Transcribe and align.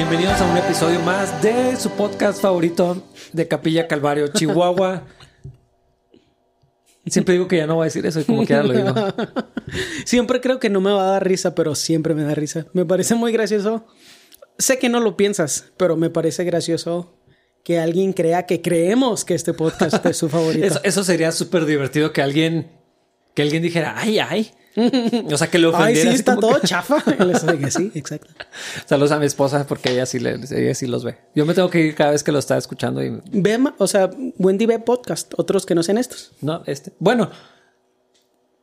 Bienvenidos 0.00 0.40
a 0.40 0.50
un 0.50 0.56
episodio 0.56 0.98
más 1.00 1.42
de 1.42 1.76
su 1.76 1.90
podcast 1.90 2.40
favorito 2.40 3.06
de 3.34 3.46
Capilla 3.46 3.86
Calvario, 3.86 4.28
Chihuahua. 4.28 5.06
Siempre 7.04 7.34
digo 7.34 7.46
que 7.46 7.58
ya 7.58 7.66
no 7.66 7.74
voy 7.74 7.82
a 7.82 7.84
decir 7.84 8.06
eso 8.06 8.18
y 8.18 8.24
como 8.24 8.46
quiera 8.46 8.62
lo 8.62 8.72
digo. 8.72 8.94
Siempre 10.06 10.40
creo 10.40 10.58
que 10.58 10.70
no 10.70 10.80
me 10.80 10.90
va 10.90 11.02
a 11.02 11.10
dar 11.10 11.28
risa, 11.28 11.54
pero 11.54 11.74
siempre 11.74 12.14
me 12.14 12.22
da 12.22 12.34
risa. 12.34 12.66
Me 12.72 12.86
parece 12.86 13.14
muy 13.14 13.30
gracioso. 13.30 13.84
Sé 14.56 14.78
que 14.78 14.88
no 14.88 15.00
lo 15.00 15.18
piensas, 15.18 15.66
pero 15.76 15.98
me 15.98 16.08
parece 16.08 16.44
gracioso 16.44 17.20
que 17.62 17.78
alguien 17.78 18.14
crea 18.14 18.46
que 18.46 18.62
creemos 18.62 19.26
que 19.26 19.34
este 19.34 19.52
podcast 19.52 20.06
es 20.06 20.16
su 20.16 20.30
favorito. 20.30 20.64
Eso, 20.66 20.80
eso 20.82 21.04
sería 21.04 21.30
súper 21.30 21.66
divertido 21.66 22.14
que 22.14 22.22
alguien, 22.22 22.70
que 23.34 23.42
alguien 23.42 23.62
dijera, 23.62 23.96
ay, 23.98 24.18
ay. 24.18 24.50
O 25.32 25.36
sea, 25.36 25.48
que 25.50 25.58
Ay, 25.58 25.64
ofendiera. 25.64 26.00
sí, 26.02 26.08
así 26.08 26.16
está 26.16 26.36
todo 26.36 26.60
que- 26.60 26.66
chafa. 26.66 27.02
Sí, 27.70 27.90
exacto. 27.94 28.30
Saludos 28.86 29.10
a 29.12 29.18
mi 29.18 29.26
esposa 29.26 29.66
porque 29.66 29.90
ella 29.92 30.06
sí, 30.06 30.18
le, 30.20 30.34
ella 30.34 30.74
sí 30.74 30.86
los 30.86 31.04
ve. 31.04 31.18
Yo 31.34 31.44
me 31.46 31.54
tengo 31.54 31.68
que 31.70 31.80
ir 31.80 31.94
cada 31.94 32.12
vez 32.12 32.22
que 32.22 32.32
lo 32.32 32.38
está 32.38 32.56
escuchando 32.56 33.02
y 33.02 33.20
Ve, 33.32 33.58
o 33.78 33.86
sea, 33.86 34.10
Wendy 34.38 34.66
ve 34.66 34.78
podcast, 34.78 35.32
otros 35.36 35.66
que 35.66 35.74
no 35.74 35.82
sean 35.82 35.98
estos. 35.98 36.32
no, 36.40 36.62
este. 36.66 36.92
Bueno, 36.98 37.30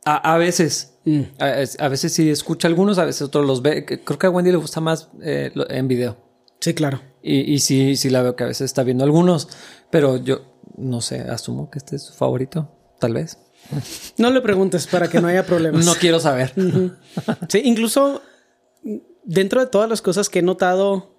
a, 0.04 0.34
a 0.34 0.38
veces, 0.38 0.94
Mm. 1.04 1.22
a, 1.38 1.84
a 1.84 1.88
veces 1.88 2.12
sí 2.12 2.28
escucha 2.30 2.68
algunos, 2.68 2.98
a 2.98 3.04
veces 3.04 3.22
otros 3.22 3.46
los 3.46 3.62
ve. 3.62 3.84
Creo 3.86 4.18
que 4.18 4.26
a 4.26 4.30
Wendy 4.30 4.50
le 4.50 4.58
gusta 4.58 4.80
más 4.80 5.08
eh, 5.22 5.50
en 5.70 5.88
video. 5.88 6.16
Sí, 6.60 6.74
claro. 6.74 7.00
Y, 7.22 7.52
y 7.52 7.60
sí, 7.60 7.96
sí 7.96 8.10
la 8.10 8.22
veo 8.22 8.36
que 8.36 8.44
a 8.44 8.48
veces 8.48 8.66
está 8.66 8.82
viendo 8.82 9.04
algunos, 9.04 9.48
pero 9.90 10.16
yo 10.16 10.40
no 10.76 11.00
sé, 11.00 11.20
asumo 11.20 11.70
que 11.70 11.78
este 11.78 11.96
es 11.96 12.02
su 12.04 12.14
favorito, 12.14 12.70
tal 13.00 13.14
vez. 13.14 13.38
No 14.16 14.30
le 14.30 14.40
preguntes 14.40 14.86
para 14.86 15.08
que 15.08 15.20
no 15.20 15.28
haya 15.28 15.44
problemas. 15.44 15.84
No 15.84 15.94
quiero 15.94 16.20
saber. 16.20 16.52
Sí, 17.48 17.60
incluso 17.64 18.22
dentro 19.24 19.60
de 19.60 19.66
todas 19.66 19.88
las 19.88 20.00
cosas 20.02 20.28
que 20.28 20.38
he 20.38 20.42
notado 20.42 21.14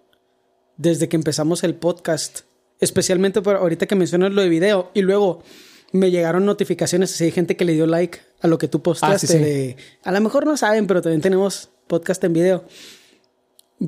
desde 0.78 1.10
que 1.10 1.16
empezamos 1.16 1.64
el 1.64 1.76
podcast, 1.76 2.42
especialmente 2.80 3.42
por 3.42 3.56
ahorita 3.58 3.86
que 3.86 3.96
mencionas 3.96 4.32
lo 4.34 4.42
de 4.42 4.50
video, 4.50 4.90
y 4.94 5.02
luego 5.02 5.44
me 5.92 6.10
llegaron 6.12 6.46
notificaciones 6.46 7.14
así 7.14 7.26
de 7.26 7.32
gente 7.32 7.56
que 7.58 7.66
le 7.66 7.73
dio 7.73 7.86
like 7.88 8.20
a 8.42 8.48
lo 8.48 8.58
que 8.58 8.68
tú 8.68 8.82
postaste. 8.82 9.16
Ah, 9.16 9.20
sí, 9.20 9.28
sí. 9.28 9.38
de- 9.38 9.78
a 10.04 10.12
lo 10.12 10.22
mejor 10.22 10.45
no 10.45 10.56
saben, 10.58 10.88
pero 10.88 11.02
también 11.02 11.22
tenemos 11.22 11.70
podcast 11.88 12.23
en 12.23 12.34
video. 12.34 12.66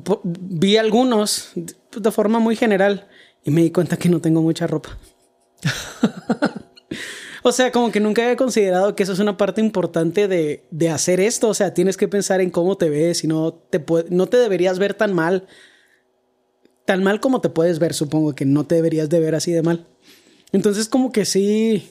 Po- 0.04 0.20
vi 0.24 0.76
algunos 0.76 1.50
de 1.54 2.10
forma 2.10 2.38
muy 2.38 2.56
general 2.56 3.08
y 3.44 3.50
me 3.50 3.62
di 3.62 3.70
cuenta 3.70 3.96
que 3.96 4.08
no 4.08 4.20
tengo 4.20 4.42
mucha 4.42 4.66
ropa. 4.66 4.98
O 7.42 7.50
sea, 7.50 7.72
como 7.72 7.90
que 7.90 8.00
nunca 8.00 8.22
había 8.22 8.36
considerado 8.36 8.94
que 8.94 9.02
eso 9.02 9.12
es 9.12 9.18
una 9.18 9.36
parte 9.36 9.60
importante 9.60 10.28
de, 10.28 10.64
de 10.70 10.90
hacer 10.90 11.20
esto. 11.20 11.48
O 11.48 11.54
sea, 11.54 11.74
tienes 11.74 11.96
que 11.96 12.08
pensar 12.08 12.40
en 12.40 12.50
cómo 12.50 12.76
te 12.76 12.88
ves 12.88 13.24
y 13.24 13.26
no 13.26 13.52
te, 13.52 13.84
no 14.10 14.26
te 14.26 14.36
deberías 14.36 14.78
ver 14.78 14.94
tan 14.94 15.12
mal. 15.12 15.46
Tan 16.84 17.02
mal 17.02 17.20
como 17.20 17.40
te 17.40 17.48
puedes 17.48 17.78
ver, 17.78 17.94
supongo 17.94 18.34
que 18.34 18.44
no 18.44 18.64
te 18.64 18.76
deberías 18.76 19.08
de 19.08 19.20
ver 19.20 19.34
así 19.34 19.52
de 19.52 19.62
mal. 19.62 19.86
Entonces, 20.52 20.88
como 20.88 21.10
que 21.10 21.24
sí. 21.24 21.90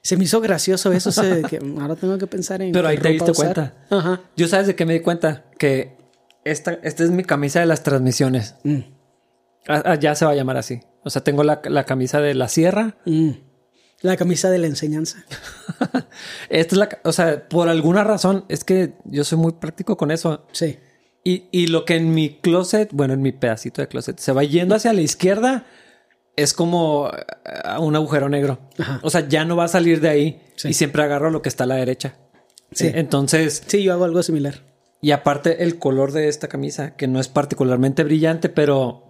Se 0.00 0.16
me 0.16 0.24
hizo 0.24 0.40
gracioso 0.40 0.92
eso, 0.92 1.10
o 1.10 1.12
sea, 1.12 1.24
de 1.24 1.42
que 1.42 1.58
ahora 1.80 1.96
tengo 1.96 2.16
que 2.18 2.26
pensar 2.26 2.62
en. 2.62 2.72
Pero 2.72 2.86
ahí 2.86 2.98
te 2.98 3.08
diste 3.08 3.30
usar. 3.30 3.54
cuenta. 3.54 3.86
Ajá. 3.90 4.20
Yo 4.36 4.46
sabes 4.46 4.68
de 4.68 4.76
qué 4.76 4.86
me 4.86 4.94
di 4.94 5.00
cuenta 5.00 5.44
que 5.58 5.96
esta, 6.44 6.78
esta 6.82 7.04
es 7.04 7.10
mi 7.10 7.24
camisa 7.24 7.60
de 7.60 7.66
las 7.66 7.82
transmisiones. 7.82 8.54
Mm. 8.62 8.78
Ah, 9.66 9.82
ah, 9.84 9.94
ya 9.96 10.14
se 10.14 10.24
va 10.24 10.30
a 10.30 10.34
llamar 10.34 10.56
así. 10.56 10.80
O 11.02 11.10
sea, 11.10 11.22
tengo 11.24 11.42
la, 11.42 11.60
la 11.64 11.84
camisa 11.84 12.20
de 12.20 12.34
la 12.34 12.48
sierra. 12.48 12.96
Mm. 13.04 13.30
La 14.00 14.16
camisa 14.16 14.48
de 14.50 14.58
la 14.58 14.66
enseñanza. 14.68 15.24
Esta 16.50 16.74
es 16.74 16.78
la, 16.78 16.88
o 17.04 17.12
sea, 17.12 17.48
por 17.48 17.68
alguna 17.68 18.04
razón 18.04 18.44
es 18.48 18.64
que 18.64 18.94
yo 19.04 19.24
soy 19.24 19.38
muy 19.38 19.52
práctico 19.52 19.96
con 19.96 20.10
eso. 20.10 20.46
Sí. 20.52 20.78
Y, 21.24 21.48
y 21.50 21.66
lo 21.66 21.84
que 21.84 21.96
en 21.96 22.14
mi 22.14 22.38
closet, 22.40 22.90
bueno, 22.92 23.14
en 23.14 23.22
mi 23.22 23.32
pedacito 23.32 23.82
de 23.82 23.88
closet, 23.88 24.18
se 24.18 24.32
va 24.32 24.44
yendo 24.44 24.74
hacia 24.76 24.92
la 24.92 25.00
izquierda, 25.00 25.66
es 26.36 26.54
como 26.54 27.10
eh, 27.10 27.78
un 27.80 27.96
agujero 27.96 28.28
negro. 28.28 28.60
Ajá. 28.78 29.00
O 29.02 29.10
sea, 29.10 29.26
ya 29.28 29.44
no 29.44 29.56
va 29.56 29.64
a 29.64 29.68
salir 29.68 30.00
de 30.00 30.08
ahí. 30.08 30.42
Sí. 30.56 30.68
Y 30.68 30.74
siempre 30.74 31.02
agarro 31.02 31.30
lo 31.30 31.42
que 31.42 31.48
está 31.48 31.64
a 31.64 31.66
la 31.66 31.74
derecha. 31.74 32.14
Sí. 32.72 32.86
Eh, 32.86 32.92
Entonces, 32.96 33.62
Sí, 33.66 33.82
yo 33.82 33.92
hago 33.92 34.04
algo 34.04 34.22
similar. 34.22 34.62
y 35.00 35.10
aparte 35.10 35.64
el 35.64 35.78
color 35.78 36.12
de 36.12 36.28
esta 36.28 36.46
camisa, 36.48 36.94
que 36.96 37.08
no 37.08 37.18
es 37.20 37.28
particularmente 37.28 38.04
brillante, 38.04 38.48
pero, 38.48 39.02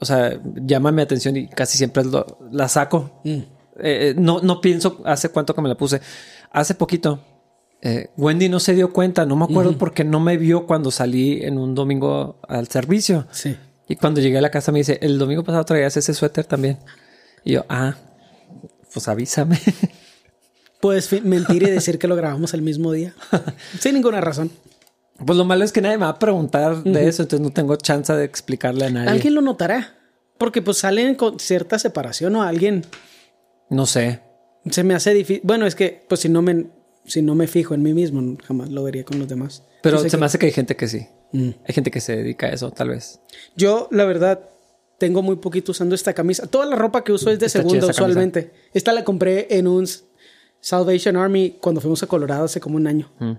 o 0.00 0.04
sea, 0.04 0.38
llama 0.56 0.90
mi 0.92 1.02
atención 1.02 1.36
y 1.36 1.48
casi 1.48 1.78
siempre 1.78 2.04
lo- 2.04 2.38
la 2.50 2.68
saco. 2.68 3.20
Mm. 3.24 3.40
Eh, 3.80 4.14
no, 4.16 4.40
no 4.40 4.60
pienso 4.60 5.00
hace 5.04 5.28
cuánto 5.28 5.54
que 5.54 5.60
me 5.62 5.68
la 5.68 5.76
puse. 5.76 6.00
Hace 6.50 6.74
poquito. 6.74 7.20
eh, 7.82 8.08
Wendy 8.16 8.48
no 8.48 8.58
se 8.60 8.74
dio 8.74 8.92
cuenta, 8.92 9.26
no 9.26 9.36
me 9.36 9.44
acuerdo 9.44 9.76
porque 9.78 10.02
no 10.04 10.18
me 10.20 10.36
vio 10.38 10.66
cuando 10.66 10.90
salí 10.90 11.42
en 11.42 11.58
un 11.58 11.74
domingo 11.74 12.40
al 12.48 12.68
servicio. 12.68 13.26
Sí. 13.30 13.56
Y 13.88 13.96
cuando 13.96 14.20
llegué 14.20 14.38
a 14.38 14.40
la 14.40 14.50
casa 14.50 14.72
me 14.72 14.78
dice, 14.80 14.98
el 15.02 15.18
domingo 15.18 15.44
pasado 15.44 15.64
traías 15.64 15.96
ese 15.96 16.12
suéter 16.14 16.44
también. 16.46 16.78
Y 17.44 17.52
yo, 17.52 17.64
ah, 17.68 17.94
pues 18.92 19.06
avísame. 19.08 19.60
Puedes 20.80 21.08
fi- 21.08 21.20
mentir 21.20 21.62
y 21.62 21.70
decir 21.70 21.98
que 21.98 22.08
lo 22.08 22.16
grabamos 22.16 22.54
el 22.54 22.62
mismo 22.62 22.92
día. 22.92 23.14
Sin 23.80 23.94
ninguna 23.94 24.20
razón. 24.20 24.50
pues 25.24 25.36
lo 25.38 25.44
malo 25.44 25.64
es 25.64 25.72
que 25.72 25.80
nadie 25.80 25.96
me 25.98 26.04
va 26.04 26.10
a 26.10 26.18
preguntar 26.18 26.82
de 26.82 27.08
eso, 27.08 27.22
entonces 27.22 27.44
no 27.46 27.52
tengo 27.52 27.76
chance 27.76 28.12
de 28.12 28.24
explicarle 28.24 28.86
a 28.86 28.90
nadie. 28.90 29.08
Alguien 29.10 29.34
lo 29.34 29.40
notará. 29.40 29.94
Porque 30.38 30.60
pues 30.60 30.76
salen 30.78 31.14
con 31.14 31.40
cierta 31.40 31.78
separación 31.78 32.36
o 32.36 32.42
alguien 32.42 32.84
No 33.70 33.86
sé. 33.86 34.20
se 34.70 34.82
me 34.84 34.94
hace 34.94 35.12
difícil. 35.14 35.40
Bueno, 35.44 35.66
es 35.66 35.74
que 35.74 36.04
pues 36.08 36.20
si 36.20 36.28
no 36.28 36.42
me 36.42 36.66
si 37.04 37.22
no 37.22 37.34
me 37.36 37.46
fijo 37.46 37.72
en 37.74 37.82
mí 37.82 37.94
mismo, 37.94 38.36
jamás 38.44 38.68
lo 38.70 38.82
vería 38.82 39.04
con 39.04 39.18
los 39.20 39.28
demás. 39.28 39.62
Pero 39.82 39.98
se 39.98 40.08
que- 40.10 40.16
me 40.16 40.26
hace 40.26 40.38
que 40.38 40.46
hay 40.46 40.52
gente 40.52 40.74
que 40.76 40.88
sí. 40.88 41.06
Mm. 41.32 41.50
Hay 41.66 41.74
gente 41.74 41.90
que 41.92 42.00
se 42.00 42.16
dedica 42.16 42.46
a 42.46 42.50
eso, 42.50 42.70
tal 42.72 42.88
vez. 42.88 43.20
Yo, 43.56 43.86
la 43.92 44.04
verdad, 44.04 44.40
tengo 44.98 45.22
muy 45.22 45.36
poquito 45.36 45.70
usando 45.72 45.94
esta 45.94 46.12
camisa. 46.14 46.46
Toda 46.48 46.66
la 46.66 46.74
ropa 46.74 47.04
que 47.04 47.12
uso 47.12 47.30
es 47.30 47.38
de 47.38 47.46
Está 47.46 47.60
segunda 47.60 47.80
camisa. 47.80 48.02
usualmente. 48.02 48.50
Esta 48.74 48.92
la 48.92 49.04
compré 49.04 49.46
en 49.50 49.68
un 49.68 49.86
Salvation 50.60 51.16
Army 51.16 51.58
cuando 51.60 51.80
fuimos 51.80 52.02
a 52.02 52.06
Colorado 52.08 52.44
hace 52.46 52.58
como 52.60 52.76
un 52.76 52.86
año. 52.88 53.08
Mm. 53.20 53.32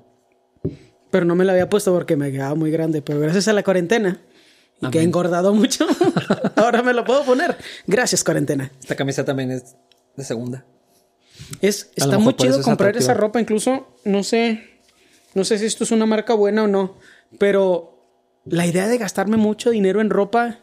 Pero 1.12 1.26
no 1.26 1.36
me 1.36 1.44
la 1.46 1.54
había 1.54 1.70
puesto 1.70 1.94
porque 1.94 2.16
me 2.16 2.32
quedaba 2.32 2.56
muy 2.56 2.72
grande. 2.72 3.02
Pero 3.02 3.20
gracias 3.20 3.48
a 3.50 3.54
la 3.54 3.64
cuarentena 3.64 4.22
y 4.82 4.90
que 4.92 5.00
he 5.00 5.04
engordado 5.04 5.54
mucho, 5.54 5.86
ahora 6.56 6.84
me 6.84 6.94
lo 6.94 7.04
puedo 7.04 7.24
poner. 7.26 7.58
Gracias, 7.86 8.24
cuarentena. 8.24 8.72
Esta 8.80 8.96
camisa 8.96 9.26
también 9.26 9.52
es 9.52 9.76
de 10.18 10.24
segunda. 10.24 10.66
Es, 11.62 11.92
está 11.96 12.18
muy 12.18 12.34
chido 12.36 12.60
es 12.60 12.66
comprar 12.66 12.98
esa 12.98 13.14
ropa. 13.14 13.40
Incluso, 13.40 13.88
no 14.04 14.24
sé, 14.24 14.64
no 15.36 15.44
sé 15.46 15.58
si 15.60 15.66
esto 15.66 15.84
es 15.84 15.92
una 15.92 16.06
marca 16.06 16.34
buena 16.34 16.64
o 16.64 16.68
no, 16.68 16.98
pero 17.40 18.04
la 18.46 18.66
idea 18.66 18.88
de 18.88 18.98
gastarme 18.98 19.38
mucho 19.38 19.70
dinero 19.70 20.02
en 20.02 20.10
ropa, 20.10 20.60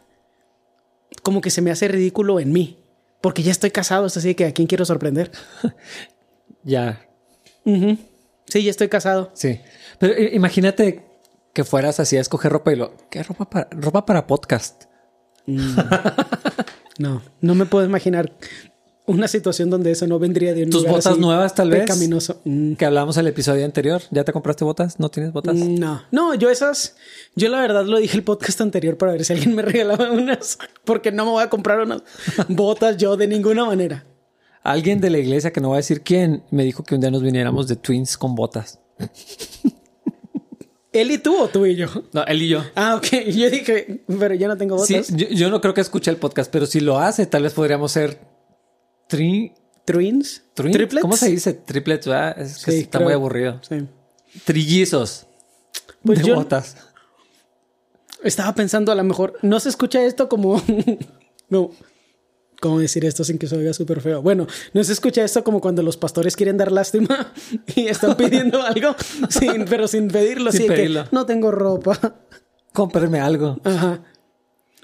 como 1.22 1.40
que 1.40 1.50
se 1.50 1.62
me 1.62 1.70
hace 1.70 1.88
ridículo 1.88 2.40
en 2.40 2.52
mí. 2.52 2.80
Porque 3.20 3.42
ya 3.42 3.52
estoy 3.52 3.70
casado, 3.70 4.06
es 4.06 4.16
así 4.18 4.34
que 4.34 4.44
a 4.46 4.52
quién 4.52 4.66
quiero 4.68 4.84
sorprender. 4.84 5.30
Ya. 6.66 7.06
Sí, 8.46 8.62
ya 8.64 8.70
estoy 8.70 8.88
casado. 8.88 9.30
sí. 9.34 9.60
Pero 9.98 10.18
i- 10.20 10.34
imagínate 10.34 11.04
que 11.52 11.62
fueras 11.62 12.00
así 12.00 12.16
a 12.16 12.20
escoger 12.22 12.50
ropa 12.52 12.72
y 12.72 12.76
lo... 12.76 12.94
¿Qué 13.10 13.22
ropa 13.22 13.48
para, 13.50 13.68
ropa 13.70 14.06
para 14.06 14.26
podcast? 14.26 14.84
No, 16.98 17.22
no 17.40 17.54
me 17.54 17.66
puedo 17.66 17.84
imaginar 17.84 18.32
una 19.06 19.28
situación 19.28 19.68
donde 19.68 19.90
eso 19.90 20.06
no 20.06 20.18
vendría 20.18 20.54
de 20.54 20.64
un 20.64 20.70
¿Tus 20.70 20.80
lugar 20.82 20.92
botas 20.96 21.12
así 21.12 21.20
nuevas, 21.20 21.54
tal 21.54 21.70
vez? 21.70 21.82
pecaminoso. 21.82 22.40
Mm. 22.44 22.74
Que 22.74 22.86
hablábamos 22.86 23.16
el 23.18 23.26
episodio 23.26 23.64
anterior. 23.64 24.00
¿Ya 24.10 24.24
te 24.24 24.32
compraste 24.32 24.64
botas? 24.64 24.98
¿No 24.98 25.10
tienes 25.10 25.32
botas? 25.32 25.54
No, 25.56 26.02
no, 26.10 26.34
yo 26.34 26.48
esas, 26.50 26.96
yo 27.36 27.48
la 27.50 27.60
verdad 27.60 27.84
lo 27.84 27.98
dije 27.98 28.16
el 28.16 28.22
podcast 28.24 28.60
anterior 28.62 28.96
para 28.96 29.12
ver 29.12 29.24
si 29.24 29.32
alguien 29.34 29.54
me 29.54 29.62
regalaba 29.62 30.10
unas, 30.10 30.58
porque 30.84 31.12
no 31.12 31.26
me 31.26 31.32
voy 31.32 31.42
a 31.42 31.50
comprar 31.50 31.80
unas 31.80 32.02
botas 32.48 32.96
yo 32.96 33.16
de 33.16 33.26
ninguna 33.28 33.64
manera. 33.66 34.06
Alguien 34.62 35.00
de 35.02 35.10
la 35.10 35.18
iglesia, 35.18 35.52
que 35.52 35.60
no 35.60 35.68
voy 35.68 35.74
a 35.74 35.78
decir 35.78 36.00
quién, 36.00 36.42
me 36.50 36.64
dijo 36.64 36.82
que 36.82 36.94
un 36.94 37.02
día 37.02 37.10
nos 37.10 37.22
viniéramos 37.22 37.68
de 37.68 37.76
twins 37.76 38.16
con 38.16 38.34
botas. 38.34 38.80
¿Él 40.92 41.10
y 41.10 41.18
tú 41.18 41.36
o 41.36 41.48
tú 41.48 41.66
y 41.66 41.74
yo? 41.74 41.88
No, 42.12 42.24
él 42.24 42.40
y 42.42 42.48
yo. 42.48 42.62
Ah, 42.76 42.94
ok. 42.94 43.06
Yo 43.26 43.50
dije, 43.50 44.04
pero 44.18 44.34
yo 44.34 44.46
no 44.46 44.56
tengo 44.56 44.78
Sí, 44.78 44.94
botas. 44.94 45.14
yo, 45.14 45.26
yo 45.28 45.50
no 45.50 45.60
creo 45.60 45.74
que 45.74 45.80
escuche 45.80 46.08
el 46.10 46.16
podcast, 46.18 46.50
pero 46.52 46.66
si 46.66 46.78
lo 46.80 46.98
hace, 47.00 47.26
tal 47.26 47.42
vez 47.42 47.52
podríamos 47.52 47.90
ser 47.90 48.20
tri, 49.08 49.52
¿Twins? 49.84 50.42
¿Triplets? 50.54 51.00
¿Cómo 51.02 51.16
se 51.16 51.30
dice? 51.30 51.52
Triplets, 51.54 52.06
¿verdad? 52.06 52.40
Es 52.40 52.64
que 52.64 52.72
Sí, 52.72 52.78
está 52.80 52.98
creo. 52.98 53.06
muy 53.08 53.14
aburrido. 53.14 53.60
Sí. 53.68 53.86
Trillizos. 54.44 55.26
Pues 56.02 56.20
de 56.20 56.24
yo 56.28 56.34
botas. 56.36 56.76
estaba 58.22 58.54
pensando 58.54 58.92
a 58.92 58.94
lo 58.94 59.04
mejor, 59.04 59.34
no 59.42 59.60
se 59.60 59.68
escucha 59.68 60.02
esto 60.04 60.28
como... 60.28 60.62
no. 61.48 61.70
¿Cómo 62.60 62.78
decir 62.78 63.04
esto 63.04 63.24
sin 63.24 63.36
que 63.38 63.46
se 63.46 63.56
oiga 63.56 63.74
súper 63.74 64.00
feo? 64.00 64.22
Bueno, 64.22 64.46
no 64.72 64.82
se 64.84 64.92
escucha 64.94 65.22
esto 65.22 65.44
como 65.44 65.60
cuando 65.60 65.82
los 65.82 65.98
pastores 65.98 66.34
quieren 66.34 66.56
dar 66.56 66.72
lástima 66.72 67.32
y 67.76 67.88
están 67.88 68.16
pidiendo 68.16 68.62
algo, 68.62 68.94
sin, 69.28 69.66
pero 69.66 69.86
sin 69.86 70.08
pedirlo. 70.08 70.50
Sin 70.50 70.62
que, 70.62 70.68
pedirlo. 70.68 71.04
no 71.10 71.26
tengo 71.26 71.50
ropa. 71.50 72.16
Cómprame 72.72 73.20
algo. 73.20 73.58
Ajá. 73.64 74.02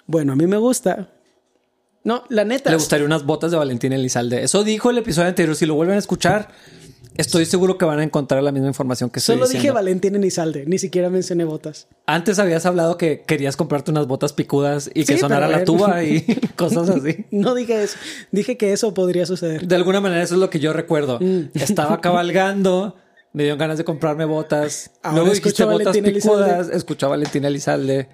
Bueno, 0.06 0.32
a 0.34 0.37
mí 0.37 0.46
me 0.46 0.58
gusta. 0.58 1.08
No, 2.02 2.25
la 2.29 2.44
neta. 2.44 2.70
Le 2.70 2.76
gustaría 2.76 3.05
unas 3.05 3.25
botas 3.25 3.50
de 3.50 3.56
Valentín 3.56 3.93
Elizalde. 3.93 4.43
Eso 4.43 4.64
dijo 4.64 4.91
el 4.91 4.99
episodio 4.99 5.29
anterior. 5.29 5.55
Si 5.55 5.67
lo 5.67 5.75
vuelven 5.75 5.97
a 5.97 5.99
escuchar, 5.99 6.49
Estoy 7.17 7.44
seguro 7.44 7.76
que 7.76 7.85
van 7.85 7.99
a 7.99 8.02
encontrar 8.02 8.43
la 8.43 8.52
misma 8.52 8.69
información 8.69 9.11
que 9.11 9.19
estoy 9.19 9.37
Solo 9.37 9.47
dije. 9.47 9.70
Valentín 9.70 10.14
Elizalde, 10.14 10.64
ni 10.67 10.79
siquiera 10.79 11.11
mencioné 11.11 11.44
botas. 11.44 11.88
Antes 12.06 12.38
habías 12.38 12.64
hablado 12.67 12.97
que 12.97 13.23
querías 13.26 13.56
comprarte 13.56 13.91
unas 13.91 14.06
botas 14.06 14.32
picudas 14.32 14.91
y 14.94 15.05
que 15.05 15.14
Sí, 15.14 15.19
sonara 15.19 15.49
la 15.49 15.64
tuba 15.64 16.02
y 16.05 16.23
cosas 16.56 16.88
así. 16.88 17.26
No 17.31 17.55
dije 17.55 17.82
eso. 17.82 17.99
Dije 18.31 18.56
que 18.56 18.73
eso 18.73 18.94
podría 18.94 19.26
suceder. 19.26 19.67
De 19.67 19.76
alguna 19.76 20.00
manera 20.00 20.23
eso 20.23 20.35
es 20.35 20.41
lo 20.41 20.50
que 20.50 20.61
yo 20.61 20.73
recuerdo. 20.73 21.19
Mm. 21.20 21.50
Estaba 21.55 22.00
cabalgando, 22.00 22.96
me 23.32 23.43
dieron 23.43 23.58
ganas 23.58 23.76
de 23.76 23.85
comprarme 23.85 24.25
botas. 24.25 24.93
Ahora 25.03 25.19
Luego 25.19 25.35
dijiste 25.35 25.64
botas 25.64 25.96
picudas, 25.99 26.70
escuché 26.70 27.06
a 27.06 27.11
Valentín 27.11 27.44
Elizalde. 27.44 28.08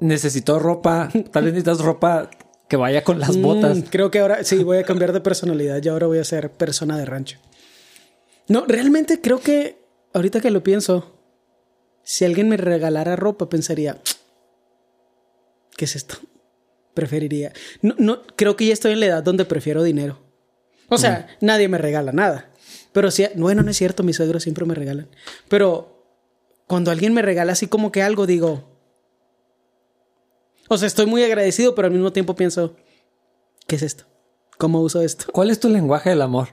Necesito 0.00 0.58
ropa, 0.58 1.10
tal 1.30 1.44
vez 1.44 1.52
necesitas 1.52 1.80
ropa 1.80 2.30
que 2.68 2.76
vaya 2.76 3.04
con 3.04 3.20
las 3.20 3.36
botas. 3.36 3.78
Mm, 3.78 3.80
creo 3.82 4.10
que 4.10 4.20
ahora 4.20 4.44
sí 4.44 4.62
voy 4.64 4.78
a 4.78 4.84
cambiar 4.84 5.12
de 5.12 5.20
personalidad 5.20 5.82
y 5.82 5.88
ahora 5.88 6.06
voy 6.06 6.18
a 6.18 6.24
ser 6.24 6.50
persona 6.50 6.98
de 6.98 7.04
rancho. 7.04 7.38
No, 8.48 8.64
realmente 8.66 9.20
creo 9.20 9.40
que 9.40 9.78
ahorita 10.12 10.40
que 10.40 10.50
lo 10.50 10.62
pienso, 10.62 11.18
si 12.02 12.24
alguien 12.24 12.48
me 12.48 12.56
regalara 12.56 13.16
ropa, 13.16 13.48
pensaría, 13.48 14.00
¿qué 15.76 15.84
es 15.84 15.96
esto? 15.96 16.16
Preferiría. 16.94 17.52
No, 17.82 17.94
no, 17.98 18.22
creo 18.36 18.56
que 18.56 18.66
ya 18.66 18.72
estoy 18.72 18.92
en 18.92 19.00
la 19.00 19.06
edad 19.06 19.22
donde 19.22 19.44
prefiero 19.44 19.82
dinero. 19.82 20.20
O 20.88 20.98
sea, 20.98 21.26
nadie 21.40 21.68
me 21.68 21.78
regala 21.78 22.12
nada. 22.12 22.50
Pero 22.92 23.10
sí, 23.10 23.26
bueno, 23.34 23.62
no 23.62 23.70
es 23.70 23.76
cierto, 23.76 24.02
mis 24.02 24.16
suegros 24.16 24.44
siempre 24.44 24.64
me 24.64 24.74
regalan. 24.74 25.08
Pero 25.48 26.06
cuando 26.66 26.90
alguien 26.90 27.12
me 27.12 27.22
regala 27.22 27.52
así 27.52 27.66
como 27.66 27.90
que 27.90 28.02
algo, 28.02 28.26
digo. 28.26 28.73
O 30.68 30.78
sea, 30.78 30.86
estoy 30.86 31.06
muy 31.06 31.22
agradecido, 31.22 31.74
pero 31.74 31.86
al 31.86 31.92
mismo 31.92 32.12
tiempo 32.12 32.34
pienso, 32.34 32.74
¿qué 33.66 33.76
es 33.76 33.82
esto? 33.82 34.04
¿Cómo 34.58 34.80
uso 34.80 35.02
esto? 35.02 35.26
¿Cuál 35.32 35.50
es 35.50 35.60
tu 35.60 35.68
lenguaje 35.68 36.10
del 36.10 36.22
amor? 36.22 36.48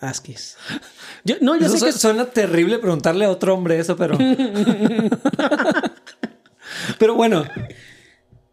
Asquis. 0.00 0.56
Yo, 1.24 1.36
no, 1.42 1.56
yo 1.56 1.66
Eso 1.66 1.76
sé 1.76 1.86
que 1.86 1.92
su- 1.92 1.98
suena 1.98 2.24
terrible 2.26 2.78
preguntarle 2.78 3.26
a 3.26 3.30
otro 3.30 3.54
hombre 3.54 3.78
eso, 3.78 3.96
pero. 3.96 4.16
pero 6.98 7.14
bueno, 7.14 7.44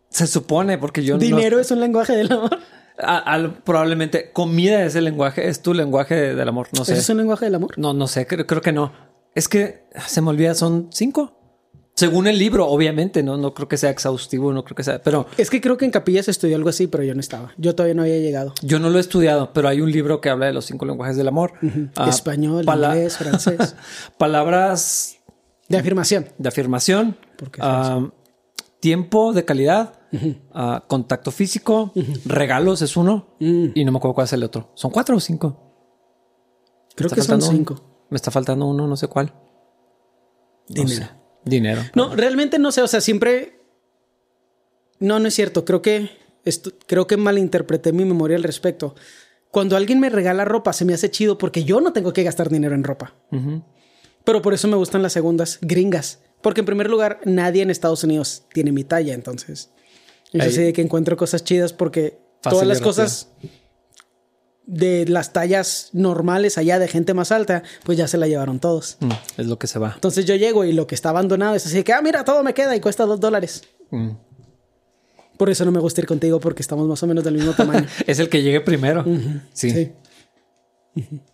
se 0.10 0.28
supone, 0.28 0.78
porque 0.78 1.04
yo 1.04 1.16
no- 1.16 1.20
dinero 1.20 1.60
es 1.60 1.72
un 1.72 1.80
lenguaje 1.80 2.16
del 2.16 2.32
amor. 2.32 2.60
a- 3.00 3.52
probablemente 3.64 4.32
comida 4.32 4.84
es 4.84 4.96
el 4.96 5.06
lenguaje, 5.06 5.48
es 5.48 5.62
tu 5.62 5.74
lenguaje 5.74 6.16
de- 6.16 6.36
del 6.36 6.50
amor. 6.50 6.68
No 6.78 6.84
sé. 6.84 6.94
¿Eso 6.94 7.02
es 7.02 7.10
un 7.10 7.18
lenguaje 7.18 7.46
del 7.46 7.56
amor? 7.56 7.74
No, 7.78 7.94
no 7.94 8.08
sé, 8.08 8.28
creo, 8.28 8.46
creo 8.46 8.62
que 8.62 8.74
no. 8.74 8.92
Es 9.36 9.48
que 9.48 9.86
se 10.08 10.22
me 10.22 10.30
olvida, 10.32 10.56
son 10.56 10.90
cinco. 10.92 11.37
Según 11.98 12.28
el 12.28 12.38
libro, 12.38 12.68
obviamente, 12.68 13.24
no, 13.24 13.38
no 13.38 13.56
creo 13.56 13.68
que 13.68 13.76
sea 13.76 13.90
exhaustivo, 13.90 14.54
no 14.54 14.64
creo 14.64 14.76
que 14.76 14.84
sea, 14.84 15.02
pero 15.02 15.26
Es 15.36 15.50
que 15.50 15.60
creo 15.60 15.78
que 15.78 15.86
en 15.86 15.90
Capilla 15.90 16.22
se 16.22 16.30
estudió 16.30 16.56
algo 16.56 16.70
así, 16.70 16.86
pero 16.86 17.04
yo 17.04 17.16
no 17.16 17.20
estaba. 17.20 17.54
Yo 17.58 17.74
todavía 17.74 17.96
no 17.96 18.04
había 18.04 18.20
llegado. 18.20 18.54
yo 18.62 18.78
no 18.78 18.92
lo 18.92 18.98
he 19.00 19.02
estudiado, 19.02 19.52
pero 19.52 19.68
hay 19.68 19.82
un 19.82 19.92
libro 19.92 20.22
que 20.22 20.30
habla 20.30 20.46
de 20.46 20.54
los 20.54 20.66
cinco 20.66 20.86
lenguajes 20.86 21.18
del 21.18 21.28
amor. 21.28 21.54
Ah, 21.96 22.08
Español, 22.08 22.64
inglés, 22.68 23.18
francés. 23.18 23.76
Palabras 24.20 25.18
De 25.70 25.78
afirmación. 25.78 26.28
de 26.38 26.48
afirmación, 26.50 27.18
¿Por 27.36 27.50
qué 27.50 27.62
ah, 27.64 28.08
tiempo 28.80 29.34
de 29.34 29.44
calidad, 29.44 29.94
ah, 30.54 30.84
contacto 30.88 31.32
físico, 31.32 31.94
regalos 32.26 32.84
es 32.84 32.96
uno 32.96 33.36
Mm. 33.40 33.70
y 33.74 33.84
no 33.86 33.92
me 33.92 33.98
acuerdo 33.98 34.14
cuál 34.14 34.26
es 34.26 34.34
el 34.34 34.44
otro. 34.44 34.70
¿Son 34.76 34.92
cuatro 34.92 35.16
o 35.18 35.20
cinco? 35.20 35.64
Creo 36.96 37.10
que 37.10 37.22
son 37.24 37.36
un- 37.36 37.42
cinco. 37.42 38.06
Me 38.12 38.16
está 38.18 38.30
faltando 38.30 38.66
uno, 38.68 38.86
no 38.88 38.96
sé 38.96 39.08
cuál. 39.08 39.34
No 40.70 40.84
Dinero. 40.84 41.06
sé. 41.08 41.12
Dinero. 41.48 41.82
No, 41.96 42.16
realmente 42.16 42.60
no 42.60 42.72
sé. 42.72 42.82
O 42.82 42.88
sea, 42.88 43.02
siempre. 43.02 43.60
No, 45.00 45.20
no 45.20 45.28
es 45.28 45.34
cierto. 45.34 45.66
Creo 45.66 45.82
que. 45.82 46.10
esto- 46.46 46.72
creo 46.88 47.08
que 47.08 47.18
malinterpreté 47.18 47.92
mi 47.92 48.06
memoria 48.06 48.38
al 48.38 48.44
respecto. 48.44 48.96
Cuando 49.52 49.76
alguien 49.76 50.00
me 50.00 50.10
regala 50.10 50.46
ropa, 50.46 50.72
se 50.74 50.86
me 50.86 50.94
hace 50.94 51.10
chido 51.12 51.38
porque 51.38 51.64
yo 51.64 51.82
no 51.82 51.94
tengo 51.94 52.14
que 52.14 52.24
gastar 52.24 52.50
dinero 52.50 52.76
en 52.76 52.84
ropa. 52.84 53.16
Pero 54.24 54.42
por 54.42 54.54
eso 54.54 54.68
me 54.68 54.76
gustan 54.78 55.02
las 55.02 55.14
segundas 55.14 55.60
gringas. 55.62 56.20
Porque 56.42 56.62
en 56.62 56.66
primer 56.66 56.90
lugar, 56.90 57.20
nadie 57.26 57.64
en 57.64 57.70
Estados 57.70 58.04
Unidos 58.04 58.44
tiene 58.54 58.72
mi 58.72 58.84
talla. 58.84 59.14
Entonces, 59.14 59.72
así 60.40 60.62
de 60.62 60.74
que 60.74 60.82
encuentro 60.82 61.18
cosas 61.18 61.44
chidas 61.44 61.74
porque 61.74 62.20
Fácil 62.42 62.60
todas 62.60 62.68
las 62.68 62.78
rápido. 62.80 62.94
De 64.68 65.06
las 65.08 65.34
tallas 65.34 65.90
normales 65.94 66.58
allá 66.58 66.78
de 66.78 66.88
gente 66.88 67.14
más 67.14 67.32
alta, 67.32 67.64
pues 67.84 67.98
ya 67.98 68.08
se 68.08 68.18
la 68.18 68.28
llevaron 68.28 68.60
todos. 68.60 68.98
Mm, 69.00 69.12
es 69.38 69.48
lo 69.48 69.58
que 69.58 69.66
se 69.66 69.80
va. 69.80 69.94
Entonces 69.96 70.26
yo 70.26 70.36
llego 70.36 70.66
y 70.66 70.74
lo 70.74 70.86
que 70.86 70.94
está 70.94 71.10
abandonado 71.10 71.56
es 71.56 71.66
así 71.66 71.84
que, 71.84 71.94
ah, 71.94 72.02
mira, 72.02 72.24
todo 72.24 72.44
me 72.44 72.54
queda 72.54 72.76
y 72.76 72.82
cuesta 72.82 73.06
dos 73.06 73.20
dólares. 73.20 73.64
Mm. 73.90 74.10
Por 75.38 75.50
eso 75.50 75.66
no 75.66 75.72
me 75.72 75.80
gusta 75.80 76.02
ir 76.02 76.08
contigo 76.08 76.40
porque 76.40 76.62
estamos 76.62 76.88
más 76.88 77.02
o 77.02 77.08
menos 77.08 77.24
del 77.24 77.36
mismo 77.36 77.54
tamaño. 77.54 77.88
Es 78.06 78.20
el 78.20 78.30
que 78.30 78.44
llegue 78.44 78.62
primero. 78.62 79.04
sí. 79.54 79.72
Sí. 79.72 79.94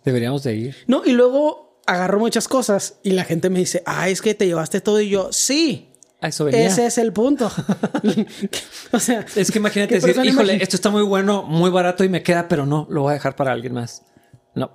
Deberíamos 0.04 0.42
de 0.42 0.54
ir. 0.54 0.76
No, 0.86 1.02
y 1.04 1.12
luego 1.12 1.80
agarro 1.86 2.18
muchas 2.18 2.48
cosas 2.48 2.98
y 3.02 3.10
la 3.10 3.24
gente 3.24 3.50
me 3.50 3.58
dice, 3.58 3.82
ah, 3.86 4.08
es 4.08 4.22
que 4.22 4.34
te 4.34 4.46
llevaste 4.46 4.80
todo 4.80 5.00
y 5.00 5.08
yo, 5.08 5.32
sí, 5.32 5.93
A 6.24 6.28
eso 6.28 6.46
venía. 6.46 6.66
ese 6.68 6.86
es 6.86 6.96
el 6.96 7.12
punto. 7.12 7.50
o 8.92 8.98
sea, 8.98 9.26
Es 9.36 9.50
que 9.50 9.58
imagínate 9.58 10.00
¿qué 10.00 10.06
decir, 10.06 10.24
híjole, 10.24 10.56
esto 10.62 10.74
está 10.74 10.88
muy 10.88 11.02
bueno, 11.02 11.42
muy 11.42 11.70
barato 11.70 12.02
y 12.02 12.08
me 12.08 12.22
queda, 12.22 12.48
pero 12.48 12.64
no, 12.64 12.86
lo 12.88 13.02
voy 13.02 13.10
a 13.10 13.14
dejar 13.14 13.36
para 13.36 13.52
alguien 13.52 13.74
más. 13.74 14.02
No. 14.54 14.70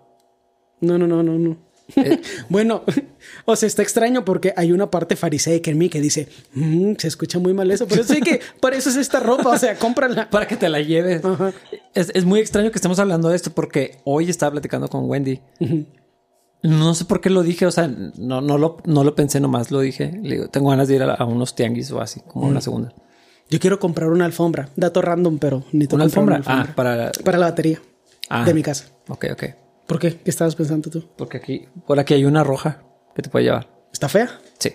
No, 0.79 0.99
no, 0.99 1.07
no, 1.07 1.23
no, 1.23 1.39
no. 1.39 1.57
Eh. 1.95 2.21
bueno, 2.49 2.83
o 3.45 3.55
sea, 3.55 3.65
está 3.65 3.81
extraño 3.81 4.23
porque 4.23 4.53
hay 4.55 4.71
una 4.71 4.91
parte 4.91 5.15
fariseica 5.15 5.71
en 5.71 5.79
mí 5.79 5.89
que 5.89 5.99
dice, 5.99 6.27
"Mm, 6.53 6.93
se 6.99 7.07
escucha 7.07 7.39
muy 7.39 7.55
mal 7.55 7.71
eso, 7.71 7.87
pero 7.87 8.03
sí 8.03 8.21
que 8.21 8.41
para 8.61 8.75
eso 8.77 8.91
es 8.91 8.97
esta 8.97 9.19
ropa, 9.19 9.49
o 9.49 9.57
sea, 9.57 9.75
cómprala. 9.75 10.29
Para 10.29 10.47
que 10.47 10.55
te 10.55 10.69
la 10.69 10.81
lleves. 10.81 11.25
Ajá. 11.25 11.51
Es, 11.95 12.11
es 12.13 12.25
muy 12.25 12.41
extraño 12.41 12.69
que 12.69 12.77
estemos 12.77 12.99
hablando 12.99 13.29
de 13.29 13.35
esto 13.35 13.49
porque 13.49 13.97
hoy 14.03 14.29
estaba 14.29 14.51
platicando 14.51 14.87
con 14.87 15.09
Wendy. 15.09 15.41
No 16.61 16.93
sé 16.93 17.05
por 17.05 17.21
qué 17.21 17.29
lo 17.29 17.41
dije, 17.43 17.65
o 17.65 17.71
sea, 17.71 17.87
no, 17.87 18.41
no, 18.41 18.57
lo, 18.57 18.77
no 18.85 19.03
lo 19.03 19.15
pensé 19.15 19.39
nomás, 19.39 19.71
lo 19.71 19.79
dije. 19.79 20.11
Le 20.21 20.35
digo, 20.35 20.47
tengo 20.49 20.69
ganas 20.69 20.87
de 20.89 20.95
ir 20.95 21.03
a, 21.03 21.13
a 21.13 21.25
unos 21.25 21.55
tianguis 21.55 21.89
o 21.91 22.01
así, 22.01 22.19
como 22.21 22.47
una 22.47 22.59
segunda. 22.61 22.93
Yo 23.49 23.59
quiero 23.59 23.79
comprar 23.79 24.09
una 24.09 24.25
alfombra, 24.25 24.69
dato 24.75 25.01
random, 25.01 25.39
pero 25.39 25.63
ni 25.71 25.87
¿Una 25.91 26.03
alfombra? 26.03 26.41
Ah, 26.45 26.67
para... 26.75 27.11
para 27.23 27.37
la 27.37 27.45
batería 27.47 27.81
Ah. 28.31 28.45
de 28.45 28.53
mi 28.53 28.61
casa. 28.61 28.85
Ok, 29.07 29.25
ok. 29.31 29.43
¿Por 29.87 29.97
qué? 29.99 30.17
¿Qué 30.17 30.29
estabas 30.29 30.55
pensando 30.55 30.91
tú? 30.91 31.03
Porque 31.17 31.37
aquí, 31.37 31.65
por 31.87 31.99
aquí 31.99 32.13
hay 32.13 32.25
una 32.25 32.43
roja 32.43 32.83
que 33.15 33.23
te 33.23 33.29
puede 33.29 33.45
llevar. 33.45 33.67
¿Está 33.91 34.07
fea? 34.07 34.29
Sí. 34.59 34.73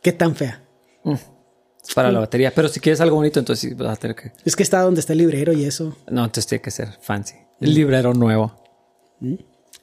¿Qué 0.00 0.12
tan 0.12 0.34
fea? 0.34 0.62
Es 1.04 1.94
para 1.94 2.10
la 2.10 2.20
batería. 2.20 2.50
Pero 2.54 2.68
si 2.68 2.80
quieres 2.80 3.02
algo 3.02 3.16
bonito, 3.16 3.38
entonces 3.38 3.76
vas 3.76 3.98
a 3.98 4.00
tener 4.00 4.16
que... 4.16 4.32
Es 4.46 4.56
que 4.56 4.62
está 4.62 4.80
donde 4.80 5.00
está 5.00 5.12
el 5.12 5.18
librero 5.18 5.52
y 5.52 5.64
eso, 5.64 5.94
No, 6.10 6.24
entonces 6.24 6.46
tiene 6.46 6.62
que 6.62 6.70
ser 6.70 6.88
fancy. 7.02 7.34
El 7.60 7.74
librero 7.74 8.14
nuevo. 8.14 8.54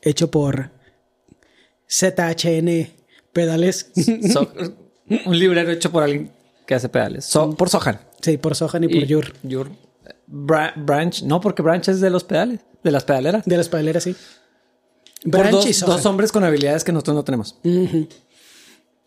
hecho 0.02 0.32
por 0.32 0.72
ZHN 1.92 2.88
Pedales. 3.34 3.92
So- 4.32 4.52
un 5.26 5.38
librero 5.38 5.70
hecho 5.72 5.92
por 5.92 6.04
alguien 6.04 6.32
que 6.66 6.74
hace 6.76 6.88
pedales. 6.90 7.26
So- 7.26 7.56
por 7.56 7.70
Sohan. 7.70 8.00
sí, 8.22 8.38
por 8.38 8.56
Sohan 8.56 8.84
y 8.86 8.88
por 8.88 9.04
Yur. 9.06 9.34
Yur. 9.44 9.70
Bra- 10.28 10.74
branch. 10.78 11.24
No, 11.24 11.42
porque 11.42 11.62
Branch 11.62 11.86
es 11.90 12.00
de 12.00 12.10
los 12.10 12.24
pedales. 12.24 12.62
De 12.84 12.92
las 12.92 13.04
pedaleras. 13.04 13.44
De 13.46 13.58
las 13.58 13.68
pedaleras, 13.70 14.04
sí. 14.04 14.16
Por 15.24 15.32
Branch 15.42 15.54
y 15.66 15.68
dos, 15.68 15.76
Sohan. 15.76 15.96
dos 15.98 16.06
hombres 16.06 16.32
con 16.32 16.44
habilidades 16.44 16.84
que 16.84 16.92
nosotros 16.94 17.16
no 17.16 17.24
tenemos. 17.26 17.58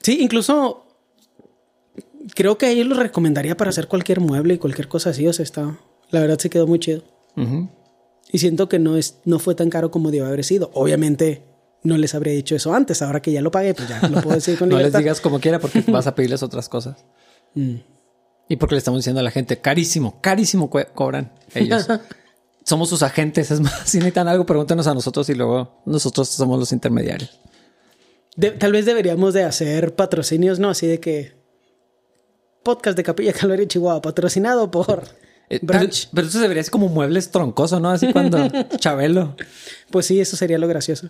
Sí, 0.03 0.19
incluso 0.21 0.87
creo 2.35 2.59
que 2.59 2.67
ahí 2.67 2.85
lo 2.85 2.95
recomendaría 2.95 3.57
para 3.57 3.71
hacer 3.71 3.89
cualquier 3.89 4.21
mueble 4.21 4.55
y 4.55 4.59
cualquier 4.59 4.89
cosa 4.89 5.11
así. 5.11 5.27
O 5.27 5.33
sea, 5.33 5.43
está. 5.43 5.79
La 6.11 6.21
verdad 6.21 6.39
se 6.39 6.51
quedó 6.51 6.67
muy 6.67 6.79
chido. 6.79 7.03
Y 8.31 8.39
siento 8.39 8.69
que 8.69 8.79
no, 8.79 8.97
es, 8.97 9.17
no 9.25 9.39
fue 9.39 9.55
tan 9.55 9.71
caro 9.71 9.91
como 9.91 10.11
debió 10.11 10.27
haber 10.27 10.45
sido. 10.45 10.71
Obviamente 10.75 11.43
no 11.85 11.97
les 11.97 12.15
habría 12.15 12.33
dicho 12.33 12.57
eso 12.57 12.75
antes. 12.75 13.01
Ahora 13.03 13.23
que 13.23 13.31
ya 13.33 13.41
lo 13.43 13.51
pagué, 13.51 13.75
pues 13.75 13.89
ya 13.89 14.01
lo 14.09 14.21
puedo 14.21 14.35
decir 14.35 14.59
con 14.59 14.69
No 14.71 14.77
les 14.77 14.87
libertad. 14.87 14.99
digas 14.99 15.21
como 15.21 15.39
quiera 15.41 15.59
porque 15.61 15.81
vas 15.89 16.07
a 16.07 16.15
pedirles 16.15 16.43
otras 16.43 16.69
cosas. 16.69 17.05
Mm. 17.55 17.77
Y 18.49 18.57
porque 18.57 18.75
le 18.75 18.79
estamos 18.81 18.99
diciendo 18.99 19.21
a 19.21 19.23
la 19.23 19.31
gente, 19.31 19.59
carísimo, 19.61 20.21
carísimo 20.21 20.69
co- 20.69 20.85
cobran 20.95 21.33
ellos. 21.55 21.87
somos 22.65 22.89
sus 22.89 23.03
agentes. 23.03 23.51
Es 23.51 23.61
más, 23.61 23.73
si 23.89 23.99
necesitan 23.99 24.27
algo, 24.29 24.45
pregúntenos 24.45 24.87
a 24.87 24.95
nosotros 24.95 25.29
y 25.31 25.35
luego 25.35 25.83
nosotros 25.87 26.29
somos 26.29 26.59
los 26.59 26.73
intermediarios. 26.73 27.39
De- 28.37 28.51
tal 28.51 28.73
vez 28.73 28.85
deberíamos 28.85 29.33
de 29.33 29.45
hacer 29.45 29.95
patrocinios, 29.95 30.59
¿no? 30.59 30.69
Así 30.71 30.87
de 30.87 30.99
que... 31.01 31.33
Podcast 32.65 32.97
de 32.97 33.03
Capilla 33.03 33.33
Calvario 33.35 33.67
Chihuahua, 33.67 34.01
patrocinado 34.01 34.71
por 34.71 35.05
Eh, 35.51 35.61
pero, 35.61 35.81
Branch. 35.81 36.09
pero 36.15 36.27
eso 36.27 36.41
debería 36.41 36.63
ser 36.63 36.71
como 36.71 36.89
muebles 36.89 37.31
troncoso, 37.31 37.79
¿no? 37.79 37.91
Así 37.91 38.11
cuando 38.13 38.39
Chabelo. 38.79 39.37
Pues 39.91 40.07
sí, 40.07 40.19
eso 40.19 40.37
sería 40.37 40.57
lo 40.59 40.67
gracioso. 40.67 41.09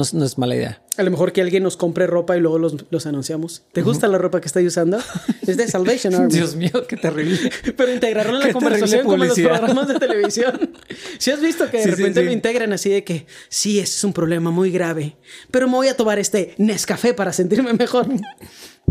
No, 0.00 0.04
es- 0.04 0.14
no 0.14 0.24
es 0.24 0.38
mala 0.38 0.56
idea. 0.56 0.82
A 0.96 1.02
lo 1.02 1.10
mejor 1.10 1.32
que 1.32 1.42
alguien 1.42 1.62
nos 1.62 1.76
compre 1.76 2.06
ropa 2.06 2.36
y 2.38 2.40
luego 2.40 2.58
los, 2.58 2.86
los 2.90 3.04
anunciamos. 3.04 3.64
¿Te 3.72 3.82
gusta 3.82 4.08
la 4.08 4.16
ropa 4.16 4.40
que 4.40 4.46
estoy 4.46 4.66
usando? 4.66 4.98
Es 5.46 5.58
de 5.58 5.68
Salvation 5.68 6.14
Army. 6.16 6.32
Dios 6.32 6.56
mío, 6.56 6.70
qué 6.88 6.96
terrible. 6.96 7.38
Pero 7.76 7.92
integrarlo 7.92 8.32
en 8.34 8.38
la 8.40 8.46
Qué 8.46 8.52
conversación 8.54 9.02
como 9.04 9.22
en 9.22 9.28
los 9.28 9.38
programas 9.38 9.88
de 9.88 9.98
televisión. 9.98 10.70
Si 11.18 11.30
has 11.30 11.40
visto 11.42 11.70
que 11.70 11.76
de 11.78 11.84
Sí, 11.84 11.90
repente 11.90 12.20
sí. 12.20 12.26
lo 12.26 12.32
integran 12.32 12.72
así 12.72 12.88
de 12.88 13.04
que 13.04 13.26
sí, 13.50 13.78
ese 13.78 13.96
es 13.98 14.04
un 14.04 14.14
problema 14.14 14.50
muy 14.50 14.70
grave, 14.70 15.18
pero 15.50 15.66
me 15.68 15.74
voy 15.74 15.88
a 15.88 15.96
tomar 15.96 16.18
este 16.18 16.54
Nescafé 16.56 17.12
para 17.12 17.32
sentirme 17.34 17.74
mejor. 17.74 18.06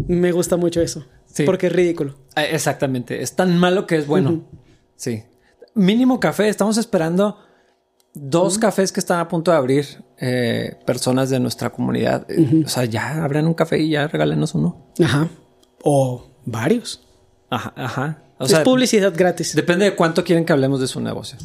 Me 0.08 0.32
gusta 0.32 0.56
mucho 0.58 0.80
eso. 0.82 1.08
Sí. 1.34 1.44
Porque 1.46 1.68
es 1.68 1.74
ridículo. 1.74 2.18
Ah, 2.36 2.44
Exactamente. 2.46 3.24
Es 3.24 3.36
tan 3.36 3.58
malo 3.58 3.88
que 3.88 3.96
es 3.98 4.06
bueno. 4.06 4.48
Sí. 4.96 5.24
Mínimo 5.74 6.20
café. 6.20 6.50
Estamos 6.50 6.78
esperando 6.78 7.40
dos 8.14 8.58
cafés 8.58 8.92
que 8.92 9.00
están 9.00 9.20
a 9.20 9.28
punto 9.28 9.52
de 9.52 9.58
abrir 9.58 9.86
eh, 10.22 10.78
personas 10.86 11.30
de 11.30 11.40
nuestra 11.40 11.70
comunidad. 11.70 12.26
Eh, 12.30 12.64
O 12.66 12.70
sea, 12.70 12.86
ya 12.86 13.24
abran 13.24 13.48
un 13.48 13.54
café 13.54 13.80
y 13.80 13.90
ya 13.92 14.08
regálenos 14.08 14.54
uno. 14.56 14.92
Ajá. 15.04 15.30
O 15.84 16.28
varios. 16.46 17.02
Ajá, 17.50 17.74
ajá. 17.76 18.24
O 18.38 18.46
es 18.46 18.52
sea, 18.52 18.64
publicidad 18.64 19.14
gratis. 19.16 19.56
depende 19.56 19.86
de 19.86 19.96
cuánto 19.96 20.24
quieren 20.24 20.46
que 20.46 20.54
hablemos 20.54 20.80
de 20.80 20.88
su 20.88 21.00
negocio. 21.02 21.38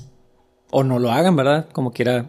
O 0.70 0.82
no 0.84 0.98
lo 0.98 1.10
hagan, 1.12 1.36
¿verdad? 1.36 1.66
Como 1.72 1.92
quiera, 1.92 2.28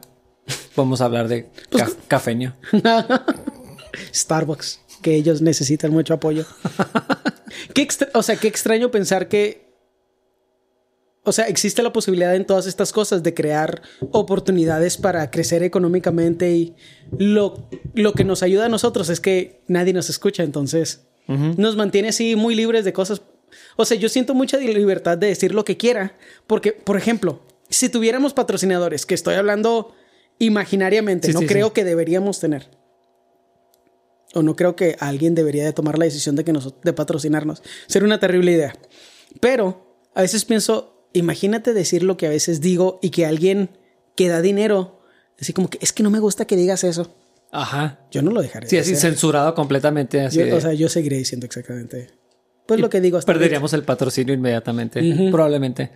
podemos 0.76 1.02
hablar 1.02 1.28
de 1.28 1.50
Pues 1.70 1.84
ca- 1.84 1.90
cafeño. 2.08 2.56
Starbucks, 4.14 4.82
que 5.02 5.16
ellos 5.16 5.42
necesitan 5.42 5.92
mucho 5.92 6.14
apoyo. 6.14 6.46
qué 7.74 7.88
o 8.14 8.24
sea, 8.24 8.36
qué 8.38 8.48
extraño 8.48 8.92
pensar 8.92 9.28
que. 9.28 9.65
O 11.26 11.32
sea, 11.32 11.46
existe 11.46 11.84
la 11.84 11.92
posibilidad 11.92 12.36
en 12.36 12.46
todas 12.46 12.68
estas 12.68 12.94
cosas 12.94 13.24
de 13.24 13.34
crear 13.34 13.82
oportunidades 14.12 14.98
para 14.98 15.30
crecer 15.32 15.64
económicamente 15.64 16.52
y 16.54 16.76
lo, 17.18 17.68
lo 17.94 18.14
que 18.14 18.24
nos 18.24 18.44
ayuda 18.44 18.66
a 18.66 18.70
nosotros 18.70 19.10
es 19.10 19.20
que 19.20 19.62
nadie 19.68 19.92
nos 19.94 20.10
escucha, 20.10 20.44
entonces 20.44 21.08
nos 21.28 21.76
mantiene 21.76 22.10
así 22.10 22.36
muy 22.36 22.54
libres 22.54 22.86
de 22.86 22.94
cosas. 22.94 23.24
O 23.76 23.86
sea, 23.86 23.98
yo 23.98 24.10
siento 24.10 24.36
mucha 24.36 24.58
libertad 24.58 25.18
de 25.18 25.28
decir 25.28 25.54
lo 25.56 25.66
que 25.66 25.76
quiera, 25.78 26.16
porque, 26.46 26.72
por 26.72 26.98
ejemplo, 26.98 27.42
si 27.70 27.90
tuviéramos 27.90 28.34
patrocinadores, 28.34 29.08
que 29.08 29.16
estoy 29.16 29.34
hablando 29.36 29.96
imaginariamente, 30.38 31.30
Sí, 31.30 31.34
no 31.34 31.40
sí, 31.40 31.48
creo 31.48 31.68
sí. 31.68 31.74
que 31.74 31.84
deberíamos 31.84 32.40
tener 32.40 32.70
o 34.36 34.44
no 34.44 34.56
creo 34.56 34.76
que 34.76 34.98
alguien 35.00 35.34
debería 35.34 35.64
de 35.64 35.74
tomar 35.74 35.98
la 35.98 36.06
decisión 36.06 36.36
de 36.36 36.44
que 36.44 36.52
nos, 36.52 36.74
de 36.82 36.94
patrocinarnos. 36.94 37.64
Sería 37.88 38.06
una 38.06 38.20
terrible 38.20 38.52
idea. 38.52 38.76
Pero 39.40 39.98
a 40.14 40.22
veces 40.22 40.44
pienso, 40.44 40.95
imagínate 41.20 41.74
decir 41.74 42.04
lo 42.04 42.18
que 42.18 42.28
a 42.28 42.30
veces 42.30 42.62
digo 42.62 43.00
y 43.02 43.10
que 43.10 43.26
alguien 43.26 43.70
que 44.16 44.28
da 44.30 44.42
dinero, 44.42 45.02
así 45.40 45.54
como 45.54 45.70
que 45.70 45.78
es 45.82 45.92
que 45.94 46.04
no 46.04 46.10
me 46.10 46.20
gusta 46.20 46.46
que 46.46 46.56
digas 46.56 46.84
eso. 46.84 47.16
Ajá. 47.52 48.00
Yo 48.12 48.22
no 48.22 48.32
lo 48.32 48.42
dejaré. 48.42 48.68
Sí, 48.68 48.76
de 48.76 48.82
así 48.82 48.94
hacer. 48.94 49.12
censurado 49.12 49.54
completamente. 49.56 50.22
Así 50.22 50.40
Yo- 50.40 50.46
de- 50.46 50.54
o 50.54 50.62
sea, 50.62 50.74
yo 50.74 50.90
seguiré 50.90 51.18
diciendo 51.18 51.46
exactamente. 51.46 52.10
Pues 52.66 52.80
lo 52.80 52.90
que 52.90 53.00
digo 53.00 53.18
hasta 53.18 53.32
perderíamos 53.32 53.74
el 53.74 53.84
patrocinio 53.84 54.34
inmediatamente. 54.34 55.02
Probablemente. 55.32 55.92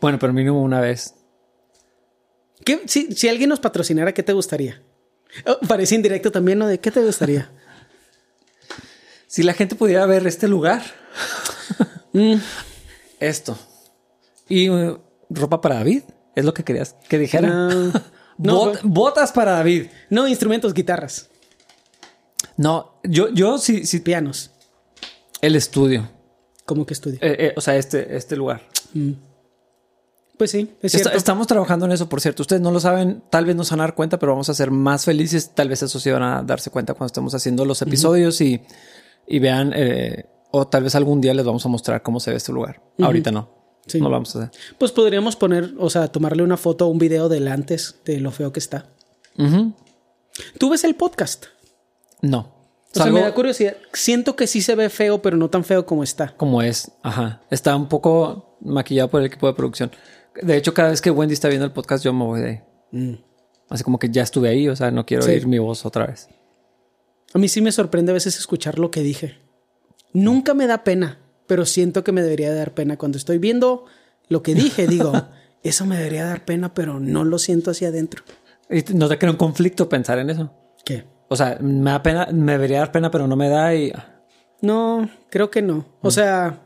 Bueno, 0.00 0.18
pero 0.18 0.32
mínimo 0.32 0.60
una 0.62 0.80
vez. 0.80 1.14
ahorita. 1.14 1.22
¿Qué- 2.64 2.82
si, 2.86 3.12
si 3.12 3.28
alguien 3.28 3.48
nos 3.48 3.60
patrocinara, 3.60 4.12
¿qué 4.12 4.22
te 4.22 4.32
gustaría? 4.32 4.82
Oh, 5.46 5.58
parece 5.66 5.94
indirecto 5.94 6.30
también, 6.30 6.58
¿no? 6.58 6.66
¿De 6.66 6.78
qué 6.78 6.90
te 6.90 7.00
gustaría? 7.00 7.50
Si 9.26 9.42
la 9.42 9.54
gente 9.54 9.74
pudiera 9.76 10.04
ver 10.06 10.26
este 10.26 10.46
lugar, 10.46 10.82
Mm, 12.12 12.34
esto 13.18 13.56
y 14.48 14.68
uh, 14.70 14.98
ropa 15.30 15.60
para 15.60 15.76
David, 15.76 16.02
es 16.34 16.44
lo 16.44 16.52
que 16.54 16.64
querías 16.64 16.94
que 17.08 17.18
dijera. 17.18 17.48
no, 17.48 17.92
no, 18.38 18.64
Bot- 18.72 18.80
botas 18.82 19.32
para 19.32 19.52
David. 19.52 19.86
no, 20.10 20.26
instrumentos, 20.28 20.74
guitarras, 20.74 21.28
No, 22.56 22.94
yo, 23.04 23.28
yo 23.30 23.58
sí, 23.58 23.86
sí, 23.86 24.00
pianos. 24.00 24.50
el 25.40 25.56
estudio. 25.56 26.08
¿Cómo 26.64 26.86
que 26.86 26.94
estudio? 26.94 27.18
Eh, 27.22 27.36
eh, 27.38 27.52
o 27.56 27.60
sea, 27.60 27.76
este, 27.76 28.16
este 28.16 28.36
lugar. 28.36 28.62
Pues 30.38 30.50
sí, 30.50 30.70
es 30.80 30.94
Está- 30.94 30.98
cierto. 31.10 31.18
estamos 31.18 31.46
trabajando 31.46 31.86
en 31.86 31.92
eso, 31.92 32.08
por 32.08 32.20
cierto. 32.20 32.42
Ustedes 32.42 32.62
no 32.62 32.70
lo 32.70 32.80
saben, 32.80 33.22
tal 33.30 33.44
vez 33.44 33.54
no 33.56 33.64
se 33.64 33.70
van 33.72 33.80
a 33.80 33.84
dar 33.84 33.94
cuenta, 33.94 34.18
pero 34.18 34.32
vamos 34.32 34.48
a 34.48 34.54
ser 34.54 34.70
más 34.70 35.04
felices. 35.04 35.50
Tal 35.54 35.68
vez 35.68 35.82
eso 35.82 35.98
sí 36.00 36.10
van 36.10 36.22
a 36.22 36.42
darse 36.42 36.70
cuenta 36.70 36.94
cuando 36.94 37.06
estemos 37.06 37.34
haciendo 37.34 37.64
los 37.64 37.82
episodios 37.82 38.40
y, 38.40 38.60
y 39.26 39.38
vean, 39.40 39.72
eh, 39.74 40.26
o 40.50 40.66
tal 40.66 40.84
vez 40.84 40.94
algún 40.94 41.20
día 41.20 41.34
les 41.34 41.44
vamos 41.44 41.64
a 41.66 41.68
mostrar 41.68 42.02
cómo 42.02 42.18
se 42.20 42.30
ve 42.30 42.36
este 42.38 42.52
lugar. 42.52 42.80
Ahorita 43.00 43.30
no. 43.30 43.61
Sí. 43.86 43.98
No 44.00 44.06
lo 44.08 44.12
vamos 44.12 44.34
a 44.36 44.44
hacer. 44.44 44.60
Pues 44.78 44.92
podríamos 44.92 45.36
poner, 45.36 45.74
o 45.78 45.90
sea, 45.90 46.08
tomarle 46.08 46.42
una 46.42 46.56
foto 46.56 46.86
o 46.86 46.90
un 46.90 46.98
video 46.98 47.28
del 47.28 47.48
antes 47.48 47.96
de 48.04 48.20
lo 48.20 48.30
feo 48.30 48.52
que 48.52 48.60
está. 48.60 48.86
¿Tú 50.58 50.70
ves 50.70 50.84
el 50.84 50.94
podcast? 50.94 51.46
No. 52.20 52.60
O 52.94 52.98
sea, 53.02 53.06
me 53.06 53.20
da 53.20 53.32
curiosidad. 53.34 53.76
Siento 53.92 54.36
que 54.36 54.46
sí 54.46 54.60
se 54.60 54.74
ve 54.74 54.90
feo, 54.90 55.22
pero 55.22 55.36
no 55.36 55.48
tan 55.48 55.64
feo 55.64 55.86
como 55.86 56.02
está. 56.02 56.34
como 56.36 56.62
es. 56.62 56.92
Ajá. 57.02 57.40
Está 57.50 57.74
un 57.74 57.88
poco 57.88 58.56
maquillado 58.60 59.08
por 59.10 59.20
el 59.20 59.26
equipo 59.26 59.46
de 59.46 59.54
producción. 59.54 59.90
De 60.40 60.56
hecho, 60.56 60.74
cada 60.74 60.90
vez 60.90 61.00
que 61.00 61.10
Wendy 61.10 61.32
está 61.34 61.48
viendo 61.48 61.64
el 61.66 61.72
podcast, 61.72 62.04
yo 62.04 62.12
me 62.12 62.24
voy 62.24 62.40
de 62.40 62.48
ahí. 62.92 63.24
Así 63.68 63.82
como 63.82 63.98
que 63.98 64.10
ya 64.10 64.22
estuve 64.22 64.50
ahí, 64.50 64.68
o 64.68 64.76
sea, 64.76 64.90
no 64.90 65.06
quiero 65.06 65.22
Sí. 65.22 65.30
oír 65.30 65.46
mi 65.46 65.58
voz 65.58 65.84
otra 65.86 66.06
vez. 66.06 66.28
A 67.34 67.38
mí 67.38 67.48
sí 67.48 67.62
me 67.62 67.72
sorprende 67.72 68.12
a 68.12 68.14
veces 68.14 68.36
escuchar 68.38 68.78
lo 68.78 68.90
que 68.90 69.00
dije. 69.02 69.38
Nunca 70.12 70.52
me 70.52 70.66
da 70.66 70.84
pena, 70.84 71.18
pero 71.46 71.66
siento 71.66 72.04
que 72.04 72.12
me 72.12 72.22
debería 72.22 72.54
dar 72.54 72.72
pena. 72.74 72.96
Cuando 72.96 73.18
estoy 73.18 73.38
viendo 73.38 73.84
lo 74.28 74.42
que 74.42 74.54
dije, 74.54 74.86
digo, 74.86 75.12
eso 75.62 75.86
me 75.86 75.96
debería 75.96 76.24
dar 76.24 76.44
pena, 76.44 76.74
pero 76.74 77.00
no 77.00 77.24
lo 77.24 77.38
siento 77.38 77.70
hacia 77.70 77.88
adentro. 77.88 78.24
Y 78.70 78.82
no 78.94 79.08
te 79.08 79.18
crea 79.18 79.30
un 79.30 79.36
conflicto 79.36 79.88
pensar 79.88 80.18
en 80.18 80.30
eso. 80.30 80.50
¿Qué? 80.84 81.04
O 81.28 81.36
sea, 81.36 81.58
me 81.60 81.90
da 81.90 82.02
pena, 82.02 82.28
me 82.32 82.52
debería 82.52 82.78
dar 82.78 82.92
pena, 82.92 83.10
pero 83.10 83.26
no 83.26 83.36
me 83.36 83.48
da 83.48 83.74
y 83.74 83.92
No, 84.60 85.08
creo 85.30 85.50
que 85.50 85.60
no. 85.62 85.84
O 86.00 86.10
sea, 86.10 86.60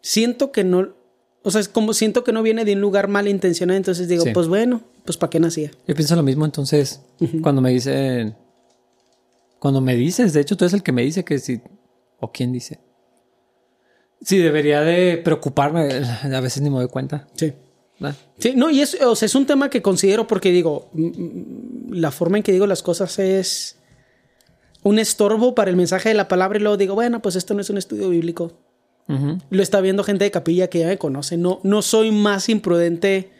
siento 0.00 0.52
que 0.52 0.64
no, 0.64 0.94
o 1.42 1.50
sea, 1.50 1.60
es 1.60 1.68
como 1.68 1.92
siento 1.94 2.24
que 2.24 2.32
no 2.32 2.42
viene 2.42 2.64
de 2.64 2.74
un 2.74 2.80
lugar 2.80 3.08
malintencionado, 3.08 3.76
entonces 3.76 4.08
digo, 4.08 4.24
Sí. 4.24 4.30
pues 4.32 4.48
bueno, 4.48 4.82
pues 5.04 5.16
para 5.16 5.30
qué 5.30 5.40
nacía. 5.40 5.70
yo 5.86 5.94
pienso 5.94 6.16
lo 6.16 6.22
mismo. 6.22 6.44
Entonces, 6.44 7.00
cuando 7.42 7.60
me 7.60 7.70
dicen, 7.70 8.36
cuando 9.64 9.80
me 9.80 9.96
dices, 9.96 10.34
de 10.34 10.42
hecho, 10.42 10.58
tú 10.58 10.66
eres 10.66 10.74
el 10.74 10.82
que 10.82 10.92
me 10.92 11.00
dice 11.00 11.24
que 11.24 11.38
si, 11.38 11.62
o 12.20 12.30
quién 12.30 12.52
dice, 12.52 12.80
si 14.20 14.36
debería 14.36 14.82
de 14.82 15.16
preocuparme, 15.16 15.88
a 16.04 16.40
veces 16.40 16.62
ni 16.62 16.68
me 16.68 16.76
doy 16.76 16.88
cuenta. 16.88 17.28
Sí. 17.32 17.54
¿verdad? 17.98 18.14
Sí, 18.36 18.52
no, 18.54 18.68
y 18.68 18.82
es, 18.82 19.00
o 19.00 19.16
sea, 19.16 19.24
es 19.24 19.34
un 19.34 19.46
tema 19.46 19.70
que 19.70 19.80
considero 19.80 20.26
porque 20.26 20.50
digo, 20.50 20.90
mm, 20.92 21.06
mm, 21.06 21.92
la 21.94 22.10
forma 22.10 22.36
en 22.36 22.42
que 22.42 22.52
digo 22.52 22.66
las 22.66 22.82
cosas 22.82 23.18
es 23.18 23.78
un 24.82 24.98
estorbo 24.98 25.54
para 25.54 25.70
el 25.70 25.76
mensaje 25.76 26.10
de 26.10 26.14
la 26.14 26.28
palabra 26.28 26.58
y 26.58 26.60
luego 26.60 26.76
digo, 26.76 26.94
bueno, 26.94 27.22
pues 27.22 27.34
esto 27.34 27.54
no 27.54 27.62
es 27.62 27.70
un 27.70 27.78
estudio 27.78 28.10
bíblico. 28.10 28.52
Lo 29.48 29.62
está 29.62 29.80
viendo 29.80 30.04
gente 30.04 30.24
de 30.24 30.30
capilla 30.30 30.68
que 30.68 30.80
ya 30.80 30.88
me 30.88 30.98
conoce. 30.98 31.38
No, 31.38 31.60
no 31.62 31.80
soy 31.80 32.10
más 32.10 32.50
imprudente 32.50 33.30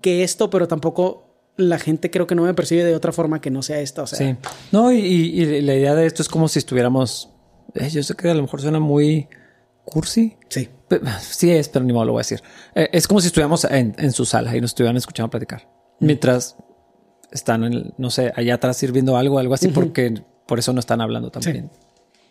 que 0.00 0.22
esto, 0.22 0.48
pero 0.48 0.68
tampoco 0.68 1.31
la 1.56 1.78
gente 1.78 2.10
creo 2.10 2.26
que 2.26 2.34
no 2.34 2.42
me 2.42 2.54
percibe 2.54 2.84
de 2.84 2.94
otra 2.94 3.12
forma 3.12 3.40
que 3.40 3.50
no 3.50 3.62
sea 3.62 3.80
esta. 3.80 4.02
O 4.02 4.06
sea, 4.06 4.18
Sí. 4.18 4.36
No, 4.72 4.90
y, 4.92 5.60
la 5.62 5.74
idea 5.74 5.94
de 5.94 6.06
esto 6.06 6.22
es 6.22 6.28
como 6.28 6.48
si 6.48 6.58
estuviéramos. 6.58 7.30
eh, 7.74 7.88
yo 7.90 8.02
sé 8.02 8.14
que 8.14 8.28
a 8.30 8.34
lo 8.34 8.42
mejor 8.42 8.60
suena 8.60 8.80
muy 8.80 9.28
cursi. 9.84 10.36
sí. 10.48 10.68
Sí 11.22 11.50
es, 11.50 11.70
pero 11.70 11.84
ni 11.86 11.92
modo 11.94 12.04
lo 12.04 12.12
voy 12.12 12.20
a 12.20 12.24
decir. 12.24 12.42
Eh, 12.74 12.88
es 12.92 13.08
como 13.08 13.20
si 13.22 13.28
estuviéramos 13.28 13.64
en, 13.64 13.94
en 13.96 14.12
su 14.12 14.26
sala 14.26 14.54
y 14.54 14.60
nos 14.60 14.72
estuvieran 14.72 14.96
escuchando 14.98 15.30
platicar. 15.30 15.66
Mientras 16.00 16.56
están, 17.30 17.64
en 17.64 17.72
el- 17.72 17.94
no 17.96 18.10
sé, 18.10 18.30
allá 18.36 18.54
atrás 18.56 18.76
sirviendo 18.76 19.16
algo, 19.16 19.38
algo 19.38 19.54
así, 19.54 19.68
porque 19.68 20.22
por 20.46 20.58
eso 20.58 20.74
no 20.74 20.80
están 20.80 21.00
hablando 21.00 21.30
también. 21.30 21.70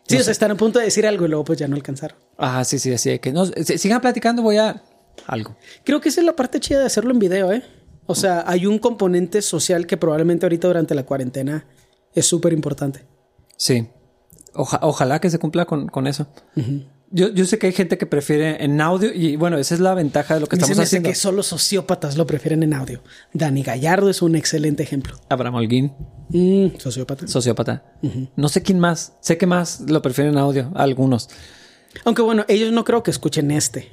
Sí, 0.07 0.17
o 0.17 0.23
sea, 0.23 0.31
están 0.31 0.51
a 0.51 0.55
punto 0.55 0.77
de 0.77 0.85
decir 0.85 1.07
algo 1.07 1.25
y 1.25 1.29
luego 1.29 1.43
pues 1.43 1.57
ya 1.57 1.67
no 1.67 1.75
alcanzaron. 1.75 2.17
Ah, 2.37 2.63
sí, 2.63 2.77
sí, 2.77 2.93
así 2.93 3.17
que 3.17 3.31
no, 3.33 3.45
si- 3.47 3.77
sigan 3.79 3.99
platicando, 3.99 4.43
voy 4.43 4.57
a 4.57 4.83
algo. 5.25 5.55
Creo 5.83 5.99
que 6.01 6.09
esa 6.09 6.21
es 6.21 6.25
la 6.27 6.35
parte 6.35 6.59
chida 6.59 6.79
de 6.81 6.85
hacerlo 6.85 7.11
en 7.11 7.17
video, 7.19 7.51
¿eh? 7.51 7.63
O 8.05 8.15
sea, 8.15 8.43
hay 8.47 8.65
un 8.65 8.79
componente 8.79 9.41
social 9.41 9.85
que 9.87 9.97
probablemente 9.97 10.45
ahorita 10.45 10.67
durante 10.67 10.95
la 10.95 11.03
cuarentena 11.03 11.65
es 12.13 12.25
súper 12.25 12.51
importante. 12.53 13.05
Sí. 13.57 13.87
Oja- 14.53 14.79
ojalá 14.81 15.21
que 15.21 15.29
se 15.29 15.39
cumpla 15.39 15.65
con, 15.65 15.87
con 15.87 16.07
eso. 16.07 16.27
yo, 17.09 17.29
yo 17.29 17.45
sé 17.45 17.57
que 17.57 17.67
hay 17.67 17.73
gente 17.73 17.97
que 17.97 18.05
prefiere 18.05 18.63
en 18.65 18.81
audio 18.81 19.13
y 19.13 19.37
bueno, 19.37 19.57
esa 19.57 19.73
es 19.75 19.79
la 19.79 19.93
ventaja 19.93 20.33
de 20.33 20.39
lo 20.41 20.47
que 20.47 20.57
se 20.57 20.61
estamos 20.63 20.77
me 20.77 20.83
hace 20.83 20.89
haciendo. 20.97 21.09
que 21.09 21.15
solo 21.15 21.41
sociópatas 21.43 22.17
lo 22.17 22.25
prefieren 22.27 22.63
en 22.63 22.73
audio. 22.73 23.01
Dani 23.33 23.63
Gallardo 23.63 24.09
es 24.09 24.21
un 24.21 24.35
excelente 24.35 24.83
ejemplo. 24.83 25.15
Abraham 25.29 25.55
Holguín, 25.55 25.93
Mm, 26.29 26.77
sociópata. 26.79 27.27
sociópata. 27.27 27.83
No 28.35 28.49
sé 28.49 28.61
quién 28.61 28.79
más. 28.79 29.13
Sé 29.21 29.37
que 29.37 29.45
más 29.45 29.81
lo 29.81 30.01
prefieren 30.01 30.33
en 30.33 30.39
audio, 30.39 30.71
algunos. 30.75 31.29
Aunque 32.05 32.21
bueno, 32.21 32.43
ellos 32.49 32.71
no 32.73 32.83
creo 32.83 33.03
que 33.03 33.11
escuchen 33.11 33.51
este. 33.51 33.89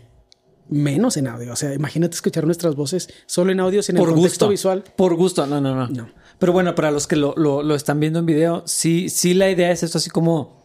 Menos 0.71 1.17
en 1.17 1.27
audio. 1.29 1.53
O 1.53 1.57
sea, 1.57 1.73
imagínate 1.75 2.15
escuchar 2.15 2.45
nuestras 2.45 2.75
voces 2.75 3.09
solo 3.27 3.53
en 3.53 3.61
audio 3.61 3.83
sin 3.83 3.97
el 3.97 4.01
Por 4.03 4.11
contexto 4.15 4.47
gusto. 4.47 4.51
visual. 4.51 4.85
Por 4.97 5.15
gusto, 5.15 5.47
no, 5.47 5.61
no, 5.61 5.75
no, 5.75 5.89
No. 5.89 6.09
Pero 6.39 6.53
bueno, 6.53 6.75
para 6.75 6.91
los 6.91 7.07
que 7.07 7.17
lo, 7.17 7.35
lo- 7.37 7.63
lo 7.65 7.75
están 7.75 7.99
viendo 7.99 8.19
en 8.21 8.27
video, 8.27 8.63
sí, 8.67 9.09
sí 9.09 9.35
la 9.35 9.51
idea 9.51 9.71
es 9.73 9.83
esto 9.83 9.99
así 9.99 10.09
como... 10.11 10.63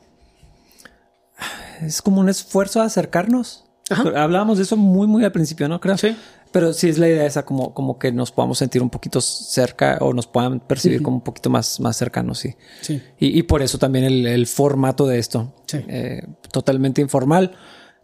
Es 1.81 2.01
como 2.01 2.21
un 2.21 2.29
esfuerzo 2.29 2.81
a 2.81 2.85
acercarnos. 2.85 3.65
Ajá. 3.89 4.03
Hablábamos 4.23 4.57
de 4.57 4.63
eso 4.63 4.77
muy, 4.77 5.07
muy 5.07 5.23
al 5.25 5.31
principio, 5.31 5.67
¿no? 5.67 5.79
Creo. 5.81 5.97
Sí. 5.97 6.15
Pero 6.51 6.71
sí 6.71 6.87
es 6.87 6.99
la 6.99 7.07
idea 7.07 7.25
esa 7.25 7.43
como, 7.43 7.73
como 7.73 7.97
que 7.97 8.11
nos 8.11 8.31
podamos 8.31 8.59
sentir 8.59 8.81
un 8.83 8.89
poquito 8.91 9.19
cerca 9.19 9.97
o 10.01 10.13
nos 10.13 10.27
puedan 10.27 10.59
percibir 10.59 11.01
como 11.01 11.17
un 11.17 11.23
poquito 11.23 11.49
más, 11.49 11.79
más 11.79 11.97
cercanos, 11.97 12.37
sí. 12.37 12.53
Sí. 12.81 13.01
Y, 13.19 13.37
y 13.39 13.43
por 13.43 13.63
eso 13.63 13.79
también 13.79 14.05
el, 14.05 14.27
el 14.27 14.45
formato 14.45 15.07
de 15.07 15.17
esto. 15.17 15.53
Sí. 15.65 15.79
Eh, 15.87 16.21
totalmente 16.51 17.01
informal, 17.01 17.53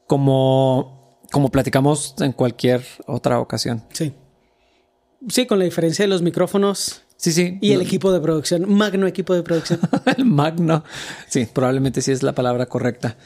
como, 0.07 0.98
como 1.31 1.49
platicamos 1.49 2.15
en 2.19 2.31
cualquier 2.33 2.83
otra 3.07 3.39
ocasión. 3.39 3.83
Sí. 3.93 4.13
Sí, 5.27 5.45
con 5.45 5.59
la 5.59 5.65
diferencia 5.65 6.03
de 6.03 6.07
los 6.09 6.21
micrófonos 6.21 7.01
Sí, 7.17 7.31
sí. 7.33 7.57
y 7.61 7.71
el 7.71 7.79
No- 7.79 7.83
equipo 7.85 8.11
de 8.11 8.21
producción. 8.21 8.71
Magno 8.73 9.05
equipo 9.07 9.33
de 9.33 9.43
producción. 9.43 9.79
el 10.17 10.25
magno. 10.25 10.83
Sí, 11.27 11.45
probablemente 11.51 12.01
sí 12.01 12.11
es 12.11 12.23
la 12.23 12.33
palabra 12.33 12.65
correcta. 12.67 13.17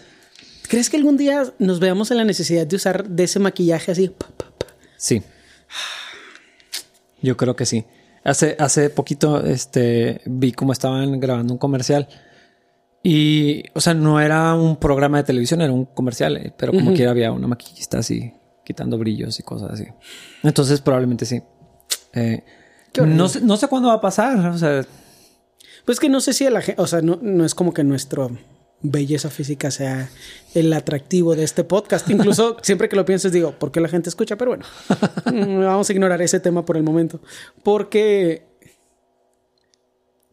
¿Crees 0.67 0.89
que 0.89 0.97
algún 0.97 1.17
día 1.17 1.43
nos 1.59 1.79
veamos 1.79 2.09
en 2.09 2.17
la 2.17 2.23
necesidad 2.23 2.65
de 2.65 2.75
usar 2.75 3.07
de 3.07 3.23
ese 3.25 3.37
maquillaje 3.39 3.91
así? 3.91 4.07
Pa, 4.09 4.27
pa, 4.35 4.45
pa? 4.57 4.65
Sí. 4.97 5.21
Yo 7.21 7.37
creo 7.37 7.55
que 7.55 7.65
sí. 7.65 7.85
Hace, 8.23 8.55
hace 8.59 8.89
poquito 8.89 9.45
este, 9.45 10.21
vi 10.25 10.51
cómo 10.53 10.71
estaban 10.73 11.19
grabando 11.19 11.53
un 11.53 11.59
comercial. 11.59 12.07
Y, 13.05 13.63
o 13.73 13.81
sea, 13.81 13.93
no 13.93 14.21
era 14.21 14.55
un 14.55 14.77
programa 14.77 15.17
de 15.17 15.25
televisión, 15.25 15.61
era 15.61 15.73
un 15.73 15.83
comercial, 15.85 16.37
eh, 16.37 16.53
pero 16.57 16.71
como 16.71 16.93
quiera 16.93 17.11
había 17.11 17.33
una 17.33 17.47
maquillista 17.47 17.99
así, 17.99 18.33
quitando 18.63 18.97
brillos 18.97 19.37
y 19.39 19.43
cosas 19.43 19.71
así. 19.71 19.85
Entonces, 20.41 20.79
probablemente 20.79 21.25
sí. 21.25 21.41
Eh, 22.13 22.43
no, 23.05 23.27
sé, 23.27 23.41
no 23.41 23.57
sé 23.57 23.67
cuándo 23.67 23.89
va 23.89 23.95
a 23.95 24.01
pasar. 24.01 24.37
O 24.47 24.57
sea, 24.57 24.85
Pues 25.83 25.99
que 25.99 26.07
no 26.07 26.21
sé 26.21 26.31
si 26.31 26.49
la 26.49 26.61
gente, 26.61 26.81
o 26.81 26.87
sea, 26.87 27.01
no, 27.01 27.19
no 27.21 27.43
es 27.43 27.53
como 27.53 27.73
que 27.73 27.83
nuestro 27.83 28.31
belleza 28.83 29.29
física 29.29 29.71
sea 29.71 30.09
el 30.53 30.71
atractivo 30.71 31.35
de 31.35 31.43
este 31.43 31.65
podcast. 31.65 32.09
Incluso 32.09 32.55
siempre 32.61 32.87
que 32.87 32.95
lo 32.95 33.03
pienso 33.03 33.29
digo, 33.29 33.51
¿por 33.51 33.71
qué 33.71 33.81
la 33.81 33.89
gente 33.89 34.07
escucha? 34.07 34.37
Pero 34.37 34.51
bueno, 34.51 34.65
mm, 35.25 35.59
vamos 35.65 35.89
a 35.89 35.93
ignorar 35.93 36.21
ese 36.21 36.39
tema 36.39 36.63
por 36.63 36.77
el 36.77 36.83
momento. 36.83 37.19
Porque, 37.63 38.45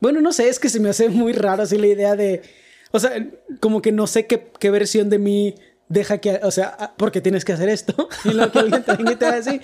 bueno, 0.00 0.20
no 0.20 0.32
sé, 0.32 0.48
es 0.48 0.60
que 0.60 0.68
se 0.68 0.78
me 0.78 0.90
hace 0.90 1.08
muy 1.08 1.32
raro 1.32 1.64
así 1.64 1.78
la 1.78 1.88
idea 1.88 2.14
de, 2.14 2.42
o 2.90 2.98
sea, 3.00 3.12
como 3.60 3.82
que 3.82 3.92
no 3.92 4.06
sé 4.06 4.26
qué, 4.26 4.50
qué 4.58 4.70
versión 4.70 5.10
de 5.10 5.18
mí 5.18 5.54
deja 5.88 6.18
que, 6.18 6.40
o 6.42 6.50
sea, 6.50 6.76
ah, 6.78 6.94
porque 6.96 7.20
tienes 7.20 7.44
que 7.44 7.52
hacer 7.52 7.68
esto 7.68 8.08
y 8.24 8.30
lo 8.32 8.50
que 8.50 8.58
alguien 8.58 8.82
te 8.82 8.96
venga 8.96 9.12
y 9.12 9.16
te 9.16 9.24
va 9.24 9.32
a 9.32 9.36
decir. 9.36 9.60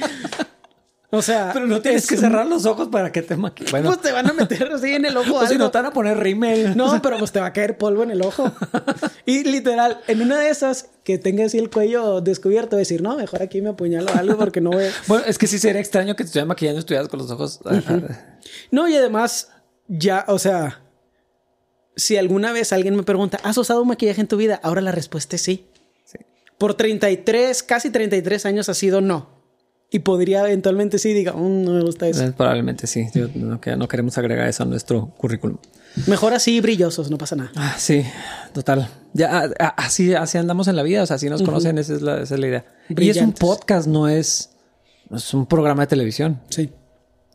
O 1.10 1.22
sea, 1.22 1.50
pero 1.52 1.68
no 1.68 1.80
tienes 1.80 2.02
es 2.02 2.08
que 2.10 2.16
cerrar 2.16 2.46
los 2.46 2.66
ojos 2.66 2.88
para 2.88 3.12
que 3.12 3.22
te 3.22 3.36
maquilles. 3.36 3.70
Bueno, 3.76 3.90
Pues 3.90 4.00
te 4.00 4.10
van 4.10 4.28
a 4.28 4.32
meter 4.32 4.70
así 4.72 4.92
en 4.92 5.04
el 5.04 5.16
ojo. 5.16 5.36
o 5.36 5.46
si 5.46 5.52
algo. 5.52 5.66
no 5.66 5.70
te 5.70 5.78
van 5.78 5.86
a 5.86 5.92
poner 5.92 6.18
rímel. 6.18 6.76
No, 6.76 7.00
pero 7.02 7.16
pues 7.18 7.30
te 7.30 7.38
va 7.38 7.46
a 7.46 7.52
caer 7.52 7.78
polvo 7.78 8.02
en 8.02 8.10
el 8.10 8.22
ojo. 8.22 8.50
Y 9.24 9.44
literal, 9.44 10.00
en 10.08 10.20
una 10.20 10.38
de 10.38 10.50
esas 10.50 10.90
que 11.04 11.18
tenga 11.18 11.44
así 11.44 11.58
el 11.58 11.70
cuello 11.70 12.20
descubierto, 12.20 12.76
decir, 12.76 13.02
no, 13.02 13.16
mejor 13.16 13.40
aquí 13.40 13.62
me 13.62 13.70
apuñalo 13.70 14.12
algo 14.14 14.36
porque 14.36 14.60
no 14.60 14.70
voy. 14.70 14.86
Bueno, 15.06 15.24
es 15.26 15.38
que 15.38 15.46
sí 15.46 15.60
sería 15.60 15.80
extraño 15.80 16.16
que 16.16 16.24
te 16.24 16.26
estuvieras 16.26 16.48
maquillando 16.48 16.78
y 16.78 16.80
estuvieras 16.80 17.08
con 17.08 17.20
los 17.20 17.30
ojos. 17.30 17.60
No, 18.72 18.88
y 18.88 18.96
además, 18.96 19.50
ya, 19.86 20.24
o 20.26 20.40
sea, 20.40 20.82
si 21.96 22.16
alguna 22.16 22.52
vez 22.52 22.72
alguien 22.72 22.94
me 22.94 23.02
pregunta, 23.02 23.38
¿has 23.42 23.56
usado 23.58 23.84
maquillaje 23.84 24.20
en 24.20 24.28
tu 24.28 24.36
vida? 24.36 24.60
Ahora 24.62 24.80
la 24.82 24.92
respuesta 24.92 25.36
es 25.36 25.42
sí. 25.42 25.66
Sí. 26.04 26.18
Por 26.58 26.74
33, 26.74 27.62
casi 27.62 27.90
33 27.90 28.46
años 28.46 28.68
ha 28.68 28.74
sido 28.74 29.00
no. 29.00 29.34
Y 29.90 30.00
podría 30.00 30.40
eventualmente 30.44 30.98
sí, 30.98 31.12
diga, 31.14 31.32
"Mm, 31.32 31.64
no 31.64 31.72
me 31.72 31.80
gusta 31.82 32.08
eso. 32.08 32.24
Eh, 32.24 32.32
Probablemente 32.36 32.86
sí. 32.88 33.06
Yo 33.14 33.28
no, 33.34 33.60
que- 33.60 33.76
no 33.76 33.86
queremos 33.88 34.18
agregar 34.18 34.48
eso 34.48 34.64
a 34.64 34.66
nuestro 34.66 35.06
currículum. 35.16 35.58
Mejor 36.08 36.34
así 36.34 36.60
brillosos, 36.60 37.10
no 37.10 37.16
pasa 37.18 37.36
nada. 37.36 37.52
Ah, 37.56 37.76
sí, 37.78 38.04
total. 38.52 38.88
Ya 39.14 39.42
así, 39.76 40.12
así 40.12 40.36
andamos 40.38 40.68
en 40.68 40.76
la 40.76 40.82
vida. 40.82 41.02
O 41.02 41.06
sea, 41.06 41.16
así 41.16 41.30
nos 41.30 41.40
conocen. 41.42 41.78
Esa 41.78 41.94
es 41.94 42.02
la, 42.02 42.20
esa 42.20 42.34
es 42.34 42.40
la 42.40 42.46
idea. 42.48 42.64
Y 42.66 42.68
es 42.82 42.88
un 42.90 42.94
Brillantes. 42.96 43.40
podcast, 43.40 43.86
no 43.88 44.08
es, 44.08 44.50
es 45.14 45.32
un 45.32 45.46
programa 45.46 45.84
de 45.84 45.86
televisión. 45.86 46.40
Sí. 46.50 46.70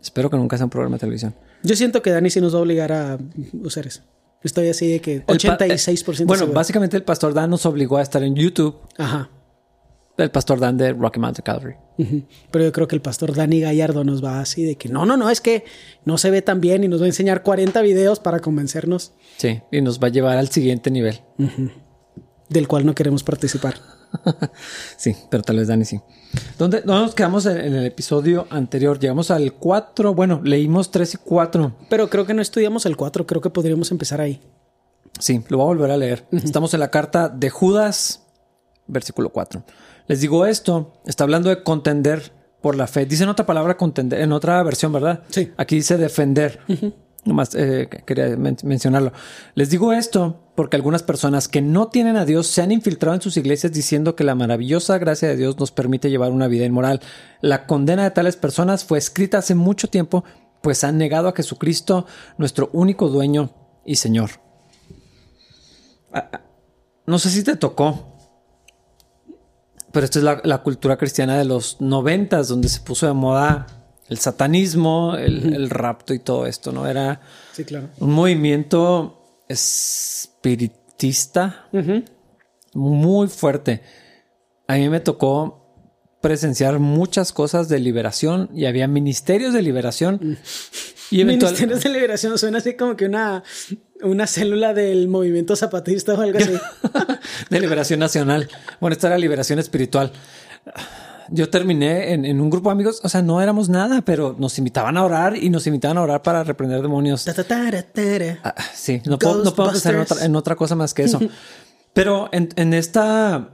Espero 0.02 0.30
que 0.30 0.38
nunca 0.38 0.58
sea 0.58 0.66
un 0.66 0.70
programa 0.70 0.98
de 0.98 1.00
televisión. 1.00 1.34
Yo 1.64 1.76
siento 1.76 2.02
que 2.02 2.12
Dani 2.12 2.30
sí 2.30 2.42
nos 2.42 2.54
va 2.54 2.60
a 2.60 2.62
obligar 2.62 2.92
a 2.92 3.18
usar 3.64 3.88
eso. 3.88 4.02
Estoy 4.44 4.70
así 4.70 4.90
de 4.92 5.00
que 5.02 5.14
El 5.16 5.22
pa- 5.24 5.34
86% 5.34 6.22
eh, 6.22 6.26
Bueno, 6.26 6.40
seguro. 6.40 6.56
básicamente 6.56 6.98
el 6.98 7.04
pastor 7.04 7.34
Dan 7.34 7.50
nos 7.52 7.66
obligó 7.66 7.98
a 7.98 8.02
estar 8.02 8.24
en 8.24 8.36
YouTube. 8.36 8.76
Ajá. 8.98 9.30
El 10.18 10.30
pastor 10.32 10.60
Dan 10.60 10.78
de 10.78 10.94
Rocky 10.94 11.20
Mountain 11.20 11.44
Calvary. 11.44 11.76
Pero 12.52 12.66
yo 12.66 12.72
creo 12.72 12.88
que 12.88 12.96
el 12.96 13.02
pastor 13.02 13.34
Dani 13.36 13.60
Gallardo 13.62 14.04
nos 14.04 14.24
va 14.24 14.40
así 14.40 14.64
de 14.64 14.76
que 14.76 14.90
no, 14.90 15.06
no, 15.06 15.16
no, 15.18 15.30
es 15.30 15.40
que 15.42 15.64
no 16.06 16.18
se 16.18 16.32
ve 16.32 16.42
tan 16.42 16.60
bien 16.62 16.84
y 16.84 16.88
nos 16.88 17.00
va 17.02 17.06
a 17.06 17.08
enseñar 17.08 17.44
40 17.44 17.82
videos 17.82 18.20
para 18.20 18.40
convencernos 18.40 19.14
Sí, 19.38 19.62
y 19.72 19.82
nos 19.82 20.00
va 20.00 20.08
a 20.08 20.12
llevar 20.12 20.38
al 20.38 20.50
siguiente 20.50 20.90
nivel. 20.92 21.22
del 22.50 22.68
cual 22.68 22.86
no 22.86 22.94
queremos 22.96 23.24
participar. 23.24 23.76
Sí, 24.98 25.16
pero 25.30 25.44
tal 25.44 25.58
vez 25.58 25.68
Dani 25.68 25.86
sí. 25.86 26.00
¿Dónde, 26.58 26.82
dónde 26.82 27.02
nos 27.04 27.16
quedamos 27.16 27.46
en, 27.46 27.58
en 27.58 27.74
el 27.76 27.86
episodio 27.86 28.48
anterior? 28.50 29.00
Llegamos 29.00 29.32
al 29.32 29.54
4. 29.54 30.14
Bueno, 30.14 30.42
leímos 30.44 30.92
3 30.92 31.16
y 31.16 31.18
4. 31.18 31.76
Pero 31.90 32.10
creo 32.10 32.26
que 32.26 32.34
no 32.34 32.42
estudiamos 32.42 32.86
el 32.86 32.98
4, 32.98 33.26
creo 33.26 33.42
que 33.42 33.50
podríamos 33.50 33.92
empezar 33.92 34.22
ahí. 34.22 34.42
Sí, 35.20 35.44
lo 35.50 35.58
voy 35.58 35.64
a 35.64 35.68
volver 35.68 35.92
a 35.92 35.98
leer. 35.98 36.26
Estamos 36.32 36.74
en 36.74 36.80
la 36.80 36.90
carta 36.90 37.30
de 37.30 37.50
Judas, 37.50 38.24
versículo 38.88 39.30
4. 39.30 39.64
Les 40.08 40.22
digo 40.22 40.46
esto, 40.46 40.94
está 41.06 41.24
hablando 41.24 41.50
de 41.50 41.64
contender 41.64 42.34
por 42.62 42.76
la 42.76 42.88
fe. 42.88 43.06
Dice 43.06 43.24
en 43.24 43.30
otra 43.30 43.46
palabra 43.46 43.78
contender, 43.78 44.22
en 44.22 44.32
otra 44.32 44.62
versión, 44.64 44.94
¿verdad? 44.94 45.24
Sí. 45.30 45.52
Aquí 45.58 45.76
dice 45.76 45.98
defender. 45.98 46.60
Nomás 47.24 47.54
eh, 47.54 47.88
quería 48.06 48.36
men- 48.36 48.58
mencionarlo. 48.64 49.12
Les 49.54 49.70
digo 49.70 49.94
esto 49.94 50.52
porque 50.56 50.76
algunas 50.76 51.04
personas 51.04 51.48
que 51.48 51.62
no 51.62 51.88
tienen 51.88 52.18
a 52.18 52.26
Dios 52.26 52.48
se 52.48 52.62
han 52.64 52.72
infiltrado 52.72 53.14
en 53.16 53.22
sus 53.22 53.38
iglesias 53.38 53.72
diciendo 53.72 54.16
que 54.16 54.24
la 54.24 54.34
maravillosa 54.36 54.98
gracia 54.98 55.28
de 55.30 55.36
Dios 55.38 55.60
nos 55.60 55.72
permite 55.72 56.10
llevar 56.10 56.32
una 56.32 56.48
vida 56.48 56.66
inmoral. 56.66 57.00
La 57.42 57.68
condena 57.68 58.04
de 58.04 58.12
tales 58.12 58.38
personas 58.38 58.84
fue 58.84 58.98
escrita 58.98 59.38
hace 59.38 59.54
mucho 59.54 59.88
tiempo, 59.88 60.24
pues 60.62 60.84
han 60.84 60.98
negado 60.98 61.28
a 61.28 61.34
Jesucristo, 61.34 62.06
nuestro 62.38 62.70
único 62.74 63.08
dueño 63.08 63.52
y 63.86 63.96
Señor. 63.98 64.32
Ah, 66.14 66.30
ah, 66.34 66.42
No 67.06 67.20
sé 67.20 67.30
si 67.30 67.44
te 67.44 67.56
tocó, 67.56 68.18
pero 69.92 70.06
esta 70.06 70.20
es 70.20 70.24
la, 70.26 70.42
la 70.44 70.64
cultura 70.64 70.98
cristiana 70.98 71.38
de 71.38 71.46
los 71.46 71.80
noventas, 71.82 72.48
donde 72.48 72.68
se 72.70 72.80
puso 72.80 73.06
de 73.08 73.14
moda 73.14 73.68
el 74.12 74.18
satanismo, 74.20 75.16
el, 75.18 75.54
el 75.56 75.70
rapto 75.72 76.14
y 76.14 76.20
todo 76.20 76.46
esto, 76.46 76.72
¿no? 76.72 76.86
Era 76.86 77.22
Sí, 77.54 77.64
claro. 77.66 77.88
un 78.00 78.12
movimiento 78.12 79.18
espiritista 80.42 81.68
muy 82.74 83.28
fuerte. 83.28 83.82
A 84.68 84.76
mí 84.76 84.88
me 84.90 85.00
tocó 85.00 85.58
presenciar 86.22 86.78
muchas 86.80 87.32
cosas 87.34 87.68
de 87.68 87.80
liberación 87.80 88.50
y 88.54 88.66
había 88.66 88.88
ministerios 88.88 89.54
de 89.54 89.62
liberación. 89.62 90.38
Y 91.10 91.22
eventual- 91.22 91.52
Ministerios 91.54 91.84
de 91.84 91.90
Liberación 91.90 92.38
suena 92.38 92.60
así 92.60 92.76
como 92.76 92.96
que 92.96 93.06
una, 93.06 93.44
una 94.04 94.28
célula 94.28 94.74
del 94.74 95.08
movimiento 95.10 95.56
zapatista 95.56 96.14
o 96.14 96.22
algo 96.22 96.38
así. 96.38 96.54
de 97.50 97.60
liberación 97.60 98.00
nacional. 98.00 98.48
Bueno, 98.80 98.94
esta 98.94 99.08
era 99.08 99.18
liberación 99.18 99.60
espiritual. 99.60 100.12
Yo 101.34 101.50
terminé 101.50 102.12
en, 102.14 102.26
en 102.26 102.42
un 102.42 102.50
grupo 102.50 102.70
de 102.70 102.74
amigos, 102.74 103.00
o 103.04 103.10
sea, 103.10 103.22
no 103.22 103.42
éramos 103.42 103.70
nada, 103.70 104.02
pero 104.02 104.36
nos 104.38 104.58
invitaban 104.58 104.98
a 104.98 105.06
orar 105.06 105.38
y 105.38 105.50
nos 105.50 105.66
invitaban 105.66 105.98
a 105.98 106.02
orar 106.02 106.22
para 106.22 106.44
reprender 106.44 106.82
demonios. 106.82 107.24
Ta, 107.24 107.34
ta, 107.34 107.44
ta, 107.46 107.72
ta, 107.72 107.82
ta. 107.82 108.40
Ah, 108.44 108.56
sí, 108.74 109.02
no 109.06 109.18
puedo, 109.18 109.36
no 109.46 109.54
puedo 109.56 109.72
pensar 109.72 109.94
en 109.96 110.02
otra, 110.02 110.26
en 110.26 110.36
otra 110.36 110.56
cosa 110.58 110.76
más 110.76 110.94
que 110.94 111.04
eso. 111.04 111.20
Pero 111.94 112.30
en, 112.32 112.50
en 112.58 112.74
esta. 112.74 113.50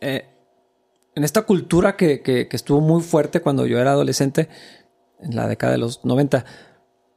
eh, 0.00 0.26
en 1.16 1.24
esta 1.24 1.42
cultura 1.42 1.96
que, 1.96 2.22
que- 2.22 2.46
que 2.48 2.56
estuvo 2.56 2.80
muy 2.80 3.02
fuerte 3.02 3.40
cuando 3.40 3.66
yo 3.66 3.78
era 3.80 3.90
adolescente, 3.90 4.48
en 5.20 5.34
la 5.34 5.48
década 5.48 5.72
de 5.72 5.78
los 5.78 6.04
90, 6.04 6.44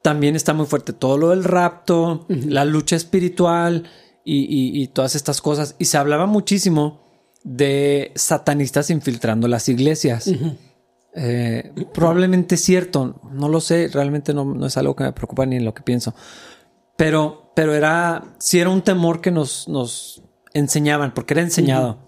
también 0.02 0.36
está 0.36 0.54
muy 0.54 0.66
fuerte 0.66 0.92
todo 0.94 1.18
lo 1.18 1.30
del 1.30 1.44
rapto, 1.44 2.26
la 2.28 2.66
lucha 2.66 2.96
espiritual 2.96 3.84
y, 4.26 4.40
y- 4.44 4.82
y 4.82 4.88
todas 4.88 5.14
estas 5.16 5.40
cosas. 5.42 5.76
Y 5.78 5.86
se 5.86 5.98
hablaba 5.98 6.26
muchísimo 6.26 7.03
de 7.44 8.12
satanistas 8.16 8.90
infiltrando 8.90 9.48
las 9.48 9.68
iglesias. 9.70 10.30
Eh, 11.16 11.72
probablemente 11.94 12.56
es 12.56 12.62
cierto, 12.62 13.22
no 13.32 13.50
lo 13.50 13.62
sé, 13.62 13.90
realmente 13.94 14.34
no, 14.34 14.46
no 14.46 14.66
es 14.66 14.78
algo 14.78 14.96
que 14.96 15.04
me 15.04 15.14
preocupa 15.14 15.46
ni 15.46 15.58
en 15.58 15.66
lo 15.66 15.74
que 15.74 15.84
pienso. 15.84 16.16
Pero, 16.96 17.52
pero 17.56 17.74
era, 17.74 18.24
sí 18.40 18.60
era 18.60 18.70
un 18.70 18.82
temor 18.82 19.22
que 19.22 19.32
nos, 19.32 19.68
nos 19.68 20.24
enseñaban, 20.54 21.14
porque 21.14 21.34
era 21.34 21.42
enseñado 21.42 22.00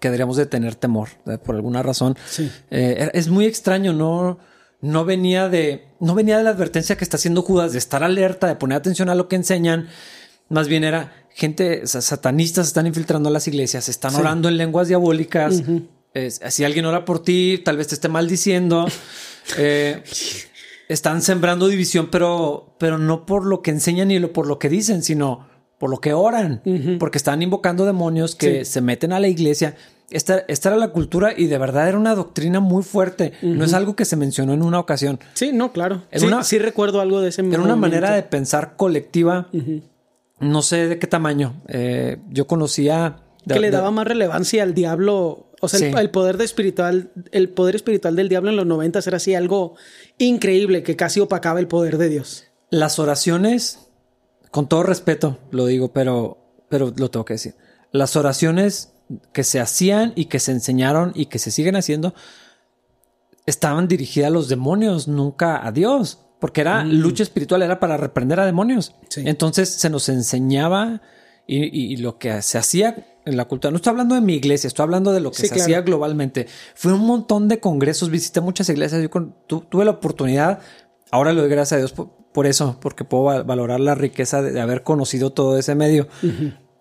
que 0.00 0.08
deberíamos 0.08 0.36
de 0.36 0.46
tener 0.46 0.74
temor 0.74 1.08
eh, 1.26 1.38
por 1.38 1.54
alguna 1.54 1.82
razón. 1.82 2.16
Sí. 2.28 2.50
Eh, 2.70 3.10
es 3.14 3.28
muy 3.28 3.46
extraño, 3.46 3.92
no, 3.92 4.38
no 4.80 5.04
venía 5.04 5.48
de, 5.48 5.88
no 6.00 6.14
venía 6.14 6.36
de 6.38 6.44
la 6.44 6.50
advertencia 6.50 6.96
que 6.96 7.04
está 7.04 7.16
haciendo 7.16 7.42
Judas 7.42 7.72
de 7.72 7.78
estar 7.78 8.04
alerta, 8.04 8.46
de 8.46 8.56
poner 8.56 8.76
atención 8.76 9.08
a 9.08 9.14
lo 9.14 9.28
que 9.28 9.36
enseñan. 9.36 9.88
Más 10.50 10.68
bien 10.68 10.84
era 10.84 11.23
gente, 11.34 11.86
sa- 11.86 12.00
satanistas 12.00 12.68
están 12.68 12.86
infiltrando 12.86 13.28
a 13.28 13.32
las 13.32 13.46
iglesias, 13.48 13.88
están 13.88 14.12
Sí. 14.12 14.20
orando 14.20 14.48
en 14.48 14.56
lenguas 14.56 14.88
diabólicas. 14.88 15.62
Si 16.48 16.64
alguien 16.64 16.86
ora 16.86 17.04
por 17.04 17.22
ti, 17.22 17.60
tal 17.64 17.76
vez 17.76 17.88
te 17.88 17.94
esté 17.96 18.08
maldiciendo. 18.08 18.86
Eh, 19.58 20.02
están 20.88 21.20
sembrando 21.20 21.68
división, 21.68 22.08
pero, 22.10 22.74
pero 22.78 22.96
no 22.96 23.26
por 23.26 23.44
lo 23.44 23.60
que 23.60 23.70
enseñan 23.72 24.08
ni 24.08 24.18
lo- 24.18 24.32
por 24.32 24.46
lo 24.46 24.58
que 24.58 24.70
dicen, 24.70 25.02
sino 25.02 25.46
por 25.78 25.90
lo 25.90 25.98
que 26.00 26.14
oran, 26.14 26.62
porque 26.98 27.18
están 27.18 27.42
invocando 27.42 27.84
demonios 27.84 28.36
que 28.36 28.64
Sí. 28.64 28.72
se 28.72 28.80
meten 28.80 29.12
a 29.12 29.20
la 29.20 29.28
iglesia. 29.28 29.76
Esta, 30.10 30.44
esta 30.48 30.70
era 30.70 30.78
la 30.78 30.88
cultura 30.92 31.34
y 31.36 31.46
de 31.46 31.58
verdad 31.58 31.88
era 31.90 31.98
una 31.98 32.14
doctrina 32.14 32.60
muy 32.60 32.82
fuerte. 32.82 33.32
No 33.42 33.64
es 33.66 33.74
algo 33.74 33.94
que 33.96 34.06
se 34.06 34.16
mencionó 34.16 34.54
en 34.54 34.62
una 34.62 34.78
ocasión. 34.78 35.18
Sí, 35.34 35.50
no, 35.52 35.72
claro. 35.72 36.04
Era 36.10 36.20
sí, 36.20 36.26
una- 36.26 36.42
sí 36.42 36.58
recuerdo 36.58 37.02
algo 37.02 37.20
de 37.20 37.28
ese 37.30 37.42
Era 37.46 37.60
una 37.60 37.76
manera 37.76 38.14
de 38.14 38.22
pensar 38.22 38.76
colectiva. 38.76 39.48
No 40.44 40.62
sé 40.62 40.88
de 40.88 40.98
qué 40.98 41.06
tamaño. 41.06 41.62
Eh, 41.68 42.18
yo 42.30 42.46
conocía 42.46 43.16
de- 43.44 43.54
que 43.54 43.60
le 43.60 43.68
de- 43.68 43.76
daba 43.76 43.90
más 43.90 44.06
relevancia 44.06 44.62
al 44.62 44.74
diablo. 44.74 45.50
O 45.60 45.68
sea, 45.68 45.78
el, 45.86 45.92
Sí. 45.94 45.98
el 46.00 46.10
poder 46.10 46.36
de 46.36 46.44
espiritual, 46.44 47.10
el 47.32 47.48
poder 47.48 47.74
espiritual 47.76 48.16
del 48.16 48.28
diablo 48.28 48.50
en 48.50 48.56
los 48.56 48.66
noventas 48.66 49.06
era 49.06 49.16
así 49.16 49.34
algo 49.34 49.76
increíble 50.18 50.82
que 50.82 50.94
casi 50.96 51.20
opacaba 51.20 51.58
el 51.60 51.66
poder 51.68 51.96
de 51.98 52.08
Dios. 52.10 52.44
Las 52.70 52.98
oraciones, 52.98 53.88
con 54.50 54.68
todo 54.68 54.82
respeto 54.82 55.38
lo 55.50 55.66
digo, 55.66 55.92
pero, 55.92 56.38
pero 56.68 56.92
lo 56.96 57.10
tengo 57.10 57.24
que 57.24 57.34
decir. 57.34 57.54
Las 57.92 58.16
oraciones 58.16 58.92
que 59.32 59.44
se 59.44 59.60
hacían 59.60 60.12
y 60.16 60.26
que 60.26 60.38
se 60.40 60.52
enseñaron 60.52 61.12
y 61.14 61.26
que 61.26 61.38
se 61.38 61.50
siguen 61.50 61.76
haciendo 61.76 62.14
estaban 63.46 63.88
dirigidas 63.88 64.28
a 64.28 64.32
los 64.32 64.48
demonios, 64.48 65.06
nunca 65.08 65.66
a 65.66 65.70
Dios, 65.72 66.20
porque 66.44 66.60
era 66.60 66.84
lucha 66.84 67.22
espiritual, 67.22 67.62
era 67.62 67.80
para 67.80 67.96
reprender 67.96 68.38
a 68.38 68.44
demonios. 68.44 68.94
Sí. 69.08 69.22
Entonces 69.24 69.70
se 69.70 69.88
nos 69.88 70.10
enseñaba 70.10 71.00
y, 71.46 71.64
y 71.94 71.96
lo 71.96 72.18
que 72.18 72.42
se 72.42 72.58
hacía 72.58 73.18
en 73.24 73.38
la 73.38 73.46
cultura. 73.46 73.70
No 73.70 73.76
estoy 73.76 73.92
hablando 73.92 74.14
de 74.14 74.20
mi 74.20 74.34
iglesia, 74.34 74.68
estoy 74.68 74.82
hablando 74.82 75.10
de 75.14 75.20
lo 75.20 75.30
que 75.30 75.36
Sí, 75.38 75.42
se 75.44 75.48
claro. 75.54 75.62
hacía 75.62 75.80
globalmente. 75.80 76.46
Fue 76.74 76.92
un 76.92 77.06
montón 77.06 77.48
de 77.48 77.60
congresos, 77.60 78.10
visité 78.10 78.42
muchas 78.42 78.68
iglesias. 78.68 79.00
Yo 79.00 79.08
con- 79.08 79.34
tu- 79.46 79.62
tuve 79.62 79.86
la 79.86 79.92
oportunidad, 79.92 80.58
ahora 81.10 81.32
le 81.32 81.40
doy 81.40 81.48
gracias 81.48 81.72
a 81.72 81.76
Dios 81.78 81.92
por, 81.92 82.10
por 82.34 82.46
eso, 82.46 82.76
porque 82.78 83.04
puedo 83.04 83.22
val- 83.24 83.44
valorar 83.44 83.80
la 83.80 83.94
riqueza 83.94 84.42
de, 84.42 84.52
de 84.52 84.60
haber 84.60 84.82
conocido 84.82 85.30
todo 85.32 85.56
ese 85.56 85.74
medio. 85.74 86.08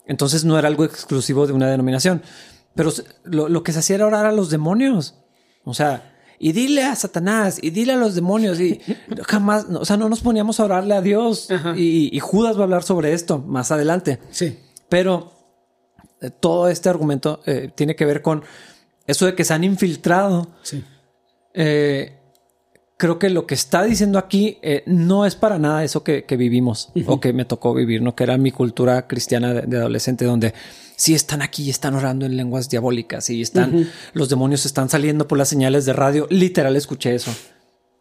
Entonces 0.06 0.43
no 0.43 0.60
era 0.60 0.67
algo 0.67 0.84
exclusivo 0.84 1.47
de 1.47 1.54
una 1.54 1.69
denominación, 1.69 2.21
pero 2.76 2.91
lo, 3.23 3.47
lo 3.47 3.63
que 3.63 3.71
se 3.71 3.80
hacía 3.80 3.95
era 3.95 4.08
orar 4.08 4.26
a 4.26 4.34
los 4.34 4.49
demonios. 4.49 5.15
O 5.63 5.73
sea, 5.73 6.12
y 6.43 6.51
dile 6.51 6.84
a 6.84 6.93
Satanás 6.93 7.58
y 7.62 7.69
dile 7.69 7.93
a 7.93 7.95
los 7.95 8.15
demonios 8.15 8.60
y 8.60 8.82
jamás, 9.25 9.65
o 9.69 9.86
sea, 9.86 9.95
no 9.95 10.10
nos 10.10 10.19
poníamos 10.19 10.60
a 10.60 10.65
orarle 10.65 10.93
a 10.93 11.01
Dios 11.01 11.47
y, 11.77 12.13
y 12.13 12.19
Judas 12.19 12.58
va 12.58 12.62
a 12.62 12.63
hablar 12.63 12.84
sobre 12.84 13.13
esto 13.13 13.39
más 13.39 13.71
adelante. 13.71 14.19
Sí. 14.29 14.60
Pero 14.89 15.32
eh, 16.19 16.32
todo 16.32 16.67
este 16.67 16.89
argumento 16.89 17.39
eh, 17.45 17.71
tiene 17.73 17.95
que 17.95 18.06
ver 18.06 18.21
con 18.21 18.43
eso 19.08 19.25
de 19.25 19.36
que 19.36 19.45
se 19.45 19.53
han 19.53 19.63
infiltrado. 19.63 20.49
Sí. 20.63 20.84
Eh, 21.53 22.19
creo 22.97 23.19
que 23.19 23.29
lo 23.29 23.47
que 23.47 23.56
está 23.56 23.84
diciendo 23.84 24.19
aquí 24.19 24.58
eh, 24.63 24.84
no 24.86 25.25
es 25.25 25.36
para 25.36 25.60
nada 25.60 25.86
eso 25.86 26.03
que, 26.03 26.25
que 26.25 26.36
vivimos 26.36 26.91
o 27.06 27.21
que 27.21 27.32
me 27.32 27.45
tocó 27.45 27.73
vivir, 27.73 28.01
¿no? 28.01 28.15
Que 28.15 28.25
era 28.25 28.38
mi 28.38 28.51
cultura 28.51 29.08
cristiana 29.08 29.53
de, 29.53 29.62
de 29.62 29.77
adolescente, 29.77 30.25
donde 30.25 30.53
sí 30.95 31.13
están 31.13 31.41
aquí, 31.41 31.69
están 31.69 31.95
orando 31.95 32.25
en 32.25 32.38
lenguas 32.38 32.69
diabólicas 32.69 33.29
y 33.29 33.41
están, 33.41 33.89
los 34.13 34.29
demonios 34.29 34.65
están 34.65 34.89
saliendo 34.89 35.27
por 35.27 35.38
las 35.38 35.49
señales 35.49 35.86
de 35.86 35.93
radio. 35.93 36.27
Literal 36.29 36.75
escuché 36.75 37.15
eso. 37.15 37.32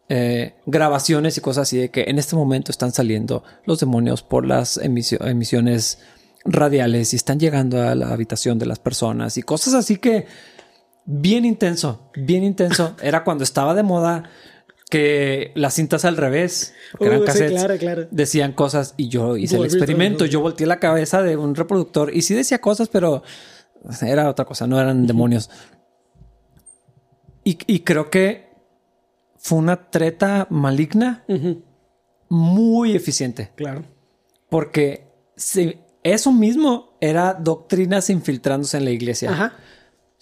Eh, 0.09 0.55
grabaciones 0.65 1.37
y 1.37 1.41
cosas 1.41 1.63
así 1.63 1.77
de 1.77 1.89
que 1.89 2.03
en 2.07 2.19
este 2.19 2.35
momento 2.35 2.71
están 2.71 2.91
saliendo 2.91 3.43
los 3.65 3.79
demonios 3.79 4.21
por 4.21 4.45
las 4.45 4.77
emisio- 4.77 5.25
emisiones 5.25 5.99
radiales 6.45 7.13
y 7.13 7.15
están 7.15 7.39
llegando 7.39 7.81
a 7.81 7.95
la 7.95 8.09
habitación 8.09 8.59
de 8.59 8.65
las 8.65 8.79
personas 8.79 9.37
y 9.37 9.43
cosas 9.43 9.73
así 9.73 9.95
que 9.97 10.27
bien 11.05 11.45
intenso, 11.45 12.11
bien 12.15 12.43
intenso. 12.43 12.95
Era 13.01 13.23
cuando 13.23 13.43
estaba 13.45 13.73
de 13.73 13.83
moda 13.83 14.23
que 14.97 15.51
las 15.55 15.73
cintas 15.73 16.05
al 16.05 16.17
revés, 16.17 16.73
porque 16.91 17.05
eran 17.07 17.19
sí, 17.21 17.25
cassettes, 17.25 17.51
claro, 17.59 17.77
claro. 17.79 18.07
decían 18.11 18.53
cosas 18.53 18.93
y 18.95 19.07
yo 19.09 19.37
hice 19.37 19.57
el 19.57 19.65
experimento. 19.65 20.25
Yo 20.25 20.39
volteé 20.39 20.67
la 20.67 20.79
cabeza 20.79 21.23
de 21.23 21.35
un 21.35 21.55
reproductor 21.55 22.15
y 22.15 22.21
sí 22.21 22.35
decía 22.35 22.59
cosas, 22.61 22.89
pero 22.89 23.23
era 24.01 24.29
otra 24.29 24.45
cosa, 24.45 24.67
no 24.67 24.79
eran 24.79 25.07
demonios. 25.07 25.49
Y, 27.43 27.57
y 27.65 27.79
creo 27.79 28.09
que 28.11 28.49
fue 29.37 29.57
una 29.57 29.89
treta 29.89 30.45
maligna 30.51 31.25
muy 32.29 32.95
eficiente, 32.95 33.49
Claro. 33.55 33.83
porque 34.49 35.07
se- 35.35 35.79
eso 36.03 36.31
mismo 36.31 36.95
era 37.01 37.33
doctrinas 37.33 38.09
infiltrándose 38.09 38.77
en 38.77 38.85
la 38.85 38.91
iglesia. 38.91 39.31
Ajá. 39.31 39.53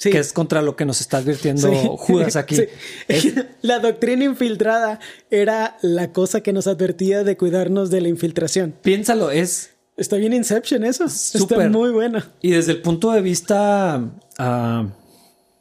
Sí. 0.01 0.09
que 0.09 0.17
es 0.17 0.33
contra 0.33 0.63
lo 0.63 0.75
que 0.75 0.83
nos 0.85 0.99
está 0.99 1.17
advirtiendo 1.17 1.69
Sí. 1.69 1.87
Judas 1.97 2.35
aquí. 2.35 2.55
Sí. 2.55 2.63
Es- 3.07 3.33
La 3.61 3.77
doctrina 3.79 4.23
infiltrada 4.23 4.99
era 5.29 5.77
la 5.83 6.11
cosa 6.11 6.41
que 6.41 6.53
nos 6.53 6.65
advertía 6.65 7.23
de 7.23 7.37
cuidarnos 7.37 7.91
de 7.91 8.01
la 8.01 8.07
infiltración. 8.09 8.73
piénsalo, 8.81 9.29
es 9.31 9.69
Está 9.97 10.15
bien 10.15 10.33
Inception 10.33 10.83
eso. 10.83 11.05
Está 11.05 11.37
Súper. 11.37 11.69
muy 11.69 11.91
buena. 11.91 12.27
y 12.41 12.51
desde 12.51 12.71
el 12.71 12.81
punto 12.81 13.11
de 13.11 13.21
vista 13.21 14.01
ah, 14.39 14.87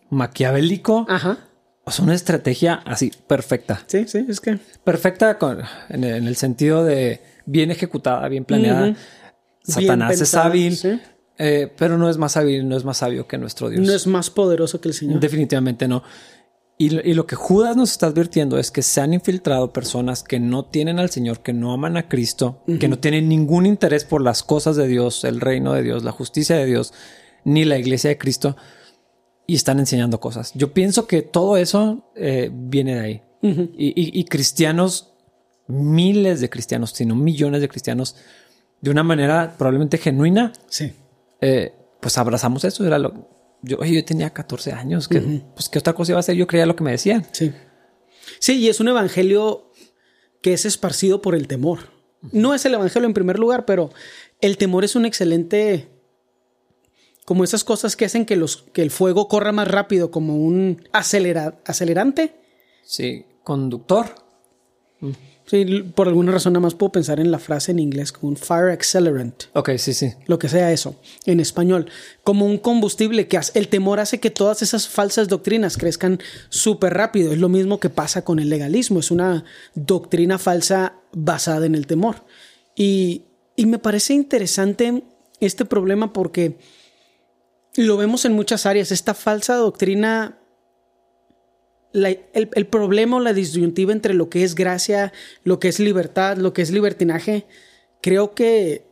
maquiavélico, 0.09 1.05
Ajá. 1.09 1.39
es 1.87 1.99
una 1.99 2.15
estrategia 2.15 2.75
así 2.87 3.13
perfecta, 3.27 3.83
Sí, 3.87 4.05
sí, 4.09 4.25
es 4.29 4.41
que. 4.41 4.59
perfecta 4.85 5.37
con- 5.39 5.61
en, 5.91 6.05
el, 6.05 6.15
en 6.17 6.27
el 6.27 6.37
sentido 6.37 6.85
de 6.85 7.21
bien 7.45 7.71
ejecutada, 7.71 8.27
bien 8.29 8.45
planeada. 8.45 8.95
Satanás 9.63 10.19
es 10.21 10.35
hábil. 10.35 10.79
Eh, 11.43 11.73
pero 11.77 11.97
no 11.97 12.11
es 12.11 12.19
más 12.19 12.37
hábil, 12.37 12.69
no 12.69 12.77
es 12.77 12.85
más 12.85 12.99
sabio 12.99 13.27
que 13.27 13.39
nuestro 13.39 13.71
Dios. 13.71 13.87
No 13.87 13.93
es 13.95 14.07
más 14.07 14.29
poderoso 14.29 14.81
que 14.81 14.89
el 14.89 14.95
Señor. 14.95 15.21
Definitivamente 15.21 15.89
no. 15.89 16.03
Y, 16.77 16.95
y 17.09 17.15
lo 17.15 17.27
que 17.27 17.35
Judas 17.37 17.77
nos 17.77 17.91
está 17.93 18.07
advirtiendo 18.07 18.59
es 18.59 18.71
que 18.71 18.83
se 18.83 19.01
han 19.01 19.13
infiltrado 19.15 19.73
personas 19.73 20.23
que 20.23 20.39
no 20.41 20.65
tienen 20.67 20.99
al 20.99 21.11
Señor, 21.11 21.41
que 21.41 21.53
no 21.53 21.73
aman 21.73 21.97
a 21.97 22.09
Cristo, 22.09 22.63
que 22.79 22.89
no 22.89 22.99
tienen 22.99 23.29
ningún 23.29 23.67
interés 23.67 24.05
por 24.05 24.23
las 24.23 24.43
cosas 24.43 24.77
de 24.77 24.87
Dios, 24.87 25.25
el 25.25 25.41
reino 25.41 25.73
de 25.73 25.83
Dios, 25.83 26.05
la 26.05 26.13
justicia 26.13 26.57
de 26.57 26.65
Dios, 26.67 26.93
ni 27.45 27.65
la 27.65 27.77
iglesia 27.79 28.09
de 28.11 28.19
Cristo, 28.19 28.57
y 29.47 29.55
están 29.57 29.79
enseñando 29.79 30.21
cosas. 30.21 30.53
Yo 30.55 30.73
pienso 30.73 31.07
que 31.07 31.23
todo 31.23 31.57
eso 31.59 32.11
eh, 32.17 32.51
viene 32.53 32.95
de 32.95 33.01
ahí. 33.01 33.23
y, 33.43 33.89
y- 33.89 34.19
y 34.21 34.25
cristianos, 34.25 35.13
miles 35.67 36.41
de 36.41 36.49
cristianos, 36.51 36.91
sino 36.93 37.15
millones 37.15 37.61
de 37.61 37.69
cristianos, 37.69 38.17
de 38.81 38.91
una 38.91 39.03
manera 39.03 39.55
probablemente 39.59 39.99
genuina, 39.99 40.53
Sí. 40.69 40.93
Eh, 41.41 41.75
pues 42.01 42.17
abrazamos 42.19 42.65
eso. 42.65 42.87
Era 42.87 42.99
lo, 42.99 43.29
yo, 43.63 43.79
oye, 43.79 43.95
yo 43.95 44.05
tenía 44.05 44.31
14 44.31 44.73
años. 44.73 45.09
que 45.09 45.21
Pues 45.55 45.69
qué 45.69 45.79
otra 45.79 45.93
cosa 45.95 46.13
iba 46.13 46.19
a 46.19 46.21
hacer. 46.21 46.35
Yo 46.37 46.47
creía 46.47 46.67
lo 46.67 46.77
que 46.77 46.85
me 46.85 46.91
decían. 46.93 47.27
Sí. 47.33 47.53
Sí, 48.39 48.59
y 48.59 48.69
es 48.69 48.81
un 48.81 48.89
evangelio 48.89 49.71
que 50.43 50.53
es 50.53 50.65
esparcido 50.65 51.21
por 51.21 51.35
el 51.35 51.47
temor. 51.49 51.91
No 52.33 52.55
es 52.55 52.65
el 52.65 52.75
evangelio 52.75 53.07
en 53.07 53.15
primer 53.15 53.39
lugar, 53.39 53.65
pero 53.65 53.91
el 54.41 54.57
temor 54.57 54.85
es 54.85 54.95
un 54.97 55.05
excelente. 55.07 55.89
Como 57.25 57.45
esas 57.45 57.65
cosas 57.65 57.97
que 57.97 58.05
hacen 58.07 58.27
que, 58.27 58.37
los, 58.37 58.65
que 58.73 58.83
el 58.83 58.91
fuego 58.91 59.29
corra 59.29 59.53
más 59.53 59.69
rápido, 59.69 60.11
como 60.11 60.37
un 60.37 60.89
acelera- 60.93 61.61
acelerante. 61.65 62.35
Sí, 62.83 63.25
conductor. 63.45 64.07
Sí, 65.51 65.65
por 65.97 66.07
alguna 66.07 66.31
razón 66.31 66.53
nada 66.53 66.63
más 66.63 66.77
puedo 66.77 66.93
pensar 66.93 67.19
en 67.19 67.33
la 67.33 67.41
frase 67.41 67.73
en 67.73 67.81
inglés 67.81 68.13
como 68.13 68.29
un 68.29 68.37
fire 68.37 68.71
accelerant. 68.71 69.47
Ok, 69.55 69.71
sí, 69.79 69.95
sí. 69.95 70.13
lo 70.29 70.39
que 70.39 70.49
sea 70.49 70.71
eso, 70.71 70.95
en 71.27 71.41
español, 71.41 71.91
como 72.23 72.47
un 72.47 72.57
combustible 72.57 73.27
que 73.27 73.37
hace, 73.37 73.59
el 73.59 73.67
temor 73.67 73.99
hace 73.99 74.21
que 74.21 74.31
todas 74.31 74.63
esas 74.63 74.87
falsas 74.87 75.27
doctrinas 75.27 75.77
crezcan 75.77 76.21
súper 76.51 76.95
rápido. 76.95 77.33
Es 77.33 77.39
lo 77.39 77.49
mismo 77.49 77.81
que 77.81 77.91
pasa 77.91 78.23
con 78.23 78.39
el 78.39 78.49
legalismo, 78.49 79.01
es 79.01 79.11
una 79.11 79.45
doctrina 79.75 80.39
falsa 80.39 80.95
basada 81.13 81.67
en 81.67 81.75
el 81.75 81.89
temor. 81.89 82.25
Y, 82.77 83.25
y 83.57 83.67
me 83.67 83.81
parece 83.81 84.15
interesante 84.15 85.03
este 85.41 85.65
problema 85.65 86.13
porque 86.13 86.59
lo 87.75 87.97
vemos 87.97 88.25
en 88.25 88.35
muchas 88.35 88.67
áreas, 88.67 88.93
esta 88.93 89.15
falsa 89.15 89.57
doctrina 89.57 90.40
el 91.93 92.67
problema 92.67 93.17
o 93.17 93.21
la 93.21 93.33
disyuntiva 93.33 93.93
entre 93.93 94.15
lo 94.15 94.29
que 94.29 94.45
es 94.45 94.55
gracia, 94.55 95.13
lo 95.45 95.59
que 95.59 95.69
es 95.69 95.81
libertad, 95.81 96.37
lo 96.37 96.53
que 96.53 96.63
es 96.63 96.71
libertinaje, 96.71 97.47
creo 98.01 98.35
que 98.35 98.87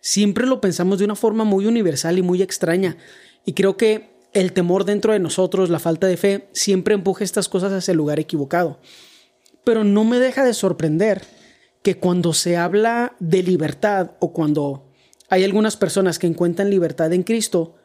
siempre 0.00 0.46
lo 0.46 0.60
pensamos 0.60 0.98
de 0.98 1.06
una 1.06 1.16
forma 1.16 1.44
muy 1.44 1.66
universal 1.66 2.18
y 2.18 2.22
muy 2.22 2.42
extraña. 2.42 2.96
Y 3.44 3.54
creo 3.54 3.76
que 3.76 4.14
el 4.32 4.52
temor 4.52 4.84
dentro 4.84 5.12
de 5.12 5.18
nosotros, 5.18 5.70
la 5.70 5.78
falta 5.78 6.06
de 6.06 6.16
fe, 6.16 6.48
siempre 6.52 6.94
empuja 6.94 7.24
estas 7.24 7.48
cosas 7.48 7.72
hacia 7.72 7.92
el 7.92 7.98
lugar 7.98 8.18
equivocado. 8.18 8.80
Pero 9.64 9.84
no 9.84 10.04
me 10.04 10.18
deja 10.18 10.44
de 10.44 10.52
sorprender 10.52 11.22
que 11.82 11.98
cuando 11.98 12.32
se 12.32 12.56
habla 12.56 13.14
de 13.20 13.42
libertad 13.42 14.12
o 14.18 14.32
cuando 14.32 14.90
hay 15.28 15.44
algunas 15.44 15.76
personas 15.76 16.18
que 16.18 16.26
encuentran 16.26 16.70
libertad 16.70 17.12
en 17.12 17.22
Cristo, 17.22 17.76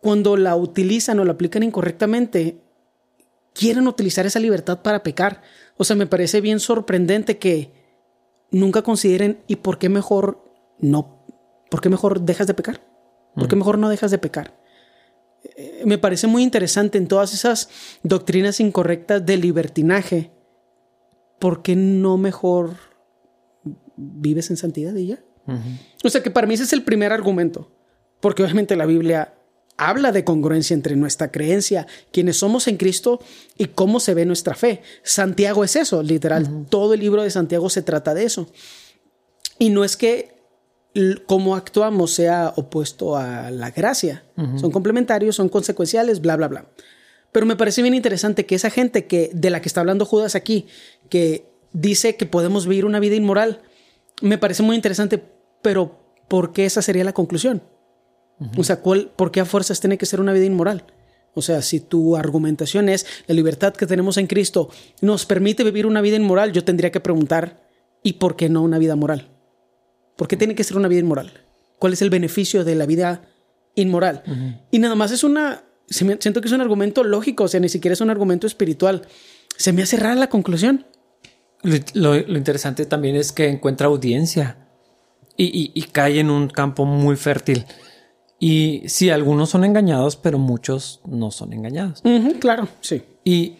cuando 0.00 0.36
la 0.36 0.56
utilizan 0.56 1.20
o 1.20 1.24
la 1.24 1.32
aplican 1.32 1.62
incorrectamente, 1.62 2.58
quieren 3.54 3.86
utilizar 3.86 4.26
esa 4.26 4.40
libertad 4.40 4.82
para 4.82 5.02
pecar. 5.02 5.42
O 5.76 5.84
sea, 5.84 5.96
me 5.96 6.06
parece 6.06 6.40
bien 6.40 6.60
sorprendente 6.60 7.38
que 7.38 7.72
nunca 8.50 8.82
consideren 8.82 9.42
y 9.46 9.56
por 9.56 9.78
qué 9.78 9.88
mejor 9.88 10.44
no, 10.78 11.24
por 11.70 11.80
qué 11.80 11.88
mejor 11.88 12.20
dejas 12.20 12.46
de 12.46 12.54
pecar, 12.54 12.80
por 13.34 13.48
qué 13.48 13.56
mejor 13.56 13.78
no 13.78 13.88
dejas 13.88 14.10
de 14.10 14.18
pecar. 14.18 14.60
Eh, 15.56 15.82
Me 15.84 15.98
parece 15.98 16.26
muy 16.26 16.42
interesante 16.42 16.98
en 16.98 17.08
todas 17.08 17.34
esas 17.34 17.68
doctrinas 18.02 18.60
incorrectas 18.60 19.24
de 19.24 19.36
libertinaje. 19.36 20.30
¿Por 21.38 21.62
qué 21.62 21.74
no 21.74 22.16
mejor 22.18 22.76
vives 23.96 24.50
en 24.50 24.56
santidad 24.56 24.94
y 24.94 25.08
ya? 25.08 25.24
O 26.04 26.08
sea 26.08 26.22
que 26.22 26.30
para 26.30 26.46
mí 26.46 26.54
ese 26.54 26.62
es 26.62 26.72
el 26.72 26.84
primer 26.84 27.12
argumento, 27.12 27.72
porque 28.20 28.44
obviamente 28.44 28.76
la 28.76 28.86
Biblia 28.86 29.34
habla 29.76 30.12
de 30.12 30.24
congruencia 30.24 30.74
entre 30.74 30.96
nuestra 30.96 31.30
creencia, 31.30 31.86
quienes 32.12 32.36
somos 32.36 32.68
en 32.68 32.76
Cristo 32.76 33.20
y 33.58 33.66
cómo 33.66 34.00
se 34.00 34.14
ve 34.14 34.24
nuestra 34.24 34.54
fe. 34.54 34.82
Santiago 35.02 35.64
es 35.64 35.76
eso, 35.76 36.02
literal. 36.02 36.66
Todo 36.68 36.94
el 36.94 37.00
libro 37.00 37.22
de 37.22 37.30
Santiago 37.30 37.70
se 37.70 37.82
trata 37.82 38.14
de 38.14 38.24
eso. 38.24 38.48
Y 39.58 39.70
no 39.70 39.84
es 39.84 39.96
que 39.96 40.32
cómo 41.26 41.56
actuamos 41.56 42.12
sea 42.12 42.52
opuesto 42.56 43.16
a 43.16 43.50
la 43.50 43.70
gracia. 43.70 44.24
Son 44.56 44.70
complementarios, 44.70 45.36
son 45.36 45.48
consecuenciales, 45.48 46.20
bla, 46.20 46.36
bla, 46.36 46.48
bla. 46.48 46.66
Pero 47.32 47.46
me 47.46 47.56
parece 47.56 47.80
bien 47.80 47.94
interesante 47.94 48.44
que 48.44 48.54
esa 48.54 48.70
gente 48.70 49.06
que, 49.06 49.30
de 49.32 49.50
la 49.50 49.62
que 49.62 49.68
está 49.68 49.80
hablando 49.80 50.04
Judas 50.04 50.34
aquí, 50.34 50.66
que 51.08 51.46
dice 51.72 52.16
que 52.16 52.26
podemos 52.26 52.66
vivir 52.66 52.84
una 52.84 53.00
vida 53.00 53.14
inmoral, 53.14 53.62
me 54.20 54.36
parece 54.36 54.62
muy 54.62 54.76
interesante, 54.76 55.22
pero 55.62 55.98
¿por 56.28 56.52
qué 56.52 56.66
esa 56.66 56.82
sería 56.82 57.04
la 57.04 57.14
conclusión? 57.14 57.62
O 58.56 58.64
sea, 58.64 58.80
¿cuál, 58.80 59.10
¿por 59.14 59.30
qué 59.30 59.40
a 59.40 59.44
fuerzas 59.44 59.80
tiene 59.80 59.98
que 59.98 60.06
ser 60.06 60.20
una 60.20 60.32
vida 60.32 60.44
inmoral? 60.44 60.84
O 61.34 61.42
sea, 61.42 61.62
si 61.62 61.80
tu 61.80 62.16
argumentación 62.16 62.88
es 62.88 63.06
la 63.26 63.34
libertad 63.34 63.72
que 63.72 63.86
tenemos 63.86 64.18
en 64.18 64.26
Cristo 64.26 64.68
nos 65.00 65.24
permite 65.24 65.64
vivir 65.64 65.86
una 65.86 66.00
vida 66.00 66.16
inmoral, 66.16 66.52
yo 66.52 66.64
tendría 66.64 66.90
que 66.90 67.00
preguntar, 67.00 67.62
¿y 68.02 68.14
por 68.14 68.36
qué 68.36 68.48
no 68.48 68.62
una 68.62 68.78
vida 68.78 68.96
moral? 68.96 69.30
¿Por 70.16 70.28
qué 70.28 70.36
tiene 70.36 70.54
que 70.54 70.64
ser 70.64 70.76
una 70.76 70.88
vida 70.88 71.00
inmoral? 71.00 71.32
¿Cuál 71.78 71.94
es 71.94 72.02
el 72.02 72.10
beneficio 72.10 72.64
de 72.64 72.74
la 72.74 72.86
vida 72.86 73.22
inmoral? 73.74 74.22
Y 74.70 74.78
nada 74.78 74.94
más 74.94 75.10
es 75.10 75.24
una, 75.24 75.64
siento 75.86 76.40
que 76.40 76.48
es 76.48 76.52
un 76.52 76.60
argumento 76.60 77.02
lógico, 77.02 77.44
o 77.44 77.48
sea, 77.48 77.60
ni 77.60 77.68
siquiera 77.68 77.94
es 77.94 78.00
un 78.00 78.10
argumento 78.10 78.46
espiritual. 78.46 79.02
Se 79.56 79.72
me 79.72 79.82
hace 79.82 79.96
rara 79.96 80.14
la 80.14 80.28
conclusión. 80.28 80.86
Lo, 81.94 82.16
interesante 82.16 82.86
también 82.86 83.16
es 83.16 83.32
que 83.32 83.48
encuentra 83.48 83.86
audiencia 83.86 84.58
y, 85.36 85.82
cae 85.92 86.20
en 86.20 86.30
un 86.30 86.48
campo 86.48 86.84
muy 86.84 87.16
fértil. 87.16 87.64
Y 88.44 88.82
sí, 88.88 89.08
algunos 89.08 89.50
son 89.50 89.62
engañados, 89.62 90.16
pero 90.16 90.36
muchos 90.36 91.00
no 91.06 91.30
son 91.30 91.52
engañados. 91.52 92.02
claro, 92.40 92.66
sí. 92.80 93.00
Y 93.22 93.58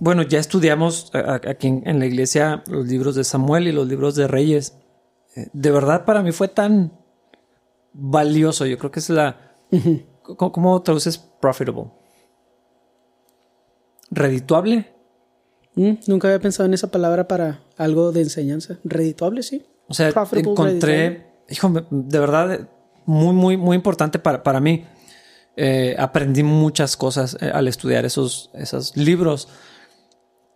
bueno, 0.00 0.22
ya 0.22 0.40
estudiamos 0.40 1.12
aquí 1.14 1.68
en, 1.68 2.00
la 2.00 2.06
iglesia 2.06 2.64
los 2.66 2.88
libros 2.88 3.14
de 3.14 3.22
Samuel 3.22 3.68
y 3.68 3.72
los 3.72 3.86
libros 3.86 4.16
de 4.16 4.26
Reyes. 4.26 4.76
Eh, 5.36 5.46
de 5.52 5.70
verdad, 5.70 6.04
para 6.04 6.24
mí 6.24 6.32
fue 6.32 6.48
tan 6.48 6.98
valioso. 7.92 8.66
Yo 8.66 8.76
creo 8.76 8.90
que 8.90 8.98
es 8.98 9.08
la. 9.08 9.54
¿cómo, 10.22 10.82
traduces 10.82 11.16
profitable? 11.16 11.84
¿Redituable? 14.10 14.92
Mm, 15.76 15.92
nunca 16.08 16.26
había 16.26 16.40
pensado 16.40 16.66
en 16.66 16.74
esa 16.74 16.90
palabra 16.90 17.28
para 17.28 17.62
algo 17.76 18.10
de 18.10 18.22
enseñanza. 18.22 18.80
Redituable, 18.82 19.44
sí. 19.44 19.64
O 19.86 19.94
sea, 19.94 20.12
encontré, 20.32 21.44
hijo, 21.48 21.72
de 21.88 22.18
verdad, 22.18 22.68
muy, 23.08 23.34
muy, 23.34 23.56
muy 23.56 23.74
importante 23.74 24.18
para, 24.18 24.42
para 24.42 24.60
mí. 24.60 24.84
Eh, 25.56 25.96
aprendí 25.98 26.42
muchas 26.42 26.96
cosas 26.96 27.36
eh, 27.40 27.50
al 27.52 27.66
estudiar 27.66 28.04
esos, 28.04 28.50
esos 28.52 28.96
libros. 28.96 29.48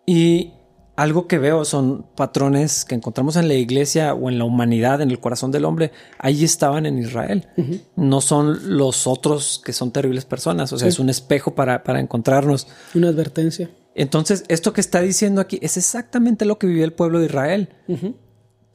Y 0.06 0.52
algo 0.94 1.26
que 1.26 1.38
veo 1.38 1.64
son 1.64 2.04
patrones 2.14 2.84
que 2.84 2.94
encontramos 2.94 3.36
en 3.36 3.48
la 3.48 3.54
iglesia 3.54 4.12
o 4.12 4.28
en 4.28 4.38
la 4.38 4.44
humanidad, 4.44 5.00
en 5.00 5.10
el 5.10 5.18
corazón 5.18 5.50
del 5.50 5.64
hombre. 5.64 5.92
Ahí 6.18 6.44
estaban 6.44 6.84
en 6.84 6.98
Israel. 6.98 7.48
No 7.96 8.20
son 8.20 8.76
los 8.76 9.06
otros 9.06 9.60
que 9.64 9.72
son 9.72 9.90
terribles 9.90 10.26
personas. 10.26 10.74
O 10.74 10.78
sea, 10.78 10.88
es 10.88 10.98
un 10.98 11.08
espejo 11.08 11.54
para, 11.54 11.82
para 11.82 12.00
encontrarnos. 12.00 12.68
Una 12.94 13.08
advertencia. 13.08 13.70
Entonces, 13.94 14.44
esto 14.48 14.74
que 14.74 14.82
está 14.82 15.00
diciendo 15.00 15.40
aquí 15.40 15.58
es 15.62 15.78
exactamente 15.78 16.44
lo 16.44 16.58
que 16.58 16.66
vivió 16.66 16.84
el 16.84 16.92
pueblo 16.92 17.18
de 17.18 17.26
Israel. 17.26 17.70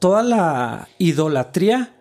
Toda 0.00 0.24
la 0.24 0.88
idolatría 0.98 1.94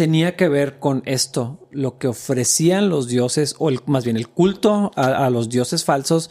tenía 0.00 0.34
que 0.34 0.48
ver 0.48 0.78
con 0.78 1.02
esto, 1.04 1.68
lo 1.70 1.98
que 1.98 2.08
ofrecían 2.08 2.88
los 2.88 3.06
dioses, 3.06 3.54
o 3.58 3.70
más 3.84 4.02
bien 4.02 4.16
el 4.16 4.28
culto 4.28 4.92
a, 4.96 5.28
los 5.28 5.50
dioses 5.50 5.84
falsos, 5.84 6.30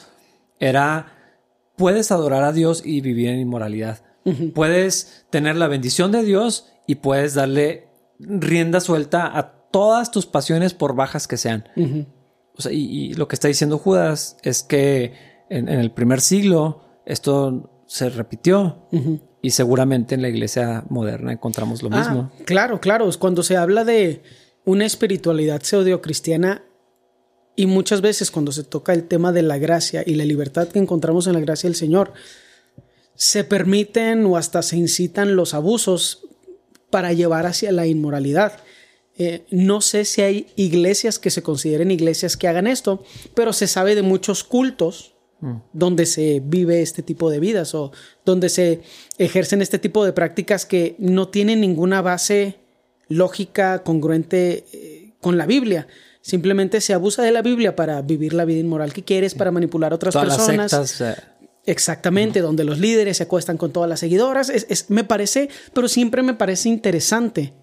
era, 0.60 1.38
puedes 1.78 2.12
adorar 2.12 2.44
a 2.44 2.52
Dios 2.52 2.82
y 2.84 3.02
vivir 3.02 3.30
en 3.30 3.40
inmoralidad. 3.40 4.02
Puedes 4.56 5.28
tener 5.30 5.56
la 5.56 5.68
bendición 5.68 6.12
de 6.12 6.24
Dios 6.24 6.66
y 6.88 6.96
puedes 6.96 7.36
darle 7.36 7.90
rienda 8.18 8.80
suelta 8.80 9.38
a 9.38 9.70
todas 9.70 10.10
tus 10.10 10.26
pasiones 10.26 10.74
por 10.74 10.96
bajas 10.96 11.28
que 11.28 11.38
sean. 11.38 11.66
o 12.58 12.64
sea, 12.64 12.72
y, 12.72 13.14
lo 13.14 13.28
que 13.28 13.36
está 13.36 13.50
diciendo 13.50 13.78
Judas 13.78 14.38
es 14.42 14.64
que 14.64 15.14
en, 15.52 15.70
el 15.70 15.92
primer 15.92 16.22
siglo 16.22 16.82
esto 17.06 17.84
se 17.86 18.10
repitió 18.10 18.88
y 19.42 19.52
seguramente 19.52 20.16
en 20.16 20.22
la 20.22 20.30
iglesia 20.30 20.84
moderna 20.90 21.32
encontramos 21.32 21.82
lo 21.82 21.90
mismo. 21.90 22.32
Ah, 22.34 22.44
claro, 22.46 22.80
claro. 22.80 23.10
Cuando 23.18 23.44
se 23.44 23.58
habla 23.58 23.86
de 23.86 24.22
una 24.66 24.86
espiritualidad 24.86 25.62
pseudo-cristiana 25.62 26.64
y 27.56 27.66
muchas 27.66 28.02
veces 28.02 28.32
cuando 28.32 28.52
se 28.52 28.64
toca 28.64 28.94
el 28.94 29.08
tema 29.08 29.32
de 29.32 29.42
la 29.42 29.58
gracia 29.58 30.04
y 30.06 30.16
la 30.16 30.26
libertad 30.26 30.68
que 30.68 30.80
encontramos 30.80 31.28
en 31.28 31.34
la 31.34 31.40
gracia 31.40 31.68
del 31.68 31.76
Señor, 31.76 32.14
se 33.16 33.44
permiten 33.44 34.26
o 34.26 34.38
hasta 34.38 34.62
se 34.62 34.78
incitan 34.78 35.36
los 35.36 35.54
abusos 35.54 36.26
para 36.90 37.14
llevar 37.14 37.46
hacia 37.46 37.72
la 37.72 37.86
inmoralidad. 37.86 38.60
Eh, 39.18 39.46
no 39.52 39.82
sé 39.82 40.06
si 40.06 40.22
hay 40.22 40.48
iglesias 40.56 41.20
que 41.20 41.30
se 41.30 41.44
consideren 41.44 41.92
iglesias 41.92 42.38
que 42.38 42.48
hagan 42.48 42.68
esto, 42.68 43.04
pero 43.34 43.52
se 43.52 43.68
sabe 43.68 43.96
de 43.96 44.02
muchos 44.02 44.44
cultos 44.46 45.14
donde 45.72 46.06
se 46.06 46.42
vive 46.44 46.82
este 46.82 47.02
tipo 47.02 47.30
de 47.30 47.40
vidas 47.40 47.74
o 47.74 47.92
donde 48.26 48.50
se 48.50 48.82
ejercen 49.18 49.62
este 49.62 49.80
tipo 49.80 50.04
de 50.04 50.12
prácticas 50.12 50.66
que 50.66 50.96
no 51.00 51.30
tienen 51.30 51.62
ninguna 51.62 52.02
base 52.02 52.60
lógica 53.08 53.84
congruente 53.84 54.66
eh, 54.74 55.14
con 55.22 55.38
la 55.38 55.46
Biblia. 55.46 55.88
Simplemente 56.22 56.82
se 56.82 56.94
abusa 56.94 57.24
de 57.24 57.32
la 57.32 57.42
Biblia 57.42 57.76
para 57.76 58.02
vivir 58.02 58.34
la 58.34 58.46
vida 58.46 58.60
inmoral 58.60 58.94
que 58.94 59.04
quieres, 59.04 59.34
para 59.34 59.52
manipular 59.52 59.94
a 59.94 59.96
otras 59.96 60.16
personas. 60.16 61.02
Eh. 61.02 61.16
Exactamente, 61.66 62.42
donde 62.42 62.64
los 62.64 62.80
líderes 62.80 63.18
se 63.18 63.24
acuestan 63.24 63.58
con 63.58 63.72
todas 63.72 63.90
las 63.90 64.00
seguidoras. 64.00 64.52
me 64.90 65.04
parece, 65.04 65.50
pero 65.74 65.88
siempre 65.88 66.22
me 66.22 66.34
parece 66.34 66.70
interesante 66.70 67.54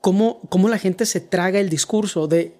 cómo, 0.00 0.40
cómo 0.48 0.68
la 0.68 0.78
gente 0.78 1.04
se 1.06 1.20
traga 1.20 1.58
el 1.58 1.68
discurso 1.68 2.26
de 2.28 2.54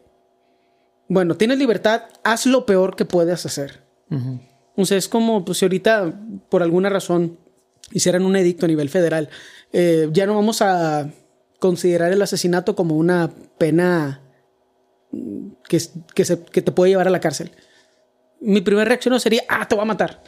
bueno, 1.08 1.36
tienes 1.36 1.58
libertad, 1.58 2.02
haz 2.24 2.46
lo 2.46 2.66
peor 2.66 2.96
que 2.96 3.04
puedas 3.04 3.46
hacer. 3.46 3.82
O 4.76 4.84
sea, 4.84 4.98
es 4.98 5.08
como 5.08 5.44
pues, 5.44 5.58
si 5.58 5.64
ahorita, 5.64 6.12
por 6.48 6.62
alguna 6.62 6.88
razón, 6.88 7.38
hicieran 7.92 8.24
un 8.24 8.36
edicto 8.36 8.66
a 8.66 8.68
nivel 8.68 8.88
federal, 8.88 9.28
eh, 9.72 10.08
ya 10.12 10.26
no 10.26 10.34
vamos 10.34 10.62
a 10.62 11.10
considerar 11.58 12.12
el 12.12 12.22
asesinato 12.22 12.76
como 12.76 12.96
una 12.96 13.30
pena 13.58 14.20
que, 15.68 15.80
que, 16.14 16.24
se, 16.24 16.42
que, 16.44 16.62
te 16.62 16.72
puede 16.72 16.90
llevar 16.90 17.06
a 17.06 17.10
la 17.10 17.20
cárcel. 17.20 17.50
Mi 18.40 18.60
primera 18.60 18.84
reacción 18.84 19.12
no 19.12 19.18
sería, 19.18 19.42
ah, 19.48 19.66
te 19.66 19.74
voy 19.74 19.82
a 19.82 19.86
matar. 19.86 20.22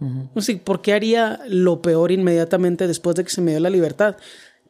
No 0.00 0.40
sé, 0.40 0.56
¿por 0.56 0.80
qué 0.80 0.92
haría 0.92 1.40
lo 1.48 1.82
peor 1.82 2.12
inmediatamente 2.12 2.86
después 2.86 3.16
de 3.16 3.24
que 3.24 3.30
se 3.30 3.40
me 3.40 3.50
dio 3.50 3.60
la 3.60 3.70
libertad? 3.70 4.16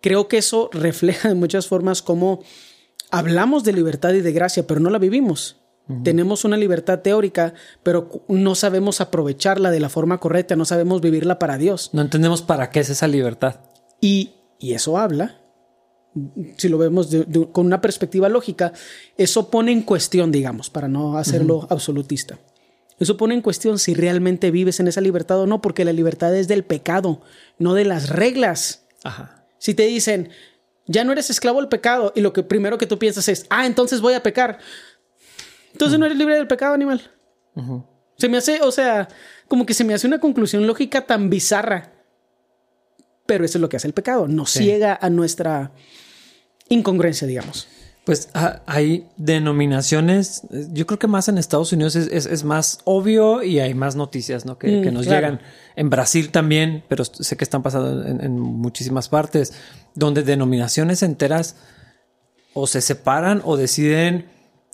Creo 0.00 0.26
que 0.26 0.38
eso 0.38 0.70
refleja 0.72 1.28
de 1.28 1.34
muchas 1.34 1.66
formas 1.66 2.00
cómo 2.00 2.42
hablamos 3.10 3.64
de 3.64 3.72
libertad 3.72 4.12
y 4.12 4.20
de 4.20 4.32
gracia, 4.32 4.66
pero 4.66 4.80
no 4.80 4.90
la 4.90 4.98
vivimos. 4.98 5.56
Tenemos 6.04 6.44
una 6.44 6.58
libertad 6.58 7.00
teórica, 7.00 7.54
pero 7.82 8.22
no 8.28 8.54
sabemos 8.54 9.00
aprovecharla 9.00 9.70
de 9.70 9.80
la 9.80 9.88
forma 9.88 10.18
correcta, 10.18 10.54
no 10.54 10.66
sabemos 10.66 11.00
vivirla 11.00 11.38
para 11.38 11.56
Dios. 11.56 11.90
No 11.94 12.02
entendemos 12.02 12.42
para 12.42 12.68
qué 12.68 12.80
es 12.80 12.90
esa 12.90 13.08
libertad. 13.08 13.60
Y, 13.98 14.34
eso 14.60 14.98
habla, 14.98 15.40
si 16.58 16.68
lo 16.68 16.76
vemos 16.76 17.08
con 17.52 17.64
una 17.64 17.80
perspectiva 17.80 18.28
lógica, 18.28 18.74
eso 19.16 19.50
pone 19.50 19.72
en 19.72 19.80
cuestión, 19.80 20.30
digamos, 20.30 20.68
para 20.68 20.88
no 20.88 21.16
hacerlo 21.16 21.66
absolutista. 21.70 22.38
Eso 22.98 23.16
pone 23.16 23.34
en 23.34 23.40
cuestión 23.42 23.78
si 23.78 23.94
realmente 23.94 24.50
vives 24.50 24.80
en 24.80 24.88
esa 24.88 25.00
libertad 25.00 25.40
o 25.40 25.46
no, 25.46 25.62
porque 25.62 25.86
la 25.86 25.94
libertad 25.94 26.36
es 26.36 26.48
del 26.48 26.64
pecado, 26.64 27.22
no 27.58 27.72
de 27.72 27.86
las 27.86 28.10
reglas. 28.10 28.86
Si 29.56 29.72
te 29.72 29.86
dicen, 29.86 30.30
ya 30.88 31.04
no 31.04 31.12
eres 31.12 31.30
esclavo 31.30 31.60
del 31.60 31.68
pecado 31.68 32.12
y 32.16 32.20
lo 32.20 32.32
que 32.32 32.42
primero 32.42 32.78
que 32.78 32.86
tú 32.86 32.98
piensas 32.98 33.28
es, 33.28 33.46
ah, 33.50 33.66
entonces 33.66 34.00
voy 34.00 34.14
a 34.14 34.22
pecar. 34.22 34.58
Entonces 35.72 35.98
no 35.98 36.06
eres 36.06 36.18
libre 36.18 36.34
del 36.34 36.48
pecado, 36.48 36.74
animal. 36.74 37.12
Se 38.16 38.28
me 38.28 38.38
hace, 38.38 38.62
o 38.62 38.72
sea, 38.72 39.08
como 39.46 39.66
que 39.66 39.74
se 39.74 39.84
me 39.84 39.94
hace 39.94 40.06
una 40.06 40.18
conclusión 40.18 40.66
lógica 40.66 41.06
tan 41.06 41.30
bizarra. 41.30 41.92
Pero 43.26 43.44
eso 43.44 43.58
es 43.58 43.62
lo 43.62 43.68
que 43.68 43.76
hace 43.76 43.86
el 43.86 43.94
pecado, 43.94 44.26
nos 44.26 44.50
ciega 44.50 44.98
a 45.00 45.10
nuestra 45.10 45.72
incongruencia, 46.68 47.26
digamos. 47.28 47.68
Pues 48.08 48.30
ah, 48.32 48.62
hay 48.64 49.06
denominaciones, 49.18 50.40
yo 50.72 50.86
creo 50.86 50.98
que 50.98 51.06
más 51.06 51.28
en 51.28 51.36
Estados 51.36 51.74
Unidos 51.74 51.94
es, 51.94 52.42
más 52.42 52.78
obvio 52.84 53.42
y 53.42 53.60
hay 53.60 53.74
más 53.74 53.96
noticias 53.96 54.46
¿no? 54.46 54.56
que, 54.56 54.80
mm, 54.80 54.94
nos 54.94 55.04
llegan. 55.04 55.42
En 55.76 55.90
Brasil 55.90 56.30
también, 56.30 56.82
pero 56.88 57.04
sé 57.04 57.36
que 57.36 57.44
están 57.44 57.62
pasando 57.62 58.06
en, 58.06 58.38
muchísimas 58.38 59.10
partes, 59.10 59.52
donde 59.94 60.22
denominaciones 60.22 61.02
enteras 61.02 61.56
o 62.54 62.66
se 62.66 62.80
separan 62.80 63.42
o 63.44 63.58
deciden 63.58 64.24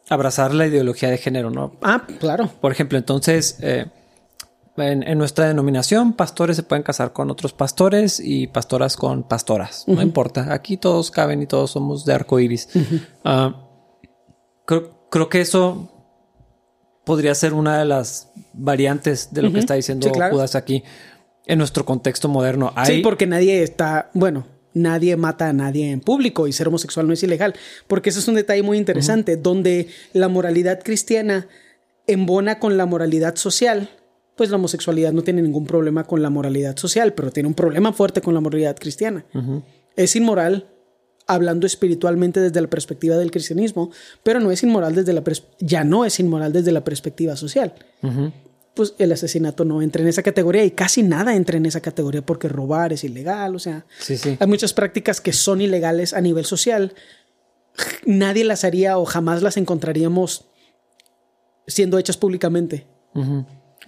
abrazar 0.08 0.54
la 0.54 0.68
ideología 0.68 1.10
de 1.10 1.18
género, 1.18 1.50
¿no? 1.50 1.74
Ah, 1.82 2.06
claro. 2.20 2.52
Por 2.60 2.70
ejemplo, 2.70 2.98
entonces... 2.98 3.58
Eh, 3.62 3.86
en, 4.76 5.18
nuestra 5.18 5.46
denominación, 5.46 6.14
pastores 6.14 6.56
se 6.56 6.62
pueden 6.62 6.82
casar 6.82 7.12
con 7.12 7.30
otros 7.30 7.52
pastores 7.52 8.20
y 8.20 8.48
pastoras 8.48 8.96
con 8.96 9.22
pastoras. 9.22 9.84
No 9.86 10.02
importa. 10.02 10.52
Aquí 10.52 10.76
todos 10.76 11.10
caben 11.10 11.42
y 11.42 11.46
todos 11.46 11.70
somos 11.70 12.04
de 12.04 12.14
arco 12.14 12.40
iris. 12.40 12.68
Ah, 13.24 13.68
creo, 14.66 15.28
que 15.30 15.40
eso 15.40 15.90
podría 17.04 17.34
ser 17.34 17.54
una 17.54 17.78
de 17.78 17.84
las 17.84 18.32
variantes 18.52 19.32
de 19.32 19.42
lo 19.42 19.52
que 19.52 19.60
está 19.60 19.74
diciendo 19.74 20.10
Judas 20.10 20.54
aquí 20.54 20.82
en 21.46 21.58
nuestro 21.58 21.84
contexto 21.84 22.28
moderno. 22.28 22.72
Sí, 22.84 23.00
porque 23.02 23.26
nadie 23.26 23.62
está, 23.62 24.10
bueno, 24.12 24.46
nadie 24.72 25.16
mata 25.16 25.48
a 25.48 25.52
nadie 25.52 25.90
en 25.90 26.00
público 26.00 26.46
y 26.46 26.52
ser 26.52 26.68
homosexual 26.68 27.06
no 27.06 27.12
es 27.12 27.22
ilegal, 27.22 27.54
porque 27.86 28.10
eso 28.10 28.18
es 28.18 28.28
un 28.28 28.34
detalle 28.34 28.62
muy 28.62 28.76
interesante, 28.76 29.36
donde 29.36 29.88
la 30.12 30.28
moralidad 30.28 30.82
cristiana 30.82 31.46
embona 32.06 32.58
con 32.58 32.76
la 32.76 32.86
moralidad 32.86 33.36
social 33.36 33.88
pues 34.36 34.50
la 34.50 34.56
homosexualidad 34.56 35.12
no 35.12 35.22
tiene 35.22 35.42
ningún 35.42 35.66
problema 35.66 36.04
con 36.04 36.22
la 36.22 36.30
moralidad 36.30 36.76
social, 36.76 37.12
pero 37.14 37.30
tiene 37.30 37.48
un 37.48 37.54
problema 37.54 37.92
fuerte 37.92 38.20
con 38.20 38.34
la 38.34 38.40
moralidad 38.40 38.76
cristiana. 38.76 39.24
Es 39.96 40.16
inmoral 40.16 40.68
hablando 41.26 41.66
espiritualmente 41.66 42.40
desde 42.40 42.60
la 42.60 42.68
perspectiva 42.68 43.16
del 43.16 43.30
cristianismo, 43.30 43.90
pero 44.22 44.40
no 44.40 44.50
es 44.50 44.62
inmoral 44.62 44.94
desde 44.94 45.12
la 45.12 45.22
ya 45.60 45.84
no 45.84 46.04
es 46.04 46.20
inmoral 46.20 46.52
desde 46.52 46.72
la 46.72 46.84
perspectiva 46.84 47.36
social. 47.36 47.74
Pues 48.74 48.94
el 48.98 49.12
asesinato 49.12 49.64
no 49.64 49.82
entra 49.82 50.02
en 50.02 50.08
esa 50.08 50.22
categoría 50.22 50.64
y 50.64 50.72
casi 50.72 51.04
nada 51.04 51.36
entra 51.36 51.56
en 51.56 51.66
esa 51.66 51.80
categoría 51.80 52.26
porque 52.26 52.48
robar 52.48 52.92
es 52.92 53.04
ilegal, 53.04 53.54
o 53.54 53.60
sea, 53.60 53.86
hay 54.08 54.46
muchas 54.48 54.72
prácticas 54.72 55.20
que 55.20 55.32
son 55.32 55.60
ilegales 55.60 56.12
a 56.12 56.20
nivel 56.20 56.44
social. 56.44 56.92
Nadie 58.04 58.44
las 58.44 58.64
haría 58.64 58.98
o 58.98 59.04
jamás 59.04 59.42
las 59.42 59.56
encontraríamos 59.56 60.46
siendo 61.66 61.98
hechas 61.98 62.16
públicamente. 62.16 62.86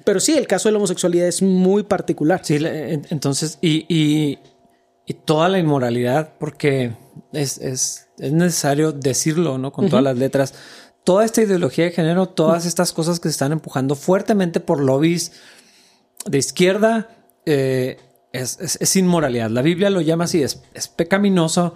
Pero 0.07 0.21
sí, 0.21 0.39
el 0.39 0.47
caso 0.47 0.69
de 0.69 0.73
la 0.73 0.79
homosexualidad 0.79 1.27
es 1.27 1.43
muy 1.43 1.83
particular. 1.83 2.41
Sí, 2.45 2.59
entonces, 2.61 3.59
y, 3.61 4.39
y 5.07 5.15
toda 5.15 5.49
la 5.49 5.59
inmoralidad, 5.59 6.35
porque 6.39 6.93
es, 7.33 7.59
es, 7.59 8.09
es 8.19 8.33
necesario 8.33 8.93
decirlo, 8.93 9.59
¿no? 9.59 9.73
Con 9.73 9.89
todas 9.89 10.05
las 10.05 10.17
letras. 10.17 10.55
Toda 11.05 11.25
esta 11.25 11.43
ideología 11.43 11.85
de 11.85 11.91
género, 11.93 12.29
todas 12.29 12.67
estas 12.67 12.93
cosas 12.93 13.21
que 13.21 13.29
se 13.29 13.33
están 13.33 13.53
empujando 13.53 13.95
fuertemente 13.95 14.59
por 14.59 14.81
lobbies 14.81 15.33
de 16.25 16.39
izquierda, 16.39 17.09
eh, 17.45 17.99
es, 18.33 18.59
es, 18.61 18.97
inmoralidad. 18.97 19.51
La 19.51 19.63
Biblia 19.63 19.91
lo 19.91 20.01
llama 20.01 20.25
así, 20.25 20.43
es, 20.43 20.63
es 20.75 20.89
pecaminoso. 20.89 21.75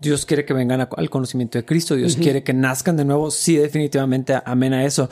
Dios 0.00 0.26
quiere 0.26 0.44
que 0.44 0.54
vengan 0.54 0.88
al 0.96 1.10
conocimiento 1.10 1.58
de 1.58 1.64
Cristo, 1.64 1.94
Dios 1.96 2.16
quiere 2.16 2.42
que 2.42 2.52
nazcan 2.52 2.96
de 2.96 3.04
nuevo. 3.04 3.30
Sí, 3.30 3.56
definitivamente, 3.56 4.40
amén 4.44 4.74
a 4.74 4.84
eso. 4.84 5.08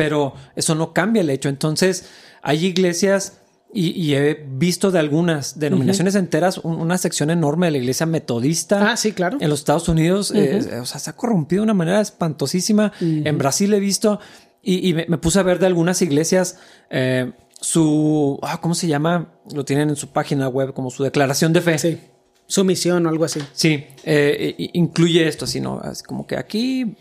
Pero 0.00 0.32
eso 0.56 0.74
no 0.74 0.94
cambia 0.94 1.20
el 1.20 1.28
hecho. 1.28 1.50
Entonces, 1.50 2.06
hay 2.40 2.64
iglesias 2.64 3.34
y, 3.70 4.14
he 4.14 4.46
visto 4.50 4.90
de 4.90 4.98
algunas 4.98 5.58
denominaciones 5.58 6.14
enteras 6.14 6.56
una 6.56 6.96
sección 6.96 7.28
enorme 7.28 7.66
de 7.66 7.72
la 7.72 7.78
iglesia 7.78 8.06
metodista. 8.06 8.92
Ah, 8.92 8.96
sí, 8.96 9.12
claro. 9.12 9.36
En 9.42 9.50
los 9.50 9.58
Estados 9.58 9.90
Unidos. 9.90 10.32
Eh, 10.34 10.78
o 10.80 10.86
sea, 10.86 10.98
se 10.98 11.10
ha 11.10 11.12
corrompido 11.12 11.60
de 11.60 11.64
una 11.64 11.74
manera 11.74 12.00
espantosísima. 12.00 12.94
En 13.00 13.36
Brasil 13.36 13.74
he 13.74 13.78
visto 13.78 14.20
y, 14.62 14.94
me, 14.94 15.18
puse 15.18 15.38
a 15.38 15.42
ver 15.42 15.58
de 15.58 15.66
algunas 15.66 16.00
iglesias 16.00 16.56
eh, 16.88 17.32
su. 17.60 18.38
Ah, 18.42 18.58
¿Cómo 18.62 18.74
se 18.74 18.86
llama? 18.86 19.34
Lo 19.54 19.66
tienen 19.66 19.90
en 19.90 19.96
su 19.96 20.08
página 20.08 20.48
web 20.48 20.72
como 20.72 20.88
su 20.88 21.04
declaración 21.04 21.52
de 21.52 21.60
fe. 21.60 21.78
Sí. 21.78 22.00
Su 22.46 22.64
misión 22.64 23.04
o 23.04 23.10
algo 23.10 23.26
así. 23.26 23.40
Sí. 23.52 23.84
Eh, 24.02 24.70
incluye 24.72 25.28
esto, 25.28 25.44
así, 25.44 25.60
¿no? 25.60 25.82
como 26.06 26.26
que 26.26 26.38
aquí 26.38 26.96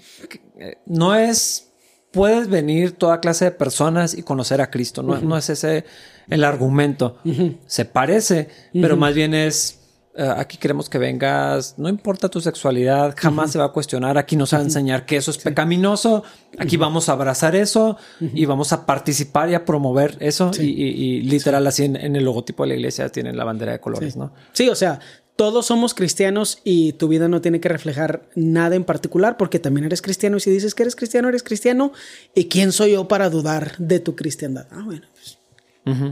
no 0.85 1.15
es. 1.15 1.68
Puedes 2.11 2.49
venir 2.49 2.93
toda 2.93 3.19
clase 3.19 3.45
de 3.45 3.51
personas 3.51 4.17
y 4.17 4.23
conocer 4.23 4.61
a 4.61 4.71
Cristo. 4.71 5.03
No, 5.03 5.19
no 5.21 5.37
es 5.37 5.49
ese 5.49 5.85
el 6.29 6.43
argumento. 6.43 7.17
Se 7.65 7.85
parece, 7.85 8.49
pero 8.73 8.97
más 8.97 9.13
bien 9.13 9.33
es, 9.33 9.79
eh, 10.15 10.33
aquí 10.37 10.57
queremos 10.57 10.89
que 10.89 10.97
vengas, 10.97 11.75
no 11.77 11.87
importa 11.89 12.29
tu 12.29 12.41
sexualidad, 12.41 13.15
jamás 13.17 13.51
se 13.51 13.59
va 13.59 13.65
a 13.65 13.71
cuestionar, 13.71 14.17
aquí 14.17 14.35
nos 14.35 14.53
va 14.53 14.57
a 14.59 14.61
enseñar 14.61 15.05
que 15.05 15.17
eso 15.17 15.31
es 15.31 15.37
pecaminoso, 15.37 16.23
aquí 16.57 16.77
vamos 16.77 17.09
a 17.09 17.13
abrazar 17.13 17.55
eso 17.55 17.97
y 18.19 18.45
vamos 18.45 18.73
a 18.73 18.85
participar 18.85 19.49
y 19.49 19.55
a 19.55 19.65
promover 19.65 20.17
eso 20.19 20.51
y, 20.59 21.21
literal 21.21 21.65
así 21.67 21.85
en, 21.85 21.95
el 21.95 22.23
logotipo 22.23 22.63
de 22.63 22.69
la 22.69 22.75
iglesia 22.75 23.09
tienen 23.09 23.37
la 23.37 23.43
bandera 23.43 23.71
de 23.71 23.79
colores, 23.79 24.15
¿no? 24.15 24.33
Sí, 24.51 24.67
o 24.69 24.75
sea, 24.75 24.99
todos 25.39 25.67
somos 25.67 25.93
cristianos 25.93 26.59
y 26.65 26.91
tu 26.91 27.07
vida 27.07 27.29
no 27.29 27.39
tiene 27.39 27.61
que 27.61 27.69
reflejar 27.69 28.27
nada 28.35 28.75
en 28.75 28.83
particular 28.83 29.37
porque 29.37 29.57
también 29.57 29.85
eres 29.85 30.01
cristiano 30.01 30.35
y 30.35 30.41
si 30.41 30.51
dices 30.51 30.75
que 30.75 30.83
eres 30.83 30.97
cristiano, 30.97 31.29
eres 31.29 31.43
cristiano 31.43 31.93
y 32.35 32.49
quién 32.49 32.73
soy 32.73 32.91
yo 32.91 33.07
para 33.07 33.29
dudar 33.29 33.77
de 33.77 34.01
tu 34.01 34.17
cristiandad. 34.17 34.67
Ah, 34.69 34.81
bueno, 34.83 35.07
pues 35.13 35.37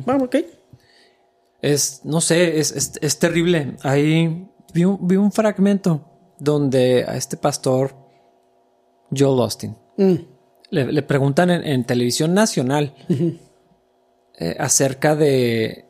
Vamos, 0.06 0.24
ok. 0.24 0.36
Es, 1.62 2.06
no 2.06 2.22
sé, 2.22 2.58
es, 2.58 3.20
terrible. 3.20 3.76
Ahí 3.84 4.48
vi 4.74 4.86
un, 4.86 5.32
fragmento 5.34 6.06
donde 6.40 7.04
a 7.06 7.18
este 7.18 7.36
pastor, 7.36 7.94
Joel 9.13 9.42
Austin, 9.42 9.76
mm. 9.98 10.16
le, 10.70 11.04
preguntan 11.04 11.50
en, 11.50 11.84
televisión 11.84 12.34
nacional 12.34 12.96
eh, 14.40 14.56
acerca 14.58 15.18
de. 15.18 15.86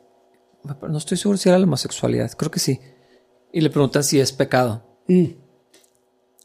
No 0.88 0.98
estoy 0.98 1.16
seguro 1.16 1.38
si 1.38 1.48
era 1.48 1.56
la 1.56 1.66
homosexualidad, 1.66 2.32
creo 2.32 2.50
que 2.50 2.58
sí. 2.58 2.80
Y 3.52 3.60
le 3.60 3.70
preguntan 3.70 4.04
si 4.04 4.20
es 4.20 4.32
pecado. 4.32 4.82
Mm. 5.08 5.26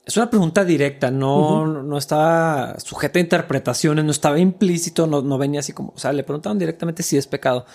Es 0.06 0.18
una 0.18 0.30
pregunta 0.30 0.66
directa, 0.66 1.12
no, 1.12 1.66
no 1.66 1.98
estaba 1.98 2.78
sujeta 2.80 3.20
a 3.20 3.22
interpretaciones, 3.22 4.04
no 4.04 4.12
estaba 4.12 4.38
implícito, 4.38 5.08
no, 5.08 5.38
venía 5.38 5.62
así 5.62 5.72
como, 5.72 5.94
o 5.96 5.98
sea, 5.98 6.12
le 6.12 6.24
preguntaron 6.24 6.60
directamente 6.60 7.04
si 7.04 7.18
es 7.18 7.26
pecado. 7.26 7.66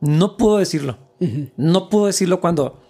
No 0.00 0.36
pudo 0.36 0.58
decirlo. 0.58 0.98
No 1.56 1.88
pudo 1.88 2.06
decirlo 2.06 2.40
cuando 2.40 2.82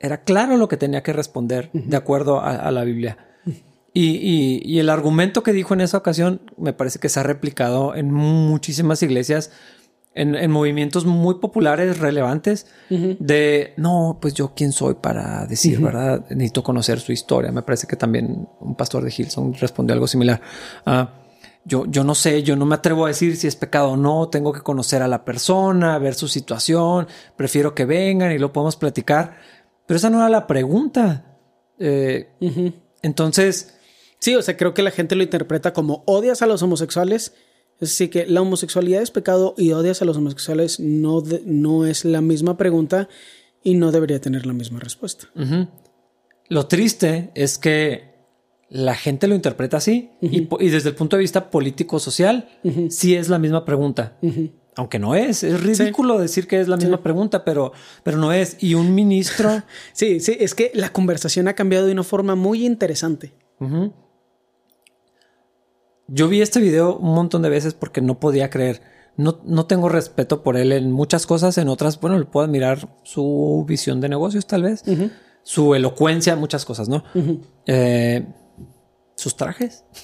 era 0.00 0.24
claro 0.24 0.56
lo 0.56 0.68
que 0.68 0.76
tenía 0.76 1.02
que 1.02 1.12
responder 1.12 1.70
de 1.72 1.96
acuerdo 1.96 2.40
a, 2.40 2.70
la 2.72 2.84
Biblia. 2.84 3.16
Y, 3.92 4.60
y, 4.64 4.78
el 4.78 4.88
argumento 4.88 5.42
que 5.42 5.52
dijo 5.52 5.74
en 5.74 5.80
esa 5.80 5.98
ocasión 5.98 6.42
me 6.56 6.72
parece 6.72 6.98
que 6.98 7.08
se 7.08 7.20
ha 7.20 7.24
replicado 7.24 7.94
en 7.94 8.12
muchísimas 8.12 9.02
iglesias 9.02 9.50
en, 10.14 10.50
movimientos 10.50 11.06
muy 11.06 11.36
populares, 11.36 11.98
relevantes, 11.98 12.66
de 12.88 13.74
no, 13.76 14.18
pues 14.20 14.34
yo 14.34 14.52
quién 14.54 14.72
soy 14.72 14.94
para 14.94 15.46
decir, 15.46 15.80
¿verdad? 15.80 16.24
Necesito 16.30 16.62
conocer 16.62 16.98
su 17.00 17.12
historia. 17.12 17.52
Me 17.52 17.62
parece 17.62 17.86
que 17.86 17.96
también 17.96 18.48
un 18.60 18.74
pastor 18.74 19.04
de 19.04 19.14
Hilson 19.16 19.54
respondió 19.54 19.94
algo 19.94 20.08
similar. 20.08 20.40
Ah, 20.84 21.10
yo, 21.64 21.84
yo 21.86 22.02
no 22.04 22.14
sé, 22.14 22.42
yo 22.42 22.56
no 22.56 22.66
me 22.66 22.74
atrevo 22.74 23.04
a 23.04 23.08
decir 23.08 23.36
si 23.36 23.46
es 23.46 23.54
pecado 23.54 23.90
o 23.90 23.96
no, 23.96 24.28
tengo 24.28 24.52
que 24.52 24.62
conocer 24.62 25.02
a 25.02 25.08
la 25.08 25.24
persona, 25.24 25.98
ver 25.98 26.14
su 26.14 26.26
situación, 26.26 27.06
prefiero 27.36 27.74
que 27.74 27.84
vengan 27.84 28.32
y 28.32 28.38
lo 28.38 28.52
podemos 28.52 28.76
platicar. 28.76 29.36
Pero 29.86 29.96
esa 29.96 30.10
no 30.10 30.18
era 30.18 30.28
la 30.28 30.46
pregunta. 30.46 31.38
Eh, 31.78 32.30
entonces... 33.02 33.76
Sí, 34.18 34.36
o 34.36 34.42
sea, 34.42 34.54
creo 34.58 34.74
que 34.74 34.82
la 34.82 34.90
gente 34.90 35.16
lo 35.16 35.22
interpreta 35.22 35.72
como 35.72 36.02
odias 36.06 36.42
a 36.42 36.46
los 36.46 36.62
homosexuales 36.62 37.32
decir, 37.80 38.10
que 38.10 38.26
la 38.26 38.42
homosexualidad 38.42 39.02
es 39.02 39.10
pecado 39.10 39.54
y 39.56 39.72
odias 39.72 40.02
a 40.02 40.04
los 40.04 40.16
homosexuales 40.16 40.80
no, 40.80 41.22
no 41.44 41.86
es 41.86 42.04
la 42.04 42.20
misma 42.20 42.56
pregunta 42.56 43.08
y 43.62 43.74
no 43.74 43.92
debería 43.92 44.20
tener 44.20 44.46
la 44.46 44.52
misma 44.52 44.80
respuesta. 44.80 45.28
Lo 46.48 46.66
triste 46.66 47.30
es 47.34 47.58
que 47.58 48.10
la 48.68 48.94
gente 48.94 49.26
lo 49.26 49.34
interpreta 49.34 49.78
así 49.78 50.10
y, 50.20 50.46
desde 50.70 50.90
el 50.90 50.94
punto 50.94 51.16
de 51.16 51.20
vista 51.20 51.50
político-social 51.50 52.48
sí 52.90 53.14
es 53.14 53.28
la 53.28 53.38
misma 53.38 53.64
pregunta. 53.64 54.16
Aunque 54.76 54.98
no 54.98 55.14
es, 55.14 55.42
es 55.42 55.60
ridículo 55.62 56.18
decir 56.18 56.46
que 56.46 56.60
es 56.60 56.68
la 56.68 56.76
misma 56.76 57.02
pregunta, 57.02 57.44
pero, 57.44 57.72
pero 58.02 58.18
no 58.18 58.32
es. 58.32 58.56
Y 58.60 58.74
un 58.74 58.94
ministro... 58.94 59.62
sí, 59.92 60.20
sí, 60.20 60.36
es 60.38 60.54
que 60.54 60.70
la 60.74 60.92
conversación 60.92 61.48
ha 61.48 61.54
cambiado 61.54 61.86
de 61.86 61.92
una 61.92 62.04
forma 62.04 62.34
muy 62.34 62.64
interesante. 62.64 63.32
Yo 66.12 66.26
vi 66.26 66.42
este 66.42 66.60
video 66.60 66.96
un 66.96 67.14
montón 67.14 67.42
de 67.42 67.48
veces 67.48 67.74
porque 67.74 68.00
no 68.00 68.18
podía 68.18 68.50
creer. 68.50 68.82
No, 69.16 69.40
no 69.44 69.66
tengo 69.66 69.88
respeto 69.88 70.42
por 70.42 70.56
él 70.56 70.72
en 70.72 70.90
muchas 70.90 71.24
cosas, 71.24 71.56
en 71.56 71.68
otras, 71.68 72.00
bueno, 72.00 72.18
le 72.18 72.24
puedo 72.24 72.44
admirar 72.44 72.88
su 73.04 73.64
visión 73.68 74.00
de 74.00 74.08
negocios 74.08 74.46
tal 74.46 74.64
vez, 74.64 74.82
su 75.44 75.74
elocuencia, 75.74 76.34
muchas 76.34 76.64
cosas, 76.64 76.88
¿no? 76.88 77.04
Eh, 77.66 78.26
sus 79.16 79.36
trajes. 79.36 79.84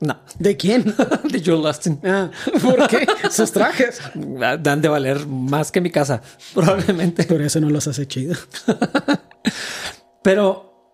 No. 0.00 0.16
¿De 0.38 0.56
quién? 0.56 0.84
de 1.24 1.42
Joel 1.44 1.66
Austin. 1.66 1.98
Ah, 2.04 2.30
¿por 2.62 2.86
qué? 2.86 3.04
Sus 3.32 3.50
trajes. 3.50 4.00
Dan 4.14 4.80
de 4.80 4.86
valer 4.86 5.26
más 5.26 5.72
que 5.72 5.80
mi 5.80 5.90
casa, 5.90 6.22
probablemente. 6.54 7.24
Por 7.24 7.42
eso 7.42 7.58
no 7.58 7.68
los 7.68 7.88
hace 7.88 8.06
chido. 8.06 8.36
Pero 10.22 10.92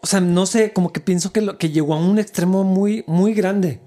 o 0.00 0.06
sea, 0.06 0.20
no 0.20 0.46
sé, 0.46 0.72
como 0.72 0.92
que 0.92 1.00
pienso 1.00 1.32
que, 1.32 1.40
lo, 1.40 1.58
que 1.58 1.70
llegó 1.70 1.94
a 1.94 1.98
un 1.98 2.18
extremo 2.18 2.64
muy, 2.64 3.04
muy 3.06 3.34
grande. 3.34 3.80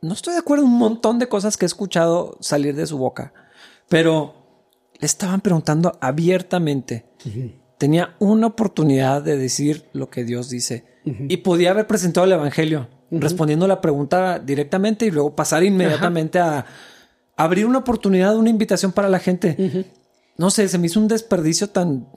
No 0.00 0.12
estoy 0.12 0.34
de 0.34 0.40
acuerdo 0.40 0.64
en 0.64 0.70
un 0.70 0.78
montón 0.78 1.18
de 1.18 1.28
cosas 1.28 1.56
que 1.56 1.64
he 1.64 1.66
escuchado 1.66 2.36
salir 2.40 2.74
de 2.76 2.86
su 2.86 2.98
boca, 2.98 3.32
pero 3.88 4.34
le 4.98 5.06
estaban 5.06 5.40
preguntando 5.40 5.98
abiertamente. 6.00 7.06
Tenía 7.78 8.16
una 8.18 8.48
oportunidad 8.48 9.22
de 9.22 9.36
decir 9.36 9.88
lo 9.92 10.10
que 10.10 10.24
Dios 10.24 10.48
dice. 10.48 10.84
Y 11.04 11.38
podía 11.38 11.70
haber 11.70 11.86
presentado 11.86 12.26
el 12.26 12.32
Evangelio 12.32 12.88
respondiendo 13.10 13.66
la 13.66 13.80
pregunta 13.80 14.38
directamente 14.38 15.06
y 15.06 15.10
luego 15.10 15.34
pasar 15.34 15.64
inmediatamente 15.64 16.38
a 16.38 16.66
abrir 17.36 17.66
una 17.66 17.78
oportunidad, 17.78 18.36
una 18.36 18.50
invitación 18.50 18.92
para 18.92 19.08
la 19.08 19.18
gente. 19.18 19.86
No 20.36 20.50
sé, 20.50 20.68
se 20.68 20.78
me 20.78 20.86
hizo 20.86 21.00
un 21.00 21.08
desperdicio 21.08 21.70
tan 21.70 22.08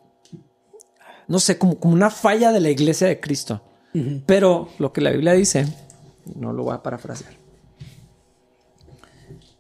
no 1.32 1.40
sé, 1.40 1.58
como, 1.58 1.80
como 1.80 1.94
una 1.94 2.10
falla 2.10 2.52
de 2.52 2.60
la 2.60 2.70
iglesia 2.70 3.08
de 3.08 3.22
Cristo. 3.22 3.62
Pero 4.26 4.70
lo 4.80 4.92
que 4.92 5.00
la 5.00 5.12
Biblia 5.12 5.32
dice, 5.34 5.66
no 6.36 6.52
lo 6.52 6.64
voy 6.64 6.76
a 6.76 6.84
parafrasear. 6.84 7.34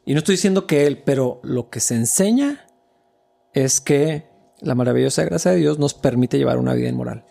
Y 0.05 0.13
no 0.13 0.19
estoy 0.19 0.35
diciendo 0.35 0.67
que 0.67 0.85
él, 0.85 1.01
pero 1.05 1.39
lo 1.43 1.69
que 1.69 1.79
se 1.79 1.95
enseña 1.95 2.67
es 3.53 3.79
que 3.79 4.27
la 4.59 4.75
maravillosa 4.75 5.23
gracia 5.23 5.51
de 5.51 5.57
Dios 5.57 5.79
nos 5.79 5.93
permite 5.93 6.37
llevar 6.37 6.57
una 6.57 6.73
vida 6.73 6.89
inmoral. 6.89 7.23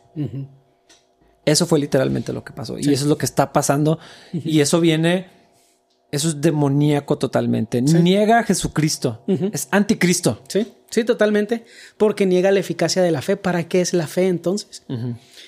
Eso 1.45 1.66
fue 1.66 1.78
literalmente 1.78 2.32
lo 2.32 2.43
que 2.43 2.55
pasó. 2.55 2.78
Y 2.78 2.82
eso 2.82 3.05
es 3.05 3.07
lo 3.07 3.18
que 3.18 3.26
está 3.26 3.53
pasando. 3.53 3.99
Y 4.32 4.61
eso 4.61 4.80
viene 4.80 5.26
eso 6.13 6.29
es 6.29 6.41
demoníaco 6.41 7.19
totalmente. 7.19 7.81
Niega 7.81 8.41
a 8.41 8.43
Jesucristo. 8.43 9.23
Es 9.53 9.69
anticristo. 9.71 10.43
Sí, 10.49 10.67
sí, 10.91 11.05
totalmente. 11.05 11.65
Porque 11.97 12.27
niega 12.27 12.51
la 12.51 12.61
eficacia 12.61 13.03
de 13.03 13.11
la 13.11 13.23
fe. 13.23 13.37
¿Para 13.37 13.69
qué 13.69 13.81
es 13.81 13.93
la 13.93 14.07
fe 14.07 14.27
entonces? 14.27 14.83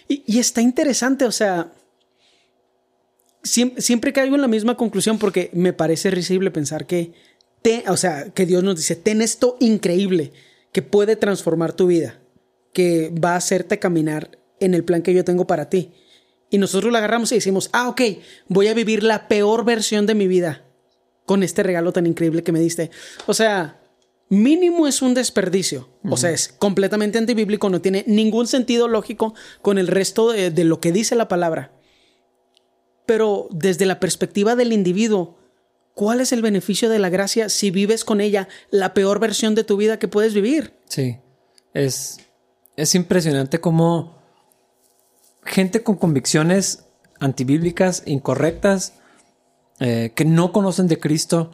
y, 0.08 0.22
y, 0.26 0.38
está 0.38 0.62
interesante, 0.62 1.24
o 1.24 1.32
sea, 1.32 1.72
siempre, 3.42 3.82
siempre, 3.82 4.12
caigo 4.12 4.34
en 4.36 4.40
la 4.40 4.48
misma 4.48 4.76
conclusión 4.76 5.18
porque 5.18 5.50
me 5.52 5.72
parece 5.72 6.10
risible 6.10 6.50
pensar 6.50 6.86
que, 6.86 7.12
te, 7.62 7.84
o 7.88 7.96
sea, 7.96 8.30
que 8.30 8.46
Dios 8.46 8.62
nos 8.62 8.76
dice, 8.76 8.96
ten 8.96 9.22
esto 9.22 9.56
increíble 9.60 10.32
que 10.72 10.82
puede 10.82 11.16
transformar 11.16 11.72
tu 11.72 11.86
vida, 11.86 12.20
que 12.72 13.12
va 13.12 13.32
a 13.32 13.36
hacerte 13.36 13.78
caminar 13.78 14.38
en 14.60 14.74
el 14.74 14.84
plan 14.84 15.02
que 15.02 15.14
yo 15.14 15.24
tengo 15.24 15.46
para 15.46 15.68
ti. 15.68 15.92
Y 16.52 16.58
nosotros 16.58 16.92
lo 16.92 16.98
agarramos 16.98 17.32
y 17.32 17.36
decimos, 17.36 17.70
ah, 17.72 17.88
ok, 17.88 18.02
voy 18.46 18.68
a 18.68 18.74
vivir 18.74 19.02
la 19.02 19.26
peor 19.26 19.64
versión 19.64 20.04
de 20.04 20.14
mi 20.14 20.28
vida 20.28 20.62
con 21.24 21.42
este 21.42 21.62
regalo 21.62 21.94
tan 21.94 22.06
increíble 22.06 22.42
que 22.42 22.52
me 22.52 22.60
diste. 22.60 22.90
O 23.26 23.32
sea, 23.32 23.80
mínimo 24.28 24.86
es 24.86 25.00
un 25.00 25.14
desperdicio. 25.14 25.88
O 26.10 26.18
sea, 26.18 26.30
es 26.30 26.48
completamente 26.48 27.16
antibíblico, 27.16 27.70
no 27.70 27.80
tiene 27.80 28.04
ningún 28.06 28.46
sentido 28.46 28.86
lógico 28.86 29.34
con 29.62 29.78
el 29.78 29.88
resto 29.88 30.30
de, 30.30 30.50
de, 30.50 30.64
lo 30.64 30.78
que 30.78 30.92
dice 30.92 31.16
la 31.16 31.26
palabra. 31.26 31.72
Pero 33.06 33.48
desde 33.50 33.86
la 33.86 33.98
perspectiva 33.98 34.54
del 34.54 34.74
individuo, 34.74 35.38
¿cuál 35.94 36.20
es 36.20 36.32
el 36.32 36.42
beneficio 36.42 36.90
de 36.90 36.98
la 36.98 37.08
gracia 37.08 37.48
si 37.48 37.70
vives 37.70 38.04
con 38.04 38.20
ella 38.20 38.46
la 38.70 38.92
peor 38.92 39.20
versión 39.20 39.54
de 39.54 39.64
tu 39.64 39.78
vida 39.78 39.98
que 39.98 40.06
puedes 40.06 40.34
vivir? 40.34 40.74
Sí, 40.84 41.16
es, 41.72 42.18
es 42.76 42.94
impresionante 42.94 43.58
cómo 43.58 44.21
gente 45.44 45.82
con 45.82 45.96
convicciones 45.96 46.86
antibíblicas, 47.20 48.02
incorrectas, 48.06 48.94
eh, 49.80 50.12
que 50.14 50.24
no 50.24 50.52
conocen 50.52 50.86
de 50.88 50.98
Cristo, 50.98 51.50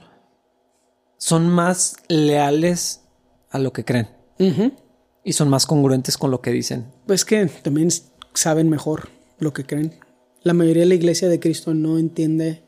son 1.16 1.48
más 1.48 1.96
leales 2.08 3.02
a 3.50 3.58
lo 3.58 3.72
que 3.72 3.84
creen. 3.84 4.08
Y 5.24 5.32
son 5.32 5.48
más 5.48 5.66
congruentes 5.66 6.16
con 6.16 6.30
lo 6.30 6.40
que 6.40 6.52
dicen. 6.52 6.86
Pues 7.06 7.24
que 7.24 7.44
también 7.46 7.88
saben 8.34 8.68
mejor 8.68 9.08
lo 9.38 9.52
que 9.52 9.64
creen. 9.64 9.98
La 10.42 10.54
mayoría 10.54 10.84
de 10.84 10.88
la 10.88 10.94
iglesia 10.94 11.28
de 11.28 11.40
Cristo 11.40 11.74
no 11.74 11.98
entiende 11.98 12.62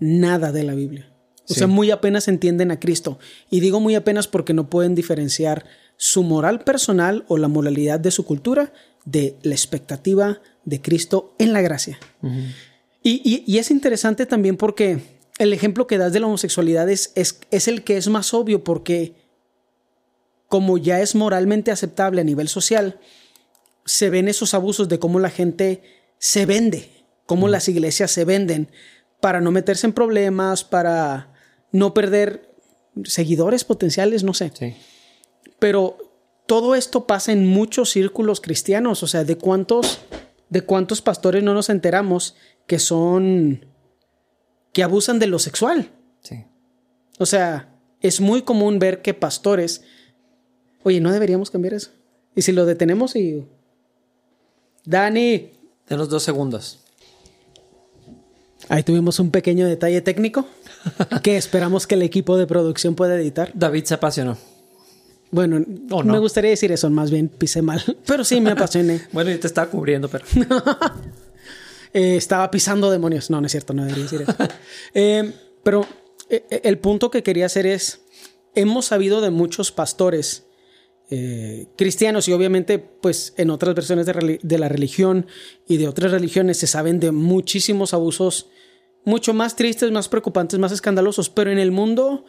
nada 0.00 0.52
de 0.52 0.64
la 0.64 0.74
Biblia. 0.74 1.12
O 1.48 1.54
sea, 1.54 1.66
muy 1.66 1.90
apenas 1.90 2.28
entienden 2.28 2.70
a 2.70 2.80
Cristo. 2.80 3.18
Y 3.50 3.60
digo 3.60 3.78
muy 3.78 3.94
apenas 3.94 4.26
porque 4.26 4.54
no 4.54 4.68
pueden 4.68 4.94
diferenciar 4.94 5.64
su 5.96 6.22
moral 6.22 6.60
personal 6.60 7.24
o 7.28 7.38
la 7.38 7.48
moralidad 7.48 8.00
de 8.00 8.10
su 8.10 8.24
cultura 8.24 8.72
de 9.06 9.38
la 9.42 9.54
expectativa 9.54 10.42
de 10.66 10.82
Cristo 10.82 11.34
en 11.38 11.54
la 11.54 11.62
gracia. 11.62 11.98
y, 13.02 13.56
es 13.56 13.70
interesante 13.70 14.26
también 14.26 14.58
porque 14.58 15.00
el 15.38 15.52
ejemplo 15.52 15.86
que 15.86 15.98
das 15.98 16.12
de 16.12 16.20
la 16.20 16.26
homosexualidad 16.26 16.90
es, 16.90 17.12
es, 17.14 17.68
el 17.68 17.84
que 17.84 17.96
es 17.96 18.08
más 18.08 18.34
obvio 18.34 18.64
porque 18.64 19.14
como 20.48 20.78
ya 20.78 21.00
es 21.00 21.14
moralmente 21.14 21.70
aceptable 21.70 22.20
a 22.20 22.24
nivel 22.24 22.48
social, 22.48 23.00
se 23.84 24.10
ven 24.10 24.28
esos 24.28 24.54
abusos 24.54 24.88
de 24.88 24.98
cómo 24.98 25.18
la 25.18 25.30
gente 25.30 25.82
se 26.18 26.46
vende, 26.46 26.90
cómo 27.26 27.48
las 27.48 27.68
iglesias 27.68 28.10
se 28.10 28.24
venden 28.24 28.68
para 29.20 29.40
no 29.40 29.50
meterse 29.50 29.86
en 29.86 29.92
problemas, 29.92 30.64
para 30.64 31.32
no 31.72 31.94
perder 31.94 32.54
seguidores 33.04 33.64
potenciales, 33.64 34.22
no 34.22 34.34
sé. 34.34 34.52
Pero 35.58 35.98
todo 36.46 36.74
esto 36.74 37.06
pasa 37.06 37.32
en 37.32 37.46
muchos 37.46 37.90
círculos 37.90 38.40
cristianos, 38.40 39.02
o 39.02 39.06
sea, 39.06 39.24
de 39.24 39.36
cuántos 39.36 40.00
de 40.48 40.62
cuántos 40.62 41.02
pastores 41.02 41.42
no 41.42 41.54
nos 41.54 41.68
enteramos 41.70 42.36
que 42.66 42.78
son 42.78 43.66
que 44.72 44.82
abusan 44.82 45.18
de 45.18 45.26
lo 45.26 45.38
sexual. 45.38 45.90
Sí. 46.22 46.44
O 47.18 47.26
sea, 47.26 47.74
es 48.00 48.20
muy 48.20 48.42
común 48.42 48.78
ver 48.78 49.02
que 49.02 49.14
pastores, 49.14 49.82
oye, 50.82 51.00
no 51.00 51.12
deberíamos 51.12 51.50
cambiar 51.50 51.74
eso. 51.74 51.90
Y 52.34 52.42
si 52.42 52.52
lo 52.52 52.66
detenemos 52.66 53.16
y 53.16 53.46
Dani, 54.84 55.50
los 55.88 56.08
dos 56.08 56.22
segundos. 56.22 56.80
Ahí 58.68 58.82
tuvimos 58.82 59.18
un 59.20 59.30
pequeño 59.30 59.66
detalle 59.66 60.00
técnico 60.00 60.46
que 61.22 61.36
esperamos 61.36 61.86
que 61.86 61.94
el 61.94 62.02
equipo 62.02 62.36
de 62.36 62.46
producción 62.46 62.94
pueda 62.94 63.16
editar. 63.16 63.50
David 63.54 63.84
se 63.84 63.94
apasionó. 63.94 64.36
Bueno, 65.30 65.60
no? 65.66 66.02
me 66.04 66.18
gustaría 66.18 66.50
decir 66.50 66.70
eso, 66.72 66.88
más 66.90 67.10
bien 67.10 67.28
pisé 67.28 67.62
mal, 67.62 67.82
pero 68.06 68.24
sí 68.24 68.40
me 68.40 68.50
apasioné. 68.50 69.02
bueno, 69.12 69.30
y 69.30 69.38
te 69.38 69.46
estaba 69.46 69.70
cubriendo, 69.70 70.08
pero... 70.08 70.24
Eh, 71.92 72.16
estaba 72.16 72.50
pisando 72.50 72.90
demonios. 72.90 73.30
No, 73.30 73.40
no 73.40 73.46
es 73.46 73.52
cierto, 73.52 73.72
no 73.72 73.82
debería 73.82 74.02
decir 74.02 74.20
eso. 74.20 74.34
Eh, 74.92 75.32
pero 75.62 75.86
eh, 76.28 76.44
el 76.62 76.76
punto 76.76 77.10
que 77.10 77.22
quería 77.22 77.46
hacer 77.46 77.64
es, 77.64 78.02
hemos 78.54 78.84
sabido 78.84 79.22
de 79.22 79.30
muchos 79.30 79.72
pastores 79.72 80.42
cristianos 81.76 82.28
y 82.28 82.32
obviamente 82.32 82.80
pues 82.80 83.32
en 83.36 83.48
otras 83.50 83.74
versiones 83.76 84.04
de, 84.04 84.40
de, 84.42 84.58
la 84.58 84.68
religión 84.68 85.26
y 85.66 85.76
de 85.76 85.86
otras 85.88 86.10
religiones 86.10 86.58
se 86.58 86.66
saben 86.66 86.98
de 86.98 87.12
muchísimos 87.12 87.94
abusos 87.94 88.48
mucho 89.06 89.32
más 89.32 89.54
tristes, 89.56 89.90
más 89.92 90.08
preocupantes, 90.08 90.58
más 90.58 90.72
escandalosos, 90.72 91.30
pero 91.30 91.50
en 91.50 91.58
el 91.58 91.70
mundo 91.70 92.24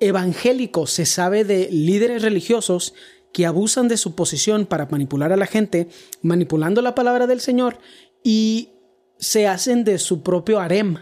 evangélico 0.00 0.86
se 0.86 1.06
sabe 1.06 1.44
de 1.44 1.68
líderes 1.70 2.22
religiosos 2.22 2.94
que 3.32 3.46
abusan 3.46 3.88
de 3.88 3.96
su 3.96 4.14
posición 4.14 4.66
para 4.66 4.86
manipular 4.86 5.32
a 5.32 5.36
la 5.36 5.46
gente, 5.46 5.88
manipulando 6.22 6.80
la 6.82 6.94
palabra 6.94 7.26
del 7.26 7.40
Señor 7.40 7.78
y 8.22 8.70
se 9.18 9.46
hacen 9.46 9.84
de 9.84 9.98
su 9.98 10.22
propio 10.22 10.60
harem. 10.60 10.98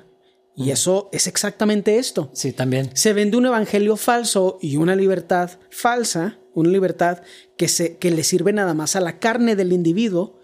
Y 0.56 0.70
eso 0.70 1.08
es 1.12 1.26
exactamente 1.26 1.98
esto. 1.98 2.30
Sí, 2.32 2.52
también. 2.52 2.90
Se 2.94 3.12
vende 3.12 3.36
un 3.36 3.46
evangelio 3.46 3.96
falso 3.96 4.58
y 4.60 4.76
una 4.76 4.94
libertad 4.94 5.50
falsa, 5.70 6.38
una 6.54 6.70
libertad 6.70 7.22
que, 7.56 7.66
se, 7.66 7.98
que 7.98 8.10
le 8.10 8.22
sirve 8.22 8.52
nada 8.52 8.74
más 8.74 8.94
a 8.94 9.00
la 9.00 9.18
carne 9.18 9.56
del 9.56 9.72
individuo. 9.72 10.38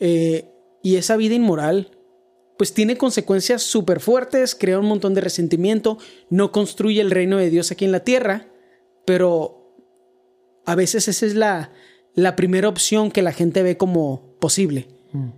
Eh, 0.00 0.50
y 0.82 0.96
esa 0.96 1.16
vida 1.16 1.34
inmoral 1.34 1.93
pues 2.56 2.72
tiene 2.72 2.96
consecuencias 2.96 3.62
súper 3.62 4.00
fuertes, 4.00 4.54
crea 4.54 4.78
un 4.78 4.86
montón 4.86 5.14
de 5.14 5.20
resentimiento, 5.20 5.98
no 6.30 6.52
construye 6.52 7.00
el 7.00 7.10
reino 7.10 7.38
de 7.38 7.50
Dios 7.50 7.70
aquí 7.70 7.84
en 7.84 7.92
la 7.92 8.04
tierra, 8.04 8.48
pero 9.04 9.76
a 10.64 10.74
veces 10.74 11.08
esa 11.08 11.26
es 11.26 11.34
la, 11.34 11.72
la 12.14 12.36
primera 12.36 12.68
opción 12.68 13.10
que 13.10 13.22
la 13.22 13.32
gente 13.32 13.62
ve 13.62 13.76
como 13.76 14.36
posible. 14.38 14.88
Mm. 15.12 15.30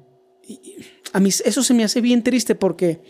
a 1.12 1.20
mí 1.20 1.28
eso 1.28 1.62
se 1.62 1.74
me 1.74 1.84
hace 1.84 2.00
bien 2.00 2.22
triste 2.22 2.54
porque 2.54 3.02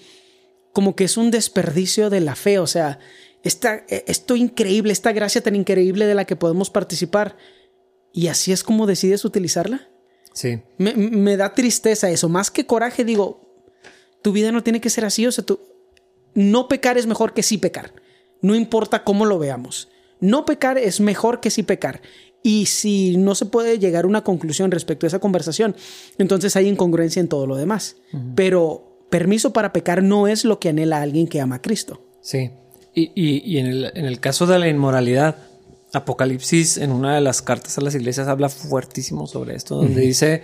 como 0.72 0.96
que 0.96 1.04
es 1.04 1.16
un 1.16 1.30
desperdicio 1.30 2.10
de 2.10 2.20
la 2.20 2.34
fe, 2.34 2.58
o 2.58 2.66
sea, 2.66 2.98
esta, 3.42 3.84
esto 3.88 4.34
increíble, 4.36 4.92
esta 4.92 5.12
gracia 5.12 5.40
tan 5.40 5.54
increíble 5.54 6.06
de 6.06 6.14
la 6.14 6.24
que 6.24 6.36
podemos 6.36 6.70
participar, 6.70 7.36
y 8.12 8.26
así 8.28 8.52
es 8.52 8.64
como 8.64 8.86
decides 8.86 9.24
utilizarla. 9.24 9.88
Sí. 10.32 10.60
Me, 10.78 10.94
me 10.94 11.36
da 11.36 11.54
tristeza 11.54 12.10
eso, 12.10 12.28
más 12.28 12.50
que 12.50 12.66
coraje, 12.66 13.04
digo, 13.04 13.45
tu 14.26 14.32
vida 14.32 14.50
no 14.50 14.64
tiene 14.64 14.80
que 14.80 14.90
ser 14.90 15.04
así. 15.04 15.24
O 15.24 15.30
sea, 15.30 15.44
tú, 15.44 15.60
no 16.34 16.66
pecar 16.66 16.98
es 16.98 17.06
mejor 17.06 17.32
que 17.32 17.44
sí 17.44 17.58
pecar. 17.58 17.92
No 18.42 18.56
importa 18.56 19.04
cómo 19.04 19.24
lo 19.24 19.38
veamos. 19.38 19.86
No 20.18 20.44
pecar 20.44 20.78
es 20.78 20.98
mejor 20.98 21.38
que 21.38 21.48
sí 21.48 21.62
pecar. 21.62 22.02
Y 22.42 22.66
si 22.66 23.16
no 23.18 23.36
se 23.36 23.46
puede 23.46 23.78
llegar 23.78 24.02
a 24.02 24.08
una 24.08 24.24
conclusión 24.24 24.72
respecto 24.72 25.06
a 25.06 25.10
esa 25.10 25.20
conversación, 25.20 25.76
entonces 26.18 26.56
hay 26.56 26.66
incongruencia 26.66 27.20
en 27.20 27.28
todo 27.28 27.46
lo 27.46 27.54
demás. 27.54 27.98
Pero 28.34 29.06
permiso 29.10 29.52
para 29.52 29.72
pecar 29.72 30.02
no 30.02 30.26
es 30.26 30.44
lo 30.44 30.58
que 30.58 30.70
anhela 30.70 31.02
alguien 31.02 31.28
que 31.28 31.40
ama 31.40 31.54
a 31.54 31.62
Cristo. 31.62 32.02
Sí. 32.20 32.50
Y, 32.96 33.58
en, 33.58 33.66
el, 33.94 34.18
caso 34.18 34.48
de 34.48 34.58
la 34.58 34.66
inmoralidad, 34.66 35.36
Apocalipsis 35.92 36.78
en 36.78 36.90
una 36.90 37.14
de 37.14 37.20
las 37.20 37.42
cartas 37.42 37.78
a 37.78 37.80
las 37.80 37.94
iglesias 37.94 38.26
habla 38.26 38.48
fuertísimo 38.48 39.28
sobre 39.28 39.54
esto, 39.54 39.76
donde 39.76 40.00
dice, 40.00 40.42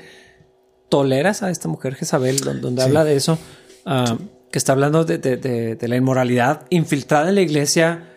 toleras 0.93 1.43
a 1.43 1.51
esta 1.51 1.68
mujer 1.68 1.95
Jezabel, 1.95 2.61
donde, 2.61 2.83
habla 2.83 3.03
de 3.03 3.16
eso. 3.16 3.39
Ah, 3.85 4.16
que 4.53 4.59
está 4.59 4.72
hablando 4.72 5.05
de, 5.05 5.78
la 5.80 5.97
inmoralidad 5.97 6.66
infiltrada 6.68 7.30
en 7.30 7.37
la 7.37 7.41
iglesia, 7.41 8.11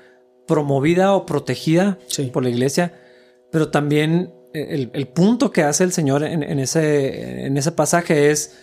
promovida 0.45 1.15
o 1.15 1.25
protegida 1.25 1.97
por 2.33 2.43
la 2.43 2.49
iglesia, 2.49 2.93
pero 3.51 3.69
también 3.69 4.33
eh, 4.53 4.89
el, 4.93 5.07
punto 5.07 5.51
que 5.51 5.63
hace 5.63 5.85
el 5.85 5.93
Señor 5.93 6.23
en, 6.23 6.59
ese, 6.59 7.45
en 7.45 7.57
ese 7.57 7.71
pasaje 7.71 8.31
es, 8.31 8.57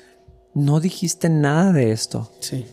no 0.54 0.80
dijiste 0.80 1.30
nada 1.30 1.72
de 1.72 1.92
esto. 1.92 2.30
Sí. 2.40 2.66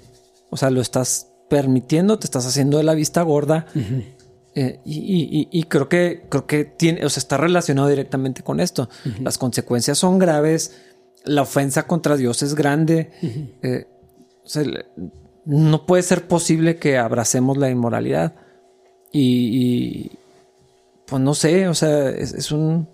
O 0.50 0.58
sea, 0.58 0.70
lo 0.70 0.82
estás 0.82 1.32
permitiendo, 1.50 2.20
te 2.20 2.28
estás 2.28 2.46
haciendo 2.46 2.78
de 2.78 2.84
la 2.84 2.94
vista 2.94 3.22
gorda. 3.22 3.68
Eh, 4.54 4.82
y, 4.84 5.64
creo 5.70 5.88
que 5.88 6.26
creo 6.28 6.46
que 6.46 6.66
tiene, 6.66 7.06
o 7.06 7.10
sea, 7.10 7.22
está 7.22 7.38
relacionado 7.38 7.88
directamente 7.88 8.44
con 8.44 8.60
esto. 8.60 8.90
Las 9.22 9.38
consecuencias 9.38 9.98
son 9.98 10.20
graves, 10.20 10.76
la 11.24 11.44
ofensa 11.44 11.88
contra 11.88 12.18
Dios 12.18 12.44
es 12.44 12.54
grande 12.54 13.12
no 15.46 15.86
puede 15.86 16.04
ser 16.04 16.28
posible 16.28 16.78
que 16.78 16.98
abracemos 16.98 17.58
la 17.58 17.70
inmoralidad. 17.70 18.34
Y, 19.12 20.12
pues 21.06 21.22
no 21.22 21.34
sé, 21.34 21.68
o 21.68 21.74
sea, 21.74 22.10
es, 22.10 22.52
un... 22.52 22.88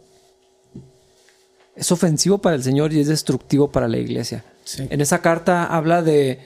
Es 1.75 1.91
ofensivo 1.91 2.37
para 2.37 2.55
el 2.55 2.63
Señor 2.63 2.93
y 2.93 3.01
es 3.01 3.07
destructivo 3.07 3.71
para 3.71 3.87
la 3.87 3.97
iglesia. 3.97 4.45
En 4.77 5.01
esa 5.01 5.21
carta 5.21 5.65
habla 5.65 6.01
de, 6.01 6.39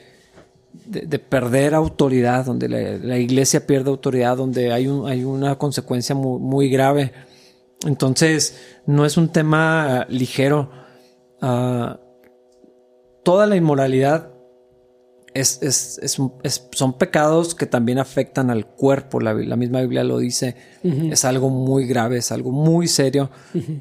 de, 0.72 1.18
perder 1.18 1.74
autoridad, 1.74 2.44
donde 2.44 2.68
la, 2.68 3.18
iglesia 3.18 3.66
pierde 3.66 3.90
autoridad, 3.90 4.36
donde 4.36 4.72
hay, 4.72 4.88
un, 4.88 5.08
hay 5.08 5.24
una 5.24 5.56
consecuencia 5.56 6.14
muy, 6.14 6.68
grave. 6.68 7.12
Entonces, 7.86 8.58
no 8.86 9.06
es 9.06 9.16
un 9.16 9.28
tema 9.30 10.06
ligero. 10.08 10.70
Ah, 11.40 12.00
toda 13.22 13.46
la 13.46 13.56
inmoralidad 13.56 14.29
es, 15.34 16.18
son 16.72 16.98
pecados 16.98 17.54
que 17.54 17.66
también 17.66 17.98
afectan 17.98 18.50
al 18.50 18.66
cuerpo. 18.66 19.20
La, 19.20 19.34
misma 19.34 19.80
Biblia 19.80 20.04
lo 20.04 20.18
dice. 20.18 20.56
Es 20.82 21.24
algo 21.24 21.50
muy 21.50 21.86
grave, 21.86 22.18
es 22.18 22.32
algo 22.32 22.50
muy 22.52 22.88
serio 22.88 23.30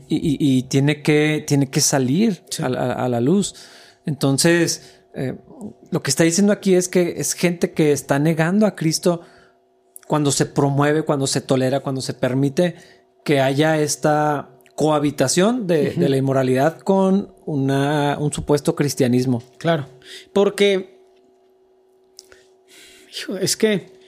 y, 0.08 0.64
tiene, 0.64 1.02
que, 1.02 1.44
tiene 1.48 1.70
que 1.70 1.82
salir 1.82 2.44
a, 2.62 3.08
la 3.08 3.22
luz. 3.22 3.56
Entonces, 4.06 5.02
eh, 5.14 5.36
lo 5.92 6.02
que 6.02 6.10
está 6.10 6.24
diciendo 6.24 6.54
aquí 6.54 6.76
es 6.76 6.88
que 6.88 7.16
es 7.18 7.34
gente 7.34 7.72
que 7.72 7.92
está 7.92 8.20
negando 8.20 8.66
a 8.66 8.76
Cristo 8.76 9.22
cuando 10.08 10.32
se 10.32 10.46
promueve, 10.46 11.04
cuando 11.04 11.28
se 11.28 11.42
tolera, 11.42 11.82
cuando 11.82 12.02
se 12.02 12.14
permite 12.14 12.76
que 13.24 13.42
haya 13.42 13.80
esta 13.80 14.50
cohabitación 14.76 15.68
de, 15.68 15.94
la 15.98 16.16
inmoralidad 16.16 16.80
con 16.80 17.34
una, 17.46 18.18
un 18.18 18.32
supuesto 18.32 18.76
cristianismo. 18.76 19.44
Claro, 19.58 19.88
porque 20.34 20.99
es 23.42 23.58
que 23.58 24.00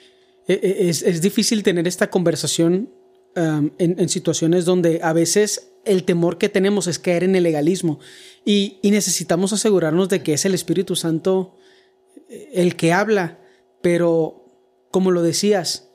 e, 0.48 0.54
e, 0.54 0.90
es, 0.90 1.22
difícil 1.22 1.64
tener 1.64 1.88
esta 1.88 2.10
conversación 2.10 2.90
um, 3.36 3.70
en, 3.78 4.10
situaciones 4.10 4.66
donde 4.66 5.00
a 5.04 5.14
veces 5.14 5.74
el 5.86 6.04
temor 6.04 6.38
que 6.38 6.50
tenemos 6.50 6.88
es 6.88 7.00
caer 7.00 7.24
en 7.24 7.36
el 7.36 7.44
legalismo 7.44 8.00
y, 8.46 8.80
necesitamos 8.84 9.54
asegurarnos 9.54 10.10
de 10.10 10.24
que 10.24 10.34
es 10.34 10.46
el 10.46 10.54
Espíritu 10.54 10.96
Santo 10.96 11.56
eh, 12.30 12.50
el 12.54 12.76
que 12.76 12.94
habla, 12.94 13.40
pero 13.82 14.46
como 14.92 15.12
lo 15.12 15.22
decías, 15.22 15.90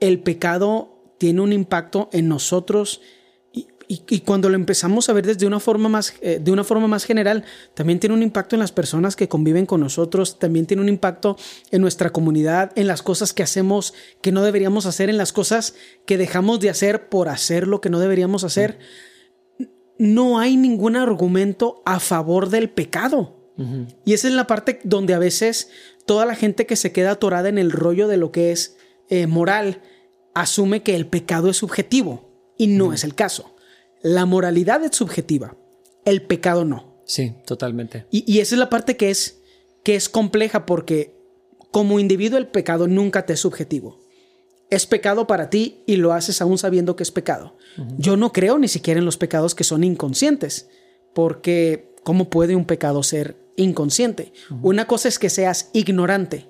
el 0.00 0.20
pecado 0.20 1.14
tiene 1.18 1.40
un 1.40 1.52
impacto 1.52 2.08
en 2.12 2.28
nosotros 2.28 3.00
y, 3.86 4.20
cuando 4.20 4.48
lo 4.48 4.54
empezamos 4.54 5.08
a 5.08 5.12
ver 5.12 5.26
desde 5.26 5.46
una 5.46 5.60
forma 5.60 5.88
más, 5.88 6.14
eh, 6.20 6.40
de 6.42 6.50
una 6.50 6.64
forma 6.64 6.88
más 6.88 7.04
general, 7.04 7.44
también 7.74 7.98
tiene 7.98 8.14
un 8.14 8.22
impacto 8.22 8.56
en 8.56 8.60
las 8.60 8.72
personas 8.72 9.16
que 9.16 9.28
conviven 9.28 9.66
con 9.66 9.80
nosotros, 9.80 10.38
también 10.38 10.66
tiene 10.66 10.82
un 10.82 10.88
impacto 10.88 11.36
en 11.70 11.82
nuestra 11.82 12.10
comunidad, 12.10 12.72
en 12.76 12.86
las 12.86 13.02
cosas 13.02 13.32
que 13.32 13.42
hacemos 13.42 13.94
que 14.22 14.32
no 14.32 14.42
deberíamos 14.42 14.86
hacer, 14.86 15.10
en 15.10 15.18
las 15.18 15.32
cosas 15.32 15.74
que 16.06 16.18
dejamos 16.18 16.60
de 16.60 16.70
hacer 16.70 17.08
por 17.08 17.28
hacer 17.28 17.68
lo 17.68 17.80
que 17.80 17.90
no 17.90 18.00
deberíamos 18.00 18.44
hacer. 18.44 18.78
No 19.98 20.38
hay 20.38 20.56
ningún 20.56 20.96
argumento 20.96 21.82
a 21.84 22.00
favor 22.00 22.48
del 22.48 22.70
pecado. 22.70 23.40
Y 24.04 24.14
esa 24.14 24.26
es 24.26 24.34
la 24.34 24.48
parte 24.48 24.80
donde 24.82 25.14
a 25.14 25.20
veces 25.20 25.70
toda 26.06 26.26
la 26.26 26.34
gente 26.34 26.66
que 26.66 26.74
se 26.74 26.90
queda 26.90 27.12
atorada 27.12 27.48
en 27.48 27.58
el 27.58 27.70
rollo 27.70 28.08
de 28.08 28.16
lo 28.16 28.32
que 28.32 28.50
es 28.50 28.76
eh, 29.08 29.28
moral 29.28 29.80
asume 30.34 30.82
que 30.82 30.96
el 30.96 31.06
pecado 31.06 31.48
es 31.48 31.58
subjetivo 31.58 32.34
y 32.58 32.66
no 32.66 32.92
es 32.92 33.04
el 33.04 33.14
caso. 33.14 33.53
La 34.04 34.26
moralidad 34.26 34.84
es 34.84 34.94
subjetiva, 34.94 35.56
el 36.04 36.20
pecado 36.20 36.66
no. 36.66 37.00
Sí, 37.06 37.32
totalmente. 37.46 38.04
Y, 38.10 38.38
esa 38.38 38.54
es 38.54 38.58
la 38.58 38.68
parte 38.68 38.98
que 38.98 39.08
es, 39.08 39.40
que 39.82 39.94
es 39.94 40.10
compleja 40.10 40.66
porque 40.66 41.16
como 41.70 41.98
individuo 41.98 42.38
el 42.38 42.46
pecado 42.46 42.86
nunca 42.86 43.24
te 43.24 43.32
es 43.32 43.40
subjetivo. 43.40 44.02
Es 44.68 44.84
pecado 44.84 45.26
para 45.26 45.48
ti 45.48 45.84
y 45.86 45.96
lo 45.96 46.12
haces 46.12 46.42
aún 46.42 46.58
sabiendo 46.58 46.96
que 46.96 47.02
es 47.02 47.10
pecado. 47.10 47.56
Yo 47.96 48.18
no 48.18 48.30
creo 48.30 48.58
ni 48.58 48.68
siquiera 48.68 49.00
en 49.00 49.06
los 49.06 49.16
pecados 49.16 49.54
que 49.54 49.64
son 49.64 49.84
inconscientes, 49.84 50.68
porque 51.14 51.94
¿cómo 52.02 52.28
puede 52.28 52.56
un 52.56 52.66
pecado 52.66 53.02
ser 53.02 53.38
inconsciente? 53.56 54.34
Una 54.60 54.86
cosa 54.86 55.08
es 55.08 55.18
que 55.18 55.30
seas 55.30 55.70
ignorante, 55.72 56.46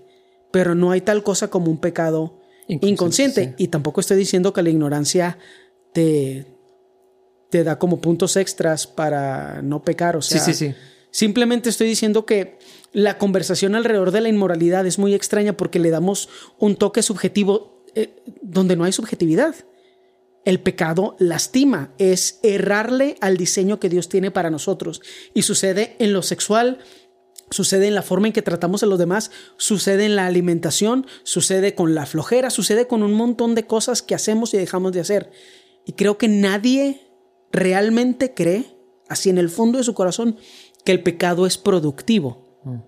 pero 0.51 0.75
no 0.75 0.91
hay 0.91 1.03
tal 1.03 1.23
cosa 1.23 1.51
como 1.51 1.71
un 1.71 1.79
pecado 1.79 2.41
inconsciente. 2.67 3.55
Y 3.59 3.69
tampoco 3.69 4.01
estoy 4.01 4.17
diciendo 4.17 4.53
que 4.53 4.63
la 4.65 4.71
ignorancia 4.71 5.39
te, 5.93 6.54
te 7.55 7.63
da 7.63 7.79
como 7.79 8.01
puntos 8.01 8.37
extras 8.37 8.89
para 8.89 9.63
no 9.63 9.85
pecar. 9.85 10.17
O 10.17 10.23
sea, 10.23 10.41
sí, 10.41 10.53
sí, 10.53 10.71
sí. 10.71 10.75
simplemente 11.13 11.71
estoy 11.71 11.87
diciendo 11.87 12.27
que 12.27 12.59
la 12.93 13.17
conversación 13.17 13.77
alrededor 13.77 14.11
de 14.11 14.23
la 14.23 14.29
inmoralidad 14.29 14.85
es 14.89 14.99
muy 14.99 15.15
extraña 15.15 15.57
porque 15.57 15.79
le 15.79 15.91
damos 15.91 16.29
un 16.59 16.75
toque 16.75 17.01
subjetivo 17.01 17.85
eh, 17.95 18.25
donde 18.43 18.75
no 18.75 18.83
hay 18.83 18.91
subjetividad. 18.91 19.55
El 20.45 20.59
pecado 20.59 21.15
lastima, 21.21 21.95
es 21.99 22.41
errarle 22.43 23.19
al 23.21 23.37
diseño 23.37 23.79
que 23.79 23.89
Dios 23.89 24.09
tiene 24.09 24.33
para 24.33 24.51
nosotros. 24.51 25.01
Y 25.33 25.43
sucede 25.43 25.95
en 26.01 26.13
lo 26.13 26.23
sexual, 26.23 26.81
sucede 27.51 27.87
en 27.87 27.95
la 27.95 28.03
forma 28.03 28.27
en 28.27 28.33
que 28.33 28.43
tratamos 28.43 28.83
a 28.83 28.87
los 28.87 28.99
demás, 28.99 29.31
sucede 29.59 30.07
en 30.07 30.17
la 30.17 30.27
alimentación, 30.27 31.07
sucede 31.23 31.77
con 31.77 31.95
la 31.95 32.05
flojera, 32.05 32.51
sucede 32.51 32.89
con 32.89 33.05
un 33.05 33.13
montón 33.13 33.55
de 33.55 33.65
cosas 33.65 34.03
que 34.03 34.17
hacemos 34.17 34.53
y 34.55 34.57
dejamos 34.57 34.91
de 34.91 35.03
hacer. 35.03 35.31
Y 35.87 35.93
creo 35.93 36.19
que 36.19 36.27
nadie 36.27 37.04
realmente 37.55 38.35
cree, 38.35 38.67
así 39.09 39.31
en 39.31 39.39
el 39.39 39.49
fondo 39.49 39.79
de 39.79 39.85
su 39.85 39.95
corazón, 39.95 40.37
que 40.85 40.93
el 40.93 41.03
pecado 41.03 41.47
es 41.47 41.57
productivo. 41.57 42.61
Mm. 42.65 42.79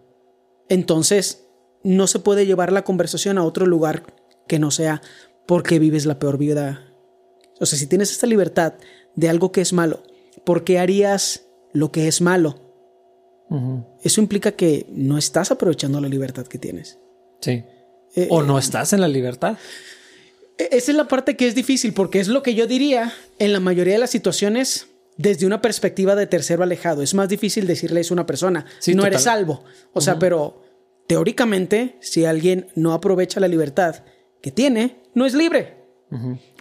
Entonces, 0.68 1.46
no 1.82 2.06
se 2.06 2.18
puede 2.18 2.46
llevar 2.46 2.72
la 2.72 2.82
conversación 2.82 3.38
a 3.38 3.44
otro 3.44 3.64
lugar 3.64 4.02
que 4.48 4.58
no 4.58 4.70
sea 4.70 5.00
porque 5.46 5.78
vives 5.78 6.04
la 6.04 6.18
peor 6.18 6.36
vida. 6.36 6.92
O 7.60 7.66
sea, 7.66 7.78
si 7.78 7.86
tienes 7.86 8.10
esta 8.10 8.26
libertad 8.26 8.74
de 9.14 9.28
algo 9.28 9.52
que 9.52 9.60
es 9.60 9.72
malo, 9.72 10.02
¿por 10.44 10.64
qué 10.64 10.78
harías 10.78 11.46
lo 11.72 11.92
que 11.92 12.08
es 12.08 12.20
malo? 12.20 12.60
Eso 14.02 14.20
implica 14.20 14.52
que 14.52 14.86
no 14.90 15.16
estás 15.16 15.52
aprovechando 15.52 16.00
la 16.00 16.08
libertad 16.08 16.48
que 16.48 16.58
tienes. 16.58 16.98
Sí. 17.40 17.62
Eh, 18.16 18.26
o 18.28 18.42
no 18.42 18.58
estás 18.58 18.92
en 18.92 19.00
la 19.00 19.06
libertad. 19.06 19.56
E-, 20.58 20.68
esa 20.72 20.90
es 20.90 20.96
la 20.96 21.08
parte 21.08 21.36
que 21.36 21.46
es 21.46 21.54
difícil 21.54 21.92
porque 21.92 22.20
es 22.20 22.28
lo 22.28 22.42
que 22.42 22.54
yo 22.54 22.66
diría 22.66 23.12
en 23.38 23.52
la 23.52 23.60
mayoría 23.60 23.94
de 23.94 24.00
las 24.00 24.10
situaciones 24.10 24.88
desde 25.16 25.46
una 25.46 25.62
perspectiva 25.62 26.14
de 26.14 26.26
tercero 26.26 26.62
alejado. 26.62 27.02
Es 27.02 27.14
más 27.14 27.28
difícil 27.28 27.66
decirle 27.66 28.00
eso 28.00 28.14
a 28.14 28.16
una 28.16 28.26
persona. 28.26 28.66
Si 28.78 28.94
no 28.94 29.06
eres 29.06 29.22
salvo. 29.22 29.64
O 29.92 30.00
sea, 30.00 30.18
pero 30.18 30.62
teóricamente, 31.06 31.96
si 32.00 32.24
alguien 32.24 32.68
no 32.74 32.92
aprovecha 32.92 33.40
la 33.40 33.48
libertad 33.48 34.04
que 34.42 34.50
tiene, 34.50 35.02
no 35.14 35.26
es 35.26 35.34
libre. 35.34 35.74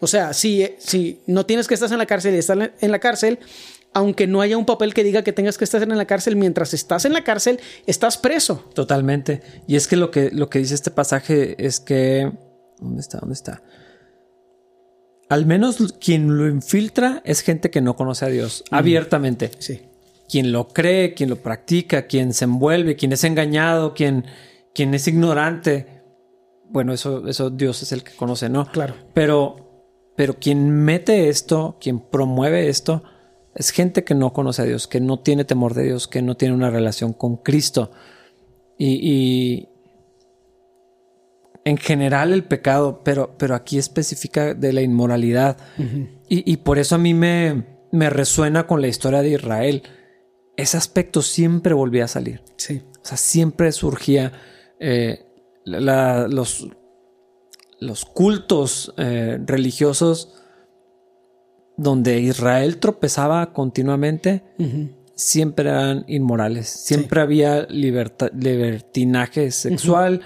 O 0.02 0.08
sea, 0.08 0.34
si, 0.34 0.68
si 0.80 1.22
no 1.28 1.46
tienes 1.46 1.68
que 1.68 1.76
estar 1.76 1.92
en 1.92 1.98
la 1.98 2.08
cárcel 2.08 2.34
y 2.34 2.40
estás 2.40 2.58
en 2.80 2.92
la 2.92 3.00
cárcel, 3.00 3.40
aunque 3.94 4.28
no 4.28 4.42
haya 4.42 4.58
un 4.58 4.66
papel 4.66 4.94
que 4.94 5.04
diga 5.04 5.24
que 5.24 5.32
tengas 5.32 5.58
que 5.58 5.64
estar 5.64 5.82
en 5.82 5.98
la 5.98 6.06
cárcel, 6.06 6.36
mientras 6.36 6.74
estás 6.74 7.06
en 7.06 7.14
la 7.14 7.24
cárcel, 7.24 7.60
estás 7.86 8.18
preso. 8.18 8.66
Totalmente. 8.74 9.42
Y 9.68 9.76
es 9.76 9.88
que 9.88 9.96
lo 9.96 10.12
que, 10.12 10.32
lo 10.32 10.50
que 10.50 10.60
dice 10.60 10.74
este 10.74 10.92
pasaje 10.92 11.56
es 11.64 11.80
que... 11.80 12.32
¿Dónde 12.80 13.02
está? 13.02 13.20
¿Dónde 13.20 13.36
está? 13.36 13.62
Al 15.30 15.46
menos 15.46 15.94
quien 16.00 16.38
lo 16.38 16.48
infiltra 16.48 17.22
es 17.26 17.42
gente 17.42 17.70
que 17.70 17.82
no 17.82 17.96
conoce 17.96 18.26
a 18.26 18.30
Dios 18.30 18.64
abiertamente. 18.72 19.52
Sí. 19.60 19.82
Quien 20.30 20.52
lo 20.52 20.68
cree, 20.70 21.14
quien 21.14 21.30
lo 21.30 21.38
practica, 21.38 22.08
quien 22.08 22.34
se 22.34 22.46
envuelve, 22.46 22.96
quien 22.96 23.14
es 23.14 23.24
engañado, 23.24 23.94
quien, 23.94 24.26
quien 24.74 24.94
es 24.94 25.08
ignorante. 25.08 26.04
Bueno, 26.70 26.94
eso, 26.94 27.28
eso 27.28 27.50
Dios 27.50 27.82
es 27.84 27.92
el 27.92 28.04
que 28.04 28.16
conoce, 28.16 28.50
¿no? 28.50 28.72
Claro. 28.72 28.96
Pero, 29.14 30.12
pero 30.16 30.40
quien 30.40 30.70
mete 30.70 31.30
esto, 31.30 31.78
quien 31.80 32.00
promueve 32.00 32.70
esto, 32.70 33.04
es 33.54 33.70
gente 33.70 34.04
que 34.04 34.16
no 34.16 34.34
conoce 34.34 34.64
a 34.64 34.66
Dios, 34.66 34.88
que 34.88 35.00
no 35.00 35.20
tiene 35.20 35.46
temor 35.46 35.74
de 35.74 35.84
Dios, 35.84 36.08
que 36.08 36.22
no 36.22 36.36
tiene 36.36 36.56
una 36.56 36.70
relación 36.70 37.14
con 37.14 37.38
Cristo. 37.38 37.92
y, 38.78 39.70
en 41.66 41.78
general 41.78 42.32
el 42.32 42.44
pecado, 42.44 43.02
pero, 43.04 43.36
pero 43.38 43.56
aquí 43.56 43.80
especifica 43.80 44.54
de 44.54 44.72
la 44.72 44.82
inmoralidad. 44.82 45.58
y, 46.30 46.58
por 46.58 46.78
eso 46.78 46.96
a 46.96 47.00
mí 47.00 47.14
me, 47.14 47.66
me 47.92 48.10
resuena 48.10 48.68
con 48.68 48.82
la 48.82 48.88
historia 48.88 49.22
de 49.24 49.32
Israel. 49.32 49.84
Ese 50.56 50.78
aspecto 50.78 51.24
siempre 51.24 51.74
volvía 51.74 52.06
a 52.06 52.08
salir. 52.08 52.44
Sí. 52.56 52.84
O 53.04 53.06
sea, 53.06 53.18
siempre 53.18 53.72
surgía 53.72 54.32
eh, 54.80 55.26
los, 55.66 56.68
los 57.80 58.06
cultos 58.06 58.94
eh, 58.98 59.40
religiosos 59.44 60.36
donde 61.78 62.20
Israel 62.20 62.78
tropezaba 62.78 63.54
continuamente. 63.54 64.44
Siempre 65.16 65.70
eran 65.70 66.06
inmorales. 66.08 66.68
Siempre 66.68 67.22
había 67.22 67.64
libertinaje 67.64 69.50
sexual 69.50 70.22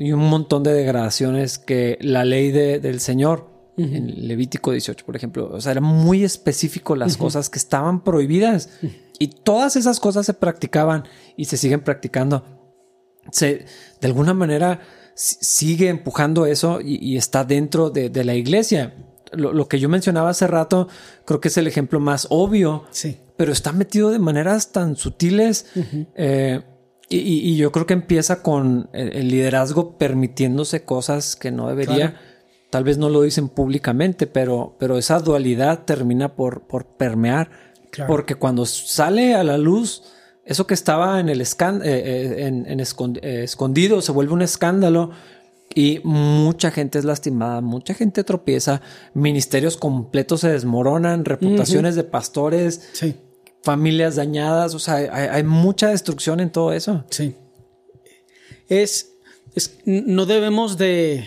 y 0.00 0.12
un 0.12 0.30
montón 0.30 0.62
de 0.62 0.72
degradaciones 0.72 1.58
que 1.58 1.98
la 2.00 2.24
ley 2.24 2.50
del 2.50 3.00
Señor, 3.00 3.50
en 3.76 4.28
Levítico 4.28 4.72
18, 4.72 5.04
por 5.04 5.14
ejemplo, 5.14 5.50
o 5.52 5.60
sea, 5.60 5.72
era 5.72 5.82
muy 5.82 6.24
específico 6.24 6.96
las 6.96 7.16
cosas 7.18 7.50
que 7.50 7.58
estaban 7.58 8.02
prohibidas 8.02 8.70
y 9.18 9.28
todas 9.28 9.76
esas 9.76 10.00
cosas 10.00 10.24
se 10.24 10.34
practicaban 10.34 11.04
y 11.36 11.44
se 11.44 11.58
siguen 11.58 11.80
practicando. 11.80 12.44
Se, 13.30 13.66
de 14.00 14.08
alguna 14.08 14.32
manera 14.32 14.80
sigue 15.14 15.88
empujando 15.88 16.46
eso 16.46 16.80
y, 16.82 17.18
está 17.18 17.44
dentro 17.44 17.90
de, 17.90 18.24
la 18.24 18.34
iglesia. 18.34 18.94
Lo, 19.32 19.68
que 19.68 19.78
yo 19.78 19.90
mencionaba 19.90 20.30
hace 20.30 20.46
rato, 20.46 20.88
creo 21.26 21.40
que 21.42 21.48
es 21.48 21.58
el 21.58 21.66
ejemplo 21.66 22.00
más 22.00 22.26
obvio, 22.30 22.84
sí. 22.90 23.18
pero 23.36 23.52
está 23.52 23.72
metido 23.72 24.10
de 24.10 24.18
maneras 24.18 24.72
tan 24.72 24.96
sutiles 24.96 25.66
Y, 27.12 27.56
yo 27.56 27.72
creo 27.72 27.86
que 27.86 27.94
empieza 27.94 28.40
con 28.42 28.88
el, 28.92 29.28
liderazgo 29.28 29.98
permitiéndose 29.98 30.84
cosas 30.84 31.34
que 31.34 31.50
no 31.50 31.68
debería. 31.68 32.20
Tal 32.70 32.84
vez 32.84 32.98
no 32.98 33.08
lo 33.08 33.22
dicen 33.22 33.48
públicamente, 33.48 34.28
pero, 34.28 34.76
pero 34.78 34.96
esa 34.96 35.18
dualidad 35.18 35.84
termina 35.84 36.36
por, 36.36 36.68
por 36.68 36.86
permear. 36.86 37.50
Porque 38.06 38.36
cuando 38.36 38.64
sale 38.64 39.34
a 39.34 39.42
la 39.42 39.58
luz 39.58 40.04
eso 40.50 40.66
que 40.66 40.74
estaba 40.74 41.20
en 41.20 41.28
el 41.28 41.40
eh, 41.40 41.46
eh, 41.84 42.46
en, 42.46 42.80
eh, 42.80 43.42
escondido 43.44 44.02
se 44.02 44.10
vuelve 44.10 44.32
un 44.32 44.42
escándalo 44.42 45.10
y 45.72 46.00
mucha 46.02 46.72
gente 46.72 46.98
es 46.98 47.04
lastimada, 47.04 47.60
mucha 47.60 47.94
gente 47.94 48.24
tropieza, 48.24 48.80
ministerios 49.14 49.76
completos 49.76 50.40
se 50.40 50.48
desmoronan, 50.48 51.24
reputaciones 51.24 51.94
de 51.94 52.02
pastores, 52.02 52.90
familias 53.62 54.16
dañadas, 54.16 54.74
o 54.74 54.78
sea, 54.78 54.96
hay, 55.34 55.42
mucha 55.42 55.90
destrucción 55.90 56.40
en 56.40 56.50
todo 56.50 56.72
eso. 56.72 57.04
Sí. 57.10 57.34
Es, 58.68 59.12
es, 59.54 59.78
no 59.84 60.26
debemos 60.26 60.78
de, 60.78 61.26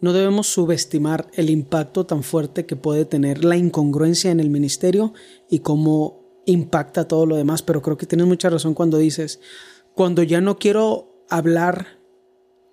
no 0.00 0.12
debemos 0.12 0.46
subestimar 0.48 1.28
el 1.34 1.50
impacto 1.50 2.04
tan 2.04 2.22
fuerte 2.22 2.66
que 2.66 2.76
puede 2.76 3.04
tener 3.04 3.44
la 3.44 3.56
incongruencia 3.56 4.30
en 4.30 4.40
el 4.40 4.50
ministerio 4.50 5.14
y 5.48 5.60
cómo 5.60 6.42
impacta 6.44 7.08
todo 7.08 7.26
lo 7.26 7.36
demás, 7.36 7.62
pero 7.62 7.82
creo 7.82 7.96
que 7.96 8.06
tienes 8.06 8.26
mucha 8.26 8.50
razón 8.50 8.74
cuando 8.74 8.98
dices, 8.98 9.40
cuando 9.94 10.22
ya 10.22 10.40
no 10.40 10.58
quiero 10.58 11.24
hablar 11.28 11.95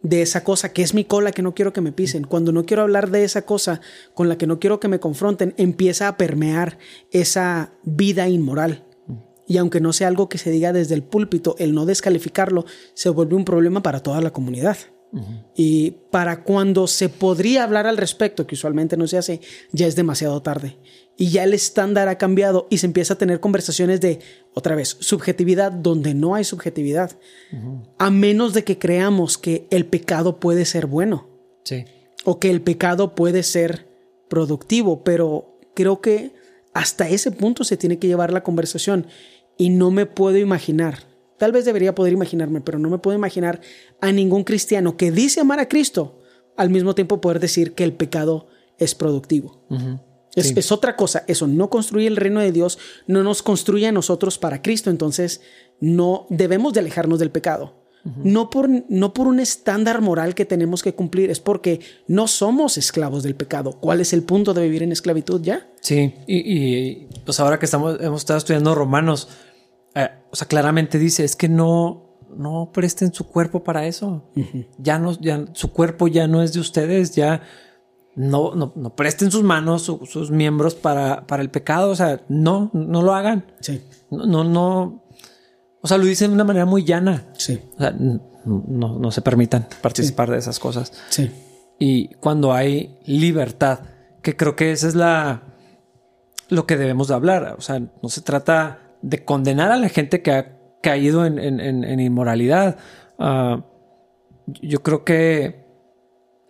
de 0.04 0.22
esa 0.22 0.44
cosa 0.44 0.74
que 0.74 0.84
es 0.84 0.94
mi 0.94 1.06
cola 1.06 1.32
que 1.32 1.42
no 1.42 1.56
quiero 1.56 1.74
que 1.74 1.82
me 1.82 1.94
pisen, 1.94 2.26
cuando 2.26 2.52
no 2.52 2.66
quiero 2.66 2.84
hablar 2.84 3.10
de 3.10 3.24
esa 3.24 3.44
cosa 3.44 3.82
con 4.14 4.30
la 4.30 4.38
que 4.38 4.46
no 4.46 4.60
quiero 4.60 4.80
que 4.80 4.90
me 4.90 5.00
confronten, 5.00 5.56
empieza 5.58 6.08
a 6.08 6.18
permear 6.18 6.78
esa 7.12 7.72
vida 7.84 8.28
inmoral. 8.28 8.84
Y 9.48 9.58
aunque 9.58 9.82
no 9.82 9.92
sea 9.92 10.08
algo 10.08 10.30
que 10.30 10.38
se 10.38 10.52
diga 10.52 10.72
desde 10.74 10.96
el 10.96 11.04
púlpito, 11.04 11.56
el 11.58 11.74
no 11.74 11.86
descalificarlo 11.86 12.66
se 12.94 13.10
vuelve 13.10 13.36
un 13.36 13.46
problema 13.46 13.82
para 13.82 14.02
toda 14.02 14.22
la 14.22 14.32
comunidad. 14.32 14.78
Y 15.56 15.92
para 16.10 16.44
cuando 16.44 16.88
se 16.88 17.08
podría 17.08 17.64
hablar 17.64 17.86
al 17.86 17.98
respecto, 17.98 18.48
que 18.48 18.56
usualmente 18.56 18.98
no 18.98 19.06
se 19.06 19.20
hace, 19.20 19.42
ya 19.72 19.86
es 19.86 19.96
demasiado 19.96 20.42
tarde 20.42 20.78
y 21.18 21.30
ya 21.30 21.44
el 21.44 21.54
estándar 21.54 22.08
ha 22.08 22.18
cambiado 22.18 22.68
y 22.70 22.78
se 22.80 22.88
empieza 22.88 23.14
a 23.14 23.18
tener 23.18 23.40
conversaciones 23.40 24.02
de, 24.02 24.20
otra 24.54 24.76
vez, 24.76 24.98
subjetividad 25.00 25.72
donde 25.72 26.14
no 26.14 26.36
hay 26.36 26.44
subjetividad, 26.44 27.12
a 27.98 28.10
menos 28.10 28.54
de 28.54 28.64
que 28.64 28.80
creamos 28.80 29.38
que 29.38 29.68
el 29.70 29.86
pecado 29.86 30.40
puede 30.40 30.66
ser 30.66 30.88
bueno. 30.88 31.30
Sí. 31.64 31.86
O 32.26 32.40
que 32.40 32.50
el 32.50 32.62
pecado 32.62 33.16
puede 33.16 33.44
ser 33.44 33.88
productivo, 34.28 35.04
pero 35.04 35.60
creo 35.76 36.02
que 36.02 36.32
hasta 36.74 37.08
ese 37.08 37.32
punto 37.32 37.64
se 37.64 37.78
tiene 37.78 38.00
que 38.00 38.08
llevar 38.08 38.34
la 38.34 38.44
conversación 38.44 39.08
y 39.58 39.70
no 39.70 39.92
me 39.92 40.06
puedo 40.06 40.38
imaginar, 40.38 41.04
tal 41.38 41.52
vez 41.52 41.66
debería 41.66 41.94
poder 41.94 42.14
imaginarme, 42.14 42.62
pero 42.62 42.80
no 42.80 42.90
me 42.90 42.98
puedo 42.98 43.16
imaginar 43.16 43.62
a 44.02 44.12
ningún 44.12 44.44
cristiano 44.44 44.98
que 44.98 45.12
dice 45.12 45.42
amar 45.42 45.60
a 45.60 45.68
Cristo 45.68 46.20
al 46.58 46.70
mismo 46.70 46.96
tiempo 46.96 47.22
poder 47.22 47.40
decir 47.40 47.74
que 47.74 47.84
el 47.84 47.94
pecado 47.94 48.48
es 48.78 48.96
productivo. 48.96 49.64
Es, 50.36 50.72
otra 50.72 50.96
cosa, 50.96 51.24
eso 51.28 51.48
no 51.48 51.70
construye 51.70 52.08
el 52.08 52.18
reino 52.18 52.40
de 52.40 52.52
Dios, 52.52 52.80
no 53.06 53.24
nos 53.24 53.44
construye 53.44 53.88
a 53.88 53.92
nosotros 53.92 54.38
para 54.38 54.62
Cristo, 54.62 54.90
entonces 54.90 55.42
no 55.80 56.26
debemos 56.30 56.74
de 56.74 56.80
alejarnos 56.80 57.20
del 57.20 57.30
pecado. 57.30 57.84
no, 58.04 58.50
por, 58.50 58.68
no 58.90 59.14
por 59.14 59.28
un 59.28 59.40
estándar 59.40 60.02
moral 60.02 60.36
que 60.36 60.46
tenemos 60.46 60.82
que 60.82 60.94
cumplir, 60.94 61.30
es 61.30 61.40
porque 61.40 61.80
no 62.08 62.28
somos 62.28 62.78
esclavos 62.78 63.24
del 63.24 63.36
pecado. 63.36 63.80
¿Cuál 63.80 64.02
es 64.02 64.12
el 64.12 64.24
punto 64.24 64.54
de 64.54 64.64
vivir 64.64 64.84
en 64.84 64.92
esclavitud 64.92 65.42
ya? 65.42 65.70
Sí, 65.82 66.14
y, 66.28 67.06
pues 67.26 67.40
ahora 67.40 67.60
que 67.60 67.66
estamos, 67.66 67.98
hemos 68.02 68.22
estado 68.22 68.40
estudiando 68.40 68.76
Romanos, 68.76 69.30
eh, 69.96 70.10
o 70.32 70.36
sea, 70.36 70.48
claramente 70.48 70.98
dice, 70.98 71.24
es 71.24 71.36
que 71.36 71.48
no, 71.48 72.18
no 72.36 72.72
presten 72.74 73.14
su 73.14 73.28
cuerpo 73.28 73.64
para 73.64 73.86
eso. 73.86 74.32
Ya 74.78 75.00
no, 75.00 75.20
ya 75.20 75.46
su 75.54 75.72
cuerpo 75.72 76.08
ya 76.08 76.28
no 76.28 76.42
es 76.42 76.54
de 76.54 76.60
ustedes, 76.60 77.16
ya 77.16 77.44
no, 78.16 78.56
no, 78.56 78.74
no 78.76 78.96
presten 78.96 79.32
sus 79.32 79.44
manos, 79.44 79.84
sus 79.84 80.32
miembros 80.32 80.76
para, 80.76 81.26
para, 81.26 81.42
el 81.42 81.50
pecado. 81.50 81.90
O 81.92 81.96
sea, 81.96 82.22
no, 82.30 82.70
no 82.74 83.02
lo 83.02 83.14
hagan. 83.14 83.46
Sí. 83.60 83.82
No, 84.12 84.44
no, 84.44 85.04
O 85.82 85.88
sea, 85.88 85.98
lo 85.98 86.06
dicen 86.06 86.30
de 86.30 86.36
una 86.36 86.44
manera 86.44 86.66
muy 86.66 86.84
llana. 86.84 87.28
Sí. 87.38 87.60
O 87.76 87.80
sea, 87.80 87.92
no, 87.92 89.00
no 89.00 89.12
se 89.12 89.22
permitan 89.22 89.68
participar 89.82 90.30
de 90.30 90.38
esas 90.38 90.60
cosas. 90.60 90.94
Sí. 91.10 91.32
Y 91.80 92.10
cuando 92.16 92.54
hay 92.54 92.98
libertad, 93.06 93.80
que 94.22 94.38
creo 94.38 94.56
que 94.56 94.72
esa 94.72 94.88
es 94.88 94.96
la 94.96 95.44
lo 96.50 96.66
que 96.66 96.78
debemos 96.78 97.08
de 97.08 97.16
hablar. 97.16 97.56
O 97.58 97.62
sea, 97.62 97.80
no 97.80 98.10
se 98.10 98.22
trata 98.22 98.80
de 99.02 99.26
condenar 99.26 99.72
a 99.72 99.78
la 99.78 99.90
gente 99.90 100.22
que 100.22 100.32
ha 100.32 100.58
caído 100.82 101.26
en, 101.26 101.40
en, 101.40 102.00
inmoralidad. 102.00 102.78
Ah, 103.18 103.66
yo 104.46 104.84
creo 104.84 105.04
que 105.04 105.63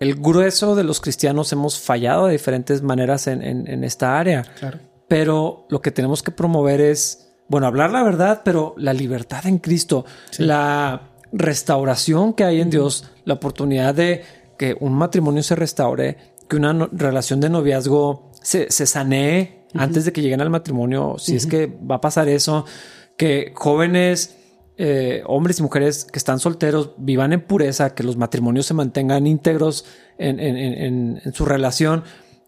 el 0.04 0.16
grueso 0.16 0.76
de 0.76 0.84
los 0.84 1.00
cristianos 1.00 1.52
hemos 1.54 1.80
fallado 1.80 2.28
de 2.28 2.34
diferentes 2.34 2.82
maneras 2.82 3.28
en, 3.28 3.84
esta 3.84 4.20
área. 4.20 4.44
Claro. 4.60 4.80
Pero 5.08 5.66
lo 5.70 5.82
que 5.82 5.92
tenemos 5.92 6.22
que 6.22 6.32
promover 6.32 6.82
es, 6.82 7.34
bueno, 7.48 7.68
hablar 7.68 7.92
la 7.92 8.04
verdad, 8.04 8.42
pero 8.44 8.76
la 8.78 8.94
libertad 8.94 9.48
en 9.48 9.60
Cristo, 9.60 10.06
la 10.38 11.14
restauración 11.32 12.34
que 12.34 12.44
hay 12.44 12.62
en 12.62 12.70
Dios, 12.70 13.10
la 13.24 13.36
oportunidad 13.36 13.96
de 13.96 14.24
que 14.58 14.76
un 14.80 14.94
matrimonio 14.94 15.42
se 15.42 15.56
restaure, 15.56 16.18
que 16.50 16.58
una 16.58 16.90
relación 16.92 17.40
de 17.40 17.50
noviazgo 17.50 18.30
se, 18.42 18.70
se 18.70 18.86
sanee 18.86 19.66
antes 19.74 20.06
de 20.06 20.12
que 20.12 20.22
lleguen 20.22 20.42
al 20.42 20.50
matrimonio, 20.50 21.16
si 21.18 21.36
es 21.36 21.48
que 21.48 21.66
va 21.68 21.96
a 21.96 22.02
pasar 22.02 22.28
eso, 22.28 22.66
que 23.18 23.54
jóvenes 23.56 24.36
eh, 24.78 25.22
hombres 25.28 25.60
y 25.60 25.64
mujeres 25.64 26.06
que 26.06 26.18
están 26.18 26.40
solteros 26.40 26.92
vivan 26.98 27.32
en 27.32 27.42
pureza, 27.42 27.94
que 27.94 28.04
los 28.04 28.18
matrimonios 28.18 28.66
se 28.66 28.74
mantengan 28.74 29.28
íntegros 29.28 29.86
en, 30.18 31.22
su 31.34 31.46
relación. 31.46 32.04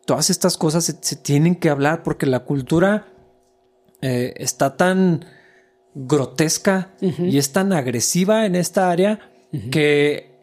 Todas 0.06 0.30
estas 0.30 0.58
cosas 0.58 0.86
se, 0.86 1.16
tienen 1.16 1.56
que 1.56 1.70
hablar 1.70 2.04
porque 2.04 2.26
la 2.26 2.40
cultura 2.40 3.08
eh, 4.02 4.34
está 4.38 4.76
tan 4.76 5.26
grotesca 5.94 6.94
y 7.00 7.38
es 7.38 7.54
tan 7.54 7.72
agresiva 7.72 8.46
en 8.46 8.56
esta 8.56 8.92
área 8.92 9.32
que 9.72 10.36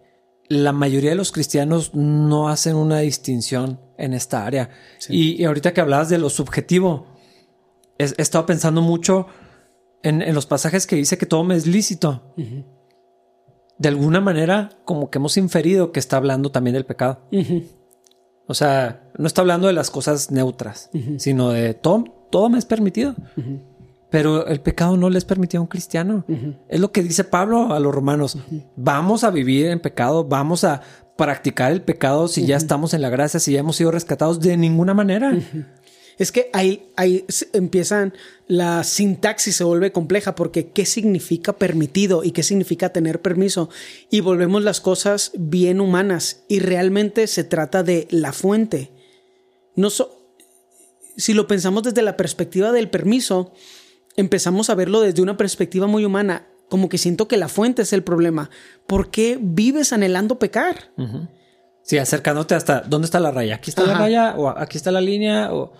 la 0.48 0.72
mayoría 0.72 1.10
de 1.10 1.16
los 1.16 1.32
cristianos 1.32 1.94
no 1.94 2.48
hacen 2.48 2.76
una 2.76 3.00
distinción 3.00 3.80
en 3.98 4.14
esta 4.14 4.46
área. 4.46 4.70
Y, 5.08 5.44
ahorita 5.44 5.72
que 5.72 5.80
hablabas 5.80 6.08
de 6.08 6.18
lo 6.18 6.30
subjetivo, 6.30 7.06
he 7.98 8.12
estado 8.18 8.46
pensando 8.46 8.82
mucho 8.82 9.26
en, 10.02 10.34
los 10.34 10.46
pasajes 10.46 10.86
que 10.86 10.96
dice 10.96 11.18
que 11.18 11.26
todo 11.26 11.44
me 11.44 11.56
es 11.56 11.66
lícito. 11.66 12.34
De 13.78 13.88
alguna 13.88 14.20
manera, 14.20 14.70
como 14.84 15.10
que 15.10 15.18
hemos 15.18 15.36
inferido 15.36 15.92
que 15.92 16.00
está 16.00 16.16
hablando 16.16 16.50
también 16.50 16.74
del 16.74 16.86
pecado. 16.86 17.20
O 18.46 18.54
sea, 18.54 19.10
no 19.16 19.26
está 19.26 19.40
hablando 19.40 19.66
de 19.66 19.72
las 19.72 19.90
cosas 19.90 20.30
neutras, 20.30 20.90
sino 21.18 21.50
de 21.50 21.74
todo, 21.74 22.04
todo 22.30 22.48
me 22.48 22.58
es 22.58 22.64
permitido. 22.64 23.14
Pero 24.10 24.46
el 24.46 24.60
pecado 24.60 24.98
no 24.98 25.08
le 25.08 25.16
es 25.16 25.24
permitido 25.24 25.60
a 25.60 25.62
un 25.62 25.68
cristiano. 25.68 26.24
Es 26.68 26.80
lo 26.80 26.92
que 26.92 27.02
dice 27.02 27.24
Pablo 27.24 27.72
a 27.72 27.80
los 27.80 27.94
romanos. 27.94 28.36
Vamos 28.76 29.24
a 29.24 29.30
vivir 29.30 29.66
en 29.66 29.80
pecado, 29.80 30.24
vamos 30.24 30.64
a 30.64 30.82
practicar 31.16 31.72
el 31.72 31.82
pecado 31.82 32.28
si 32.28 32.46
ya 32.46 32.56
estamos 32.56 32.94
en 32.94 33.02
la 33.02 33.08
gracia, 33.08 33.38
si 33.40 33.52
ya 33.52 33.60
hemos 33.60 33.76
sido 33.76 33.90
rescatados 33.90 34.40
de 34.40 34.56
ninguna 34.56 34.92
manera. 34.92 35.32
Es 36.18 36.32
que 36.32 36.50
ahí, 36.52 36.88
ahí 36.96 37.24
empiezan, 37.52 38.14
la 38.46 38.84
sintaxis 38.84 39.56
se 39.56 39.64
vuelve 39.64 39.92
compleja 39.92 40.34
porque 40.34 40.68
qué 40.70 40.84
significa 40.84 41.54
permitido 41.54 42.24
y 42.24 42.32
qué 42.32 42.42
significa 42.42 42.90
tener 42.90 43.22
permiso. 43.22 43.70
Y 44.10 44.20
volvemos 44.20 44.62
las 44.62 44.80
cosas 44.80 45.32
bien 45.34 45.80
humanas 45.80 46.44
y 46.48 46.60
realmente 46.60 47.26
se 47.26 47.44
trata 47.44 47.82
de 47.82 48.06
la 48.10 48.32
fuente. 48.32 48.90
No 49.74 49.88
si 51.16 51.34
lo 51.34 51.46
pensamos 51.46 51.82
desde 51.82 52.02
la 52.02 52.16
perspectiva 52.16 52.72
del 52.72 52.88
permiso, 52.90 53.52
empezamos 54.16 54.70
a 54.70 54.74
verlo 54.74 55.00
desde 55.00 55.22
una 55.22 55.36
perspectiva 55.36 55.86
muy 55.86 56.04
humana, 56.04 56.46
como 56.68 56.88
que 56.88 56.98
siento 56.98 57.28
que 57.28 57.36
la 57.36 57.48
fuente 57.48 57.82
es 57.82 57.92
el 57.92 58.02
problema. 58.02 58.50
¿Por 58.86 59.10
qué 59.10 59.38
vives 59.40 59.92
anhelando 59.92 60.38
pecar? 60.38 60.92
Sí, 61.82 61.98
acercándote 61.98 62.54
hasta 62.54 62.80
dónde 62.80 63.06
está 63.06 63.20
la 63.20 63.30
raya. 63.30 63.56
Aquí 63.56 63.70
está 63.70 63.84
la 63.84 63.98
raya 63.98 64.34
o 64.36 64.48
aquí 64.48 64.76
está 64.76 64.90
la 64.90 65.00
línea 65.00 65.52
o 65.52 65.72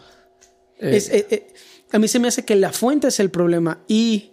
eh, 0.82 1.02
eh, 1.10 1.26
eh, 1.30 1.54
a 1.92 1.98
mí 1.98 2.08
se 2.08 2.18
me 2.18 2.28
hace 2.28 2.44
que 2.44 2.56
la 2.56 2.72
fuente 2.72 3.08
es 3.08 3.20
el 3.20 3.30
problema 3.30 3.82
y 3.86 4.32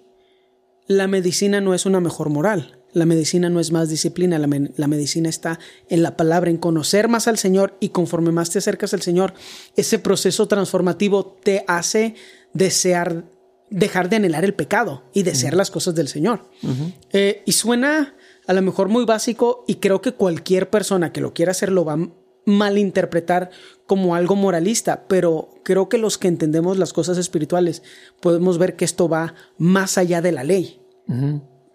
la 0.88 1.08
medicina 1.08 1.62
no 1.62 1.74
es 1.74 1.86
una 1.86 2.00
mejor 2.00 2.30
moral. 2.30 2.76
La 2.92 3.06
medicina 3.06 3.50
no 3.50 3.60
es 3.60 3.72
más 3.72 3.88
disciplina, 3.90 4.40
la, 4.40 4.88
medicina 4.88 5.30
está 5.30 5.60
en 5.90 6.02
la 6.02 6.18
palabra, 6.18 6.50
en 6.50 6.58
conocer 6.58 7.08
más 7.08 7.28
al 7.28 7.38
Señor 7.38 7.78
y 7.80 7.90
conforme 7.90 8.32
más 8.32 8.50
te 8.50 8.58
acercas 8.58 8.96
al 8.96 9.04
Señor, 9.04 9.36
ese 9.76 10.00
proceso 10.00 10.48
transformativo 10.48 11.38
te 11.44 11.64
hace 11.68 12.16
desear, 12.54 13.26
dejar 13.70 14.10
de 14.10 14.16
anhelar 14.16 14.44
el 14.44 14.56
pecado 14.56 15.04
y 15.14 15.22
desear 15.22 15.54
las 15.54 15.70
cosas 15.70 15.94
del 15.94 16.08
Señor. 16.08 16.50
y 17.46 17.52
suena 17.52 18.16
a 18.48 18.54
lo 18.54 18.64
mejor 18.64 18.90
muy 18.90 19.06
básico 19.06 19.66
y 19.68 19.76
creo 19.76 20.02
que 20.02 20.14
cualquier 20.14 20.72
persona 20.72 21.14
que 21.14 21.22
lo 21.22 21.36
quiera 21.36 21.52
hacer 21.52 21.72
lo 21.72 21.86
va 21.86 21.94
a 21.94 22.10
malinterpretar 22.50 23.50
como 23.86 24.16
algo 24.16 24.36
moralista, 24.36 25.06
pero 25.08 25.50
creo 25.64 25.90
que 25.90 25.98
los 25.98 26.18
que 26.18 26.28
entendemos 26.28 26.78
las 26.78 26.94
cosas 26.94 27.18
espirituales 27.18 27.82
podemos 28.22 28.58
ver 28.58 28.76
que 28.76 28.86
esto 28.86 29.08
va 29.08 29.36
más 29.58 29.98
allá 29.98 30.22
de 30.22 30.32
la 30.32 30.44
ley. 30.44 30.82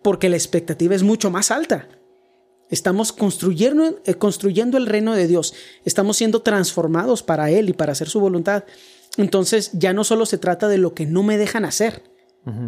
porque 0.02 0.28
la 0.28 0.36
expectativa 0.36 0.94
es 0.94 1.02
mucho 1.02 1.30
más 1.30 1.50
alta. 1.50 1.88
Estamos 2.70 3.10
construyendo, 3.10 4.00
eh, 4.04 4.14
construyendo 4.14 4.76
el 4.76 4.86
reino 4.86 5.14
de 5.14 5.26
Dios. 5.26 5.54
Estamos 5.84 6.18
siendo 6.18 6.42
transformados 6.42 7.22
para 7.22 7.50
Él 7.50 7.70
y 7.70 7.72
para 7.72 7.92
hacer 7.92 8.10
su 8.10 8.20
voluntad. 8.20 8.64
Entonces 9.16 9.70
ya 9.72 9.92
no 9.94 10.04
solo 10.04 10.26
se 10.26 10.36
trata 10.38 10.68
de 10.68 10.76
lo 10.76 10.92
que 10.92 11.06
no 11.06 11.22
me 11.22 11.38
dejan 11.38 11.64
hacer, 11.64 12.02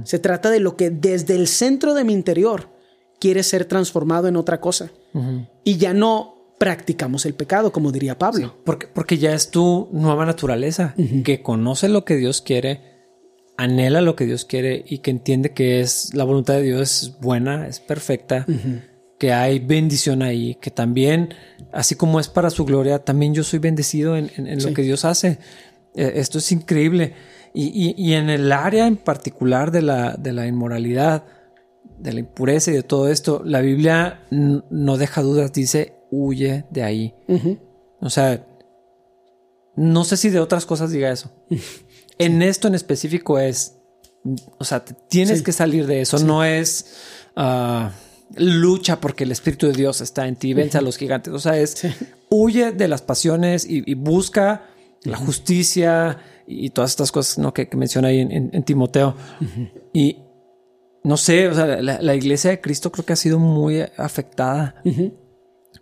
se 0.05 0.19
trata 0.19 0.49
de 0.49 0.61
lo 0.61 0.75
que 0.77 0.89
desde 0.89 1.35
el 1.35 1.47
centro 1.47 1.93
de 1.93 2.05
mi 2.05 2.15
interior 2.15 2.71
quiere 3.21 3.43
ser 3.43 3.67
transformado 3.67 4.27
en 4.27 4.37
otra 4.37 4.59
cosa. 4.59 4.91
Y 5.65 5.77
ya 5.77 5.93
no 5.93 6.36
practicamos 6.59 7.27
el 7.27 7.35
pecado, 7.35 7.73
como 7.73 7.93
diría 7.93 8.19
Pablo. 8.19 8.57
porque, 8.65 8.87
porque 8.87 9.19
ya 9.19 9.35
es 9.35 9.51
tu 9.51 9.89
nueva 9.93 10.25
naturaleza, 10.25 10.95
que 11.25 11.43
conoce 11.43 11.89
lo 11.89 12.05
que 12.05 12.17
Dios 12.17 12.41
quiere, 12.41 12.81
anhela 13.57 14.01
lo 14.01 14.17
que 14.17 14.27
Dios 14.27 14.45
quiere 14.45 14.85
y 14.87 14.99
que 14.99 15.11
entiende 15.11 15.53
que 15.53 15.81
es 15.81 16.15
la 16.15 16.25
voluntad 16.25 16.55
de 16.55 16.63
Dios 16.63 17.03
es 17.03 17.21
buena, 17.21 17.67
es 17.67 17.81
perfecta, 17.81 18.47
que 19.19 19.33
hay 19.33 19.59
bendición 19.59 20.23
ahí, 20.23 20.57
que 20.57 20.71
también, 20.71 21.35
así 21.73 21.95
como 21.95 22.21
es 22.21 22.29
para 22.29 22.51
su 22.51 22.65
gloria, 22.65 23.01
también 23.01 23.35
yo 23.35 23.45
soy 23.45 23.59
bendecido 23.59 24.17
en, 24.17 24.31
lo 24.63 24.75
que 24.75 24.83
Dios 24.83 25.05
hace. 25.05 25.39
Eh, 25.95 26.13
esto 26.17 26.39
es 26.39 26.53
increíble. 26.53 27.15
Y, 27.59 28.13
en 28.13 28.29
el 28.29 28.53
área 28.53 28.87
en 28.87 28.99
particular 28.99 29.71
de 29.71 29.81
la, 29.81 30.15
de 30.19 30.35
la 30.35 30.47
inmoralidad, 30.47 31.25
de 31.99 32.13
la 32.13 32.21
impureza 32.21 32.71
y 32.71 32.75
de 32.75 32.83
todo 32.83 33.09
esto, 33.09 33.41
la 33.47 33.63
Biblia 33.63 34.21
no 34.31 34.99
deja 34.99 35.23
dudas, 35.23 35.55
dice, 35.55 35.96
huye 36.11 36.65
de 36.71 36.83
ahí. 36.83 37.15
O 38.01 38.11
sea, 38.11 38.47
no 39.77 40.05
sé 40.05 40.17
si 40.17 40.31
de 40.31 40.41
otras 40.41 40.67
cosas 40.67 40.91
diga 40.91 41.11
eso. 41.11 41.31
En 42.19 42.41
esto 42.41 42.67
en 42.67 42.75
específico 42.75 43.39
es, 43.39 43.77
o 44.57 44.65
sea, 44.65 44.83
tienes 44.83 45.43
que 45.43 45.53
salir 45.53 45.87
de 45.87 46.01
eso, 46.01 46.19
no 46.21 46.45
es... 46.45 46.95
Ah, 47.37 47.93
lucha 48.37 49.03
porque 49.03 49.25
el 49.25 49.33
Espíritu 49.33 49.67
de 49.67 49.75
Dios 49.75 50.01
está 50.01 50.27
en 50.27 50.37
ti, 50.37 50.55
vence 50.55 50.79
a 50.79 50.81
los 50.81 50.97
gigantes. 50.97 51.35
O 51.35 51.39
sea, 51.39 51.59
es 51.59 51.87
huye 52.31 52.73
de 52.73 52.89
las 52.89 53.03
pasiones 53.03 53.67
y 53.69 53.93
busca 53.93 54.65
la 55.05 55.19
justicia 55.19 56.19
y 56.47 56.71
todas 56.71 56.91
estas 56.91 57.13
cosas 57.13 57.39
¿no? 57.39 57.53
que, 57.53 57.69
menciona 57.75 58.09
ahí 58.09 58.21
en, 58.21 58.63
Timoteo. 58.63 59.15
Y 59.93 60.19
no 61.03 61.17
sé, 61.17 61.49
o 61.49 61.55
sea, 61.55 61.67
la, 61.81 62.15
iglesia 62.15 62.51
de 62.51 62.61
Cristo 62.61 62.91
creo 62.93 63.05
que 63.05 63.13
ha 63.13 63.17
sido 63.17 63.39
muy 63.39 63.81
afectada 63.97 64.83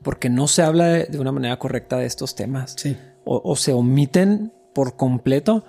porque 0.05 0.29
no 0.31 0.47
se 0.47 0.63
habla 0.63 0.87
de, 0.87 1.19
una 1.19 1.33
manera 1.33 1.59
correcta 1.59 1.99
de 1.99 2.07
estos 2.07 2.37
temas. 2.37 2.77
O, 3.25 3.57
se 3.57 3.73
omiten 3.73 4.53
por 4.73 4.97
completo. 4.97 5.65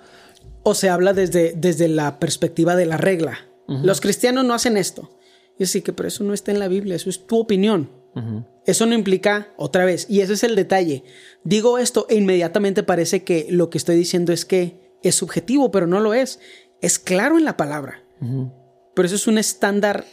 O 0.62 0.74
se 0.74 0.88
habla 0.88 1.12
desde, 1.12 1.54
desde 1.56 1.88
la 1.88 2.20
perspectiva 2.20 2.76
de 2.76 2.86
la 2.86 2.96
regla. 2.96 3.38
Los 3.66 4.00
cristianos 4.00 4.44
no 4.44 4.54
hacen 4.54 4.76
esto. 4.76 5.10
Y 5.58 5.64
así 5.64 5.82
que, 5.82 5.92
pero 5.92 6.06
eso 6.06 6.22
no 6.22 6.34
está 6.34 6.52
en 6.52 6.60
la 6.60 6.68
Biblia, 6.68 6.94
eso 6.94 7.10
es 7.10 7.26
tu 7.26 7.38
opinión. 7.38 7.90
Eso 8.64 8.86
no 8.86 8.94
implica, 8.94 9.48
otra 9.56 9.84
vez, 9.84 10.06
y 10.08 10.20
ese 10.20 10.32
es 10.32 10.42
el 10.42 10.56
detalle. 10.56 11.04
Digo 11.44 11.78
esto 11.78 12.06
e 12.08 12.16
inmediatamente 12.16 12.82
parece 12.82 13.24
que 13.24 13.46
lo 13.50 13.68
que 13.68 13.76
estoy 13.76 13.96
diciendo 13.96 14.32
es 14.32 14.44
que 14.44 14.96
es 15.02 15.14
subjetivo, 15.14 15.70
pero 15.70 15.86
no 15.86 16.00
lo 16.00 16.14
es. 16.14 16.40
Es 16.80 16.98
claro 16.98 17.36
en 17.38 17.44
la 17.44 17.56
palabra. 17.56 18.02
Pero 18.94 19.06
eso 19.06 19.16
es 19.16 19.26
un 19.26 19.36
estándar, 19.36 20.06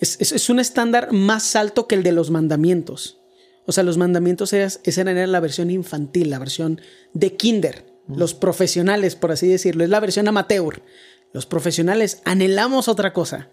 es, 0.00 0.50
un 0.50 0.60
estándar 0.60 1.12
más 1.12 1.56
alto 1.56 1.86
que 1.86 1.94
el 1.94 2.02
de 2.02 2.12
los 2.12 2.30
mandamientos. 2.30 3.18
O 3.66 3.72
sea, 3.72 3.82
los 3.82 3.98
mandamientos 3.98 4.52
esa 4.52 5.00
era 5.00 5.26
la 5.26 5.40
versión 5.40 5.70
infantil, 5.70 6.30
la 6.30 6.38
versión 6.38 6.80
de 7.14 7.36
kinder, 7.36 7.86
los 8.08 8.34
profesionales, 8.34 9.16
por 9.16 9.32
así 9.32 9.48
decirlo. 9.48 9.82
Es 9.84 9.90
la 9.90 10.00
versión 10.00 10.28
amateur. 10.28 10.82
Los 11.32 11.46
profesionales 11.46 12.22
anhelamos 12.24 12.88
otra 12.88 13.12
cosa, 13.12 13.50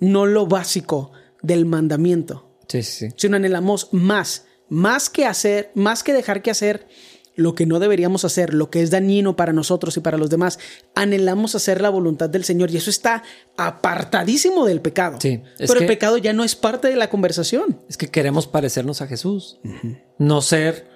no 0.00 0.26
lo 0.26 0.46
básico 0.46 1.12
del 1.42 1.66
mandamiento. 1.66 2.56
Sí, 2.68 2.82
sí, 2.82 3.08
Sino 3.16 3.36
anhelamos 3.36 3.88
más, 3.92 4.46
más 4.68 5.10
que 5.10 5.26
hacer, 5.26 5.70
más 5.74 6.02
que 6.02 6.12
dejar 6.12 6.40
que 6.40 6.50
hacer 6.50 6.86
lo 7.40 7.54
que 7.54 7.66
no 7.66 7.78
deberíamos 7.78 8.24
hacer, 8.24 8.54
lo 8.54 8.70
que 8.70 8.82
es 8.82 8.90
dañino 8.90 9.36
para 9.36 9.52
nosotros 9.52 9.96
y 9.96 10.00
para 10.00 10.18
los 10.18 10.30
demás. 10.30 10.58
Anhelamos 10.94 11.54
hacer 11.54 11.80
la 11.80 11.90
voluntad 11.90 12.28
del 12.30 12.44
Señor 12.44 12.70
y 12.70 12.76
eso 12.76 12.90
está 12.90 13.22
apartadísimo 13.56 14.66
del 14.66 14.80
pecado. 14.80 15.18
Sí, 15.20 15.42
Pero 15.58 15.80
el 15.80 15.86
pecado 15.86 16.18
ya 16.18 16.32
no 16.32 16.44
es 16.44 16.54
parte 16.54 16.88
de 16.88 16.96
la 16.96 17.10
conversación. 17.10 17.80
Es 17.88 17.96
que 17.96 18.08
queremos 18.08 18.46
parecernos 18.46 19.02
a 19.02 19.06
Jesús, 19.06 19.60
no 20.18 20.42
ser 20.42 20.88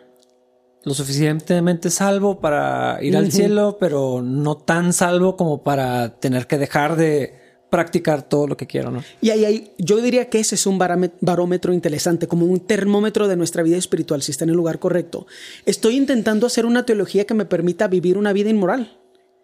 lo 0.85 0.93
suficientemente 0.93 1.91
salvo 1.91 2.41
para 2.41 3.03
ir 3.03 3.17
al 3.17 3.33
cielo, 3.33 3.79
pero 3.81 4.21
no 4.23 4.59
tan 4.59 4.93
salvo 4.93 5.37
como 5.37 5.63
para 5.63 6.21
tener 6.21 6.47
que 6.47 6.59
dejar 6.59 6.97
de 6.97 7.44
practicar 7.75 8.23
todo 8.23 8.47
lo 8.47 8.57
que 8.57 8.69
quiero, 8.69 8.93
¿no? 8.93 9.03
Y 9.21 9.31
ahí, 9.31 9.73
yo 9.79 10.01
diría 10.01 10.31
que 10.31 10.39
ese 10.39 10.55
es 10.55 10.65
un 10.65 10.79
barómetro 10.79 11.73
interesante, 11.73 12.29
como 12.29 12.47
un 12.47 12.61
termómetro 12.61 13.27
de 13.27 13.35
nuestra 13.35 13.65
vida 13.65 13.77
espiritual, 13.77 14.23
si 14.23 14.31
está 14.31 14.45
en 14.45 14.51
el 14.51 14.57
lugar 14.57 14.79
correcto. 14.79 15.27
Estoy 15.67 15.97
intentando 15.97 16.47
hacer 16.47 16.67
una 16.67 16.87
teología 16.87 17.25
que 17.27 17.35
me 17.35 17.47
permita 17.47 17.89
vivir 17.89 18.17
una 18.17 18.33
vida 18.33 18.49
inmoral. 18.49 18.97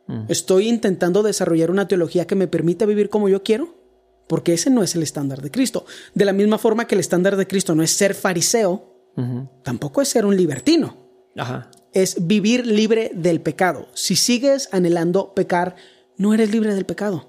Mm. 0.06 0.26
Estoy 0.28 0.68
intentando 0.68 1.24
desarrollar 1.24 1.72
una 1.72 1.88
teología 1.88 2.28
que 2.28 2.36
me 2.36 2.46
permita 2.46 2.86
vivir 2.86 3.08
como 3.08 3.28
yo 3.28 3.42
quiero, 3.42 3.74
porque 4.28 4.52
ese 4.52 4.70
no 4.70 4.84
es 4.84 4.94
el 4.94 5.02
estándar 5.02 5.42
de 5.42 5.50
Cristo. 5.50 5.84
De 6.14 6.24
la 6.24 6.32
misma 6.32 6.58
forma 6.58 6.86
que 6.86 6.94
el 6.94 7.00
estándar 7.00 7.34
de 7.34 7.48
Cristo 7.48 7.74
no 7.74 7.82
es 7.82 7.90
ser 7.90 8.14
fariseo, 8.14 9.10
tampoco 9.64 10.02
es 10.02 10.08
ser 10.08 10.24
un 10.24 10.36
libertino. 10.36 10.96
Es 11.92 12.28
vivir 12.28 12.64
libre 12.64 13.10
del 13.12 13.40
pecado. 13.40 13.88
Si 13.94 14.14
sigues 14.14 14.68
anhelando 14.70 15.34
pecar, 15.34 15.74
no 16.16 16.32
eres 16.32 16.52
libre 16.52 16.76
del 16.76 16.86
pecado. 16.86 17.26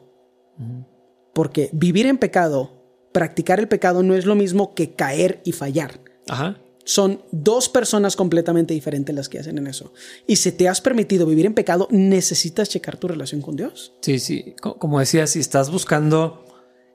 Porque 1.33 1.69
vivir 1.73 2.05
en 2.05 2.17
pecado, 2.17 2.71
practicar 3.11 3.59
el 3.59 3.67
pecado 3.67 4.03
no 4.03 4.15
es 4.15 4.25
lo 4.25 4.35
mismo 4.35 4.73
que 4.73 4.93
caer 4.93 5.41
y 5.45 5.51
fallar. 5.51 5.99
Ajá. 6.27 6.57
Son 6.83 7.21
dos 7.31 7.69
personas 7.69 8.15
completamente 8.15 8.73
diferentes 8.73 9.13
las 9.13 9.29
que 9.29 9.39
hacen 9.39 9.57
en 9.57 9.67
eso. 9.67 9.93
Y 10.25 10.37
si 10.37 10.51
te 10.51 10.67
has 10.67 10.81
permitido 10.81 11.25
vivir 11.25 11.45
en 11.45 11.53
pecado, 11.53 11.87
necesitas 11.91 12.69
checar 12.69 12.97
tu 12.97 13.07
relación 13.07 13.41
con 13.41 13.55
Dios. 13.55 13.93
Sí, 14.01 14.19
sí. 14.19 14.55
Como 14.59 14.99
decía, 14.99 15.27
si 15.27 15.39
estás 15.39 15.69
buscando 15.69 16.43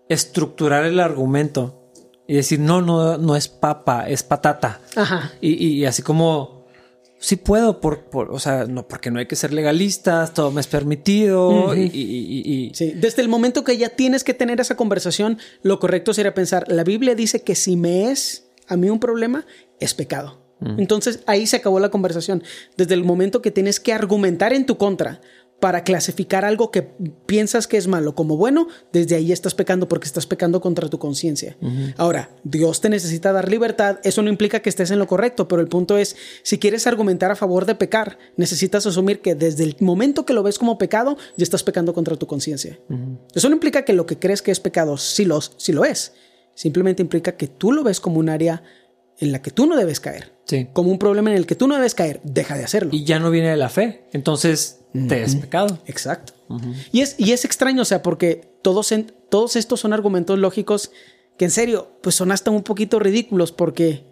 estructurar 0.08 0.84
el 0.84 0.98
argumento 0.98 1.92
y 2.26 2.34
decir, 2.34 2.58
no, 2.58 2.82
no, 2.82 3.16
no 3.16 3.36
es 3.36 3.48
papa, 3.48 4.08
es 4.08 4.22
patata. 4.24 4.80
Ajá. 4.96 5.32
y 5.40 5.84
así 5.84 6.02
como 6.02 6.55
sí 7.18 7.36
puedo, 7.36 7.80
por, 7.80 8.04
por, 8.04 8.30
o 8.30 8.38
sea, 8.38 8.64
no, 8.66 8.86
porque 8.86 9.10
no 9.10 9.18
hay 9.18 9.26
que 9.26 9.36
ser 9.36 9.52
legalistas, 9.52 10.34
todo 10.34 10.50
me 10.50 10.60
es 10.60 10.66
permitido 10.66 11.74
y, 11.74 12.70
Sí, 12.74 12.92
desde 12.96 13.22
el 13.22 13.28
momento 13.28 13.64
que 13.64 13.76
ya 13.76 13.90
tienes 13.90 14.24
que 14.24 14.34
tener 14.34 14.60
esa 14.60 14.76
conversación, 14.76 15.38
lo 15.62 15.78
correcto 15.78 16.12
sería 16.14 16.34
pensar, 16.34 16.70
la 16.70 16.84
Biblia 16.84 17.14
dice 17.14 17.42
que 17.42 17.54
si 17.54 17.76
me 17.76 18.10
es 18.10 18.48
a 18.68 18.76
mí 18.76 18.90
un 18.90 19.00
problema, 19.00 19.46
es 19.80 19.94
pecado. 19.94 20.44
Entonces 20.78 21.20
ahí 21.26 21.46
se 21.46 21.56
acabó 21.56 21.80
la 21.80 21.90
conversación. 21.90 22.42
Desde 22.78 22.94
el 22.94 23.04
momento 23.04 23.42
que 23.42 23.50
tienes 23.50 23.78
que 23.78 23.92
argumentar 23.92 24.54
en 24.54 24.64
tu 24.64 24.78
contra 24.78 25.20
para 25.60 25.84
clasificar 25.84 26.44
algo 26.44 26.70
que 26.70 26.82
piensas 26.82 27.66
que 27.66 27.76
es 27.76 27.88
malo 27.88 28.14
como 28.14 28.36
bueno, 28.36 28.68
desde 28.92 29.16
ahí 29.16 29.32
estás 29.32 29.54
pecando 29.54 29.88
porque 29.88 30.06
estás 30.06 30.26
pecando 30.26 30.60
contra 30.60 30.88
tu 30.88 30.98
conciencia. 30.98 31.56
Ahora, 31.96 32.30
Dios 32.44 32.80
te 32.80 32.90
necesita 32.90 33.32
dar 33.32 33.50
libertad, 33.50 33.98
eso 34.04 34.22
no 34.22 34.28
implica 34.28 34.60
que 34.60 34.68
estés 34.68 34.90
en 34.90 34.98
lo 34.98 35.06
correcto, 35.06 35.48
pero 35.48 35.62
el 35.62 35.68
punto 35.68 35.96
es, 35.96 36.16
si 36.42 36.58
quieres 36.58 36.86
argumentar 36.86 37.30
a 37.30 37.36
favor 37.36 37.64
de 37.64 37.74
pecar, 37.74 38.18
necesitas 38.36 38.86
asumir 38.86 39.20
que 39.20 39.34
desde 39.34 39.64
el 39.64 39.76
momento 39.80 40.26
que 40.26 40.34
lo 40.34 40.42
ves 40.42 40.58
como 40.58 40.78
pecado, 40.78 41.16
ya 41.36 41.42
estás 41.42 41.62
pecando 41.62 41.94
contra 41.94 42.16
tu 42.16 42.26
conciencia. 42.26 42.78
Eso 43.34 43.48
no 43.48 43.54
implica 43.54 43.84
que 43.84 43.92
lo 43.92 44.06
que 44.06 44.18
crees 44.18 44.42
que 44.42 44.50
es 44.50 44.60
pecado 44.60 44.98
sí 44.98 45.24
lo, 45.24 45.40
sí 45.40 45.72
lo 45.72 45.84
es, 45.84 46.12
simplemente 46.54 47.02
implica 47.02 47.36
que 47.36 47.48
tú 47.48 47.72
lo 47.72 47.82
ves 47.82 48.00
como 48.00 48.18
un 48.18 48.28
área 48.28 48.62
en 49.18 49.32
la 49.32 49.40
que 49.40 49.50
tú 49.50 49.66
no 49.66 49.76
debes 49.76 50.00
caer. 50.00 50.32
Como 50.72 50.90
un 50.90 50.98
problema 50.98 51.30
en 51.30 51.36
el 51.36 51.46
que 51.46 51.54
tú 51.54 51.66
no 51.66 51.74
debes 51.74 51.94
caer, 51.94 52.20
deja 52.22 52.56
de 52.56 52.64
hacerlo. 52.64 52.90
Y 52.92 53.04
ya 53.04 53.18
no 53.18 53.30
viene 53.30 53.50
de 53.50 53.56
la 53.56 53.68
fe. 53.68 54.04
Entonces 54.12 54.80
te 55.08 55.22
es 55.22 55.36
pecado. 55.36 55.78
Exacto. 55.86 56.34
y, 56.92 57.00
es, 57.00 57.16
y 57.18 57.32
es 57.32 57.44
extraño, 57.44 57.82
o 57.82 57.84
sea, 57.84 58.02
porque 58.02 58.48
todos, 58.62 58.92
todos 59.28 59.56
estos 59.56 59.80
son 59.80 59.92
argumentos 59.92 60.38
lógicos 60.38 60.90
que 61.36 61.44
en 61.44 61.50
serio, 61.50 61.90
pues 62.02 62.14
son 62.14 62.32
hasta 62.32 62.50
un 62.50 62.62
poquito 62.62 62.98
ridículos 62.98 63.52
porque, 63.52 64.04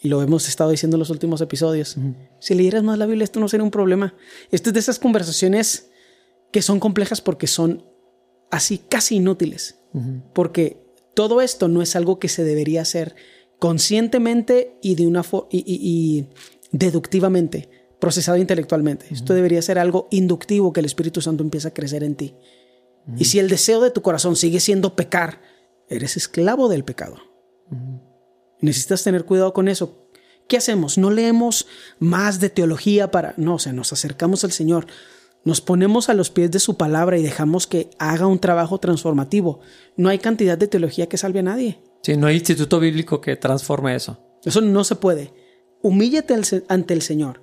y 0.00 0.08
lo 0.08 0.22
hemos 0.22 0.48
estado 0.48 0.70
diciendo 0.70 0.96
en 0.96 1.00
los 1.00 1.10
últimos 1.10 1.40
episodios, 1.40 1.96
si 2.38 2.54
leyeras 2.54 2.82
más 2.82 2.98
la 2.98 3.06
Biblia 3.06 3.24
esto 3.24 3.40
no 3.40 3.48
sería 3.48 3.64
un 3.64 3.70
problema. 3.70 4.14
Esto 4.50 4.70
es 4.70 4.74
de 4.74 4.80
esas 4.80 4.98
conversaciones 4.98 5.88
que 6.52 6.62
son 6.62 6.80
complejas 6.80 7.20
porque 7.20 7.46
son 7.46 7.84
así 8.50 8.78
casi 8.78 9.16
inútiles. 9.16 9.76
Porque 10.34 10.76
todo 11.14 11.40
esto 11.40 11.68
no 11.68 11.80
es 11.80 11.96
algo 11.96 12.18
que 12.18 12.28
se 12.28 12.44
debería 12.44 12.82
hacer 12.82 13.16
conscientemente 13.58 14.76
y 14.82 14.94
de 14.94 15.06
una 15.06 15.24
y, 15.50 16.26
deductivamente, 16.72 17.70
procesado 17.98 18.38
intelectualmente. 18.38 19.06
Esto 19.10 19.34
debería 19.34 19.62
ser 19.62 19.78
algo 19.78 20.08
inductivo 20.10 20.72
que 20.72 20.80
el 20.80 20.86
Espíritu 20.86 21.20
Santo 21.20 21.42
empieza 21.42 21.68
a 21.68 21.74
crecer 21.74 22.04
en 22.04 22.14
ti. 22.14 22.34
Y 23.16 23.26
si 23.26 23.38
el 23.38 23.48
deseo 23.48 23.80
de 23.80 23.90
tu 23.90 24.02
corazón 24.02 24.36
sigue 24.36 24.60
siendo 24.60 24.96
pecar, 24.96 25.40
eres 25.88 26.16
esclavo 26.16 26.68
del 26.68 26.84
pecado. 26.84 27.16
Necesitas 28.60 29.04
tener 29.04 29.24
cuidado 29.24 29.52
con 29.52 29.68
eso. 29.68 30.08
¿Qué 30.48 30.56
hacemos? 30.56 30.98
No 30.98 31.10
leemos 31.10 31.66
más 31.98 32.40
de 32.40 32.50
teología 32.50 33.10
para... 33.10 33.34
No, 33.36 33.54
o 33.54 33.58
sea, 33.58 33.72
nos 33.72 33.92
acercamos 33.92 34.44
al 34.44 34.52
Señor. 34.52 34.86
nos 35.46 35.60
ponemos 35.60 36.08
a 36.08 36.14
los 36.14 36.30
pies 36.30 36.50
de 36.50 36.58
su 36.58 36.76
palabra 36.76 37.16
y 37.18 37.22
dejamos 37.22 37.68
que 37.68 37.88
haga 38.00 38.26
un 38.26 38.40
trabajo 38.40 38.78
transformativo, 38.78 39.60
no 39.96 40.08
hay 40.08 40.18
cantidad 40.18 40.58
de 40.58 40.66
teología 40.66 41.08
que 41.08 41.18
salve 41.18 41.38
a 41.38 41.44
nadie. 41.44 41.78
Sí, 42.02 42.16
no 42.16 42.26
hay 42.26 42.34
instituto 42.34 42.80
bíblico 42.80 43.20
que 43.20 43.36
transforme 43.36 43.94
eso. 43.94 44.18
Eso 44.44 44.60
no 44.60 44.82
se 44.82 44.96
puede. 44.96 45.32
Humíllate 45.82 46.34
ante 46.68 46.94
el 46.94 47.00
Señor. 47.00 47.42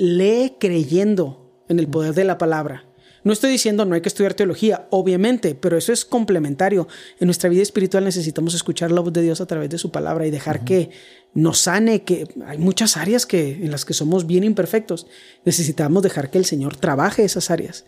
Lee 0.00 0.56
creyendo 0.58 1.62
en 1.68 1.78
el 1.78 1.86
poder 1.86 2.14
de 2.14 2.24
la 2.24 2.38
palabra. 2.38 2.86
No 3.22 3.34
estoy 3.34 3.50
diciendo 3.50 3.84
no 3.84 3.94
hay 3.94 4.00
que 4.00 4.08
estudiar 4.08 4.32
teología, 4.32 4.86
obviamente, 4.88 5.54
pero 5.54 5.76
eso 5.76 5.92
es 5.92 6.06
complementario. 6.06 6.88
En 7.18 7.26
nuestra 7.26 7.50
vida 7.50 7.60
espiritual 7.60 8.04
necesitamos 8.04 8.54
escuchar 8.54 8.90
la 8.92 9.02
voz 9.02 9.12
de 9.12 9.20
Dios 9.20 9.42
a 9.42 9.46
través 9.46 9.68
de 9.68 9.76
su 9.76 9.90
palabra 9.90 10.26
y 10.26 10.30
dejar 10.30 10.64
que 10.64 10.88
nos 11.34 11.58
sane, 11.58 12.02
que 12.02 12.26
hay 12.46 12.56
muchas 12.56 12.96
áreas 12.96 13.26
que, 13.26 13.62
en 13.62 13.70
las 13.70 13.84
que 13.84 13.92
somos 13.92 14.26
bien 14.26 14.42
imperfectos. 14.42 15.06
Necesitamos 15.44 16.02
dejar 16.02 16.30
que 16.30 16.38
el 16.38 16.46
Señor 16.46 16.76
trabaje 16.76 17.22
esas 17.22 17.50
áreas. 17.50 17.84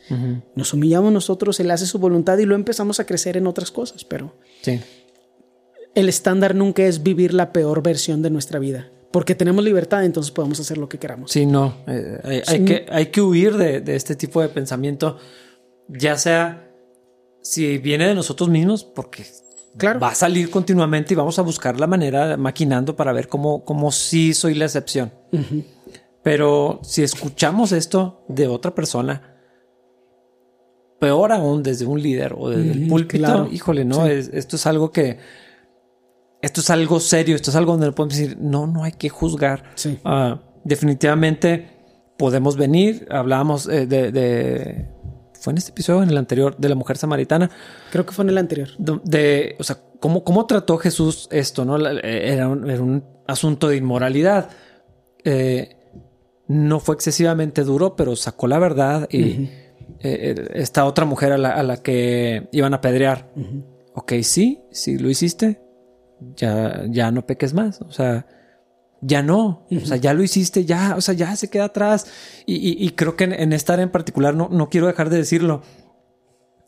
Nos 0.55 0.75
humillamos 0.75 1.15
nosotros, 1.15 1.61
Él 1.61 1.71
hace 1.71 1.87
su 1.87 1.99
voluntad 1.99 2.37
y 2.37 2.45
luego 2.45 2.61
empezamos 2.61 3.01
a 3.01 3.07
crecer 3.07 3.39
en 3.39 3.47
otras 3.47 3.71
cosas, 3.71 4.05
pero 4.05 4.37
el 5.95 6.11
estándar 6.11 6.55
nunca 6.55 6.85
es 6.85 7.03
vivir 7.03 7.33
la 7.33 7.55
peor 7.55 7.83
versión 7.83 8.21
de 8.21 8.29
nuestra 8.29 8.59
vida 8.59 8.92
porque 9.13 9.35
tenemos 9.35 9.63
libertad, 9.63 10.05
entonces 10.05 10.33
podemos 10.33 10.59
hacer 10.59 10.79
lo 10.79 10.89
que 10.89 10.99
queramos. 10.99 11.31
Sí, 11.31 11.47
no. 11.47 11.75
Eh, 11.87 12.43
hay, 12.47 12.65
que, 12.65 12.87
hay 12.91 13.07
que 13.07 13.21
huir 13.21 13.57
de, 13.57 13.95
este 13.95 14.17
tipo 14.17 14.41
de 14.41 14.49
pensamiento, 14.49 15.19
ya 15.89 16.17
sea 16.17 16.71
si 17.43 17.79
viene 17.79 18.07
de 18.07 18.15
nosotros 18.15 18.49
mismos, 18.49 18.85
porque 18.85 19.25
claro. 19.77 20.01
va 20.01 20.09
a 20.09 20.15
salir 20.15 20.51
continuamente 20.51 21.15
y 21.15 21.17
vamos 21.17 21.39
a 21.39 21.43
buscar 21.43 21.79
la 21.79 21.87
manera 21.87 22.37
maquinando 22.37 22.97
para 22.97 23.13
ver 23.13 23.29
cómo, 23.29 23.65
cómo 23.65 23.93
sí 23.93 24.33
soy 24.33 24.55
la 24.55 24.65
excepción. 24.65 25.13
Pero 26.23 26.81
si 26.83 27.03
escuchamos 27.03 27.73
esto 27.73 28.25
de 28.29 28.47
otra 28.47 28.75
persona, 28.75 29.37
peor 30.99 31.33
aún 31.33 31.63
desde 31.63 31.85
un 31.85 32.01
líder 32.01 32.35
o 32.39 32.49
desde 32.49 32.73
el 32.73 32.89
púlpito, 32.89 33.49
híjole, 33.51 33.85
no, 33.85 34.07
esto 34.07 34.57
es 34.57 34.67
algo 34.67 34.93
que 34.93 35.19
esto 36.43 36.61
es 36.61 36.71
algo 36.71 36.99
serio, 36.99 37.37
esto 37.37 37.51
es 37.51 37.57
algo 37.57 37.73
donde 37.73 37.93
podemos 37.93 38.19
decir, 38.19 38.37
no, 38.41 38.67
no 38.67 38.83
hay 38.83 38.93
que 38.93 39.09
juzgar. 39.09 39.63
Ah, 40.05 40.41
definitivamente 40.65 41.69
podemos 42.19 42.57
venir, 42.57 43.07
hablábamos 43.11 43.69
eh, 43.69 43.87
de, 43.87 44.89
fue 45.41 45.53
en 45.53 45.59
este 45.59 45.71
episodio, 45.71 46.03
en 46.03 46.11
el 46.11 46.19
anterior, 46.19 46.57
de 46.59 46.69
la 46.69 46.75
mujer 46.75 46.97
samaritana. 46.97 47.49
Creo 47.93 48.05
que 48.05 48.13
fue 48.13 48.25
en 48.25 48.31
el 48.31 48.39
anterior. 48.39 48.71
De, 48.77 49.55
o 49.61 49.63
sea, 49.63 49.79
cómo, 50.01 50.25
cómo 50.25 50.47
trató 50.47 50.79
Jesús 50.79 51.29
esto, 51.31 51.65
¿no? 51.65 51.79
Eh, 51.79 52.33
era 52.33 52.49
un, 52.49 53.05
asunto 53.29 53.69
de 53.69 53.77
inmoralidad. 53.77 54.51
Eh, 55.23 55.77
no 56.49 56.81
fue 56.81 56.97
excesivamente 56.97 57.63
duro, 57.63 57.95
pero 57.95 58.17
sacó 58.17 58.49
la 58.49 58.59
verdad 58.59 59.09
y 59.11 59.49
esta 60.01 60.85
otra 60.87 61.05
mujer 61.05 61.33
a 61.33 61.39
la, 61.39 61.77
que 61.77 62.49
iban 62.51 62.75
a 62.75 62.81
pedrear. 62.81 63.33
Ok, 63.95 64.15
sí, 64.23 64.65
sí 64.73 64.99
lo 64.99 65.09
hiciste, 65.09 65.61
ya, 66.37 66.85
ya 66.89 67.11
no 67.11 67.27
peques 67.27 67.55
más. 67.55 67.81
O 67.83 67.91
sea, 67.91 68.27
ya 69.01 69.23
no. 69.23 69.67
O 69.71 69.87
sea, 69.87 69.97
ya 69.97 70.15
lo 70.15 70.23
hiciste, 70.23 70.65
ya, 70.65 70.95
o 70.97 71.01
sea, 71.01 71.15
ya 71.15 71.35
se 71.37 71.51
queda 71.51 71.65
atrás. 71.65 72.07
Y, 72.47 72.91
creo 72.91 73.17
que 73.17 73.25
en, 73.25 73.53
esta 73.53 73.75
área 73.75 73.83
en 73.83 73.91
particular, 73.91 74.35
no, 74.35 74.49
no 74.51 74.71
quiero 74.71 74.87
dejar 74.87 75.11
de 75.11 75.19
decirlo. 75.19 75.63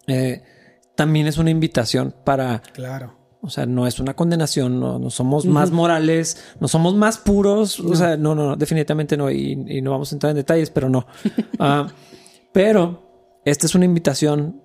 Eh, 0.07 0.43
también 0.95 1.27
es 1.27 1.39
una 1.39 1.51
invitación 1.51 2.15
para. 2.25 2.61
Claro. 2.73 3.15
O 3.41 3.51
sea, 3.51 3.67
no 3.67 3.87
es 3.87 4.01
una 4.01 4.15
condenación, 4.15 4.81
no, 4.81 5.11
somos 5.11 5.45
más 5.45 5.71
morales, 5.71 6.43
no 6.61 6.69
somos 6.69 6.95
más 6.95 7.19
puros. 7.19 7.79
O 7.79 7.95
sea, 7.95 8.17
no, 8.17 8.35
no, 8.35 8.57
definitivamente 8.57 9.19
no. 9.19 9.31
Y, 9.31 9.83
no 9.83 9.91
vamos 9.91 10.11
a 10.11 10.17
entrar 10.17 10.31
en 10.31 10.37
detalles, 10.37 10.71
pero 10.71 10.89
no. 10.89 11.07
Ah, 11.59 11.89
pero 12.53 13.41
esta 13.45 13.67
es 13.67 13.75
una 13.75 13.85
invitación 13.85 14.64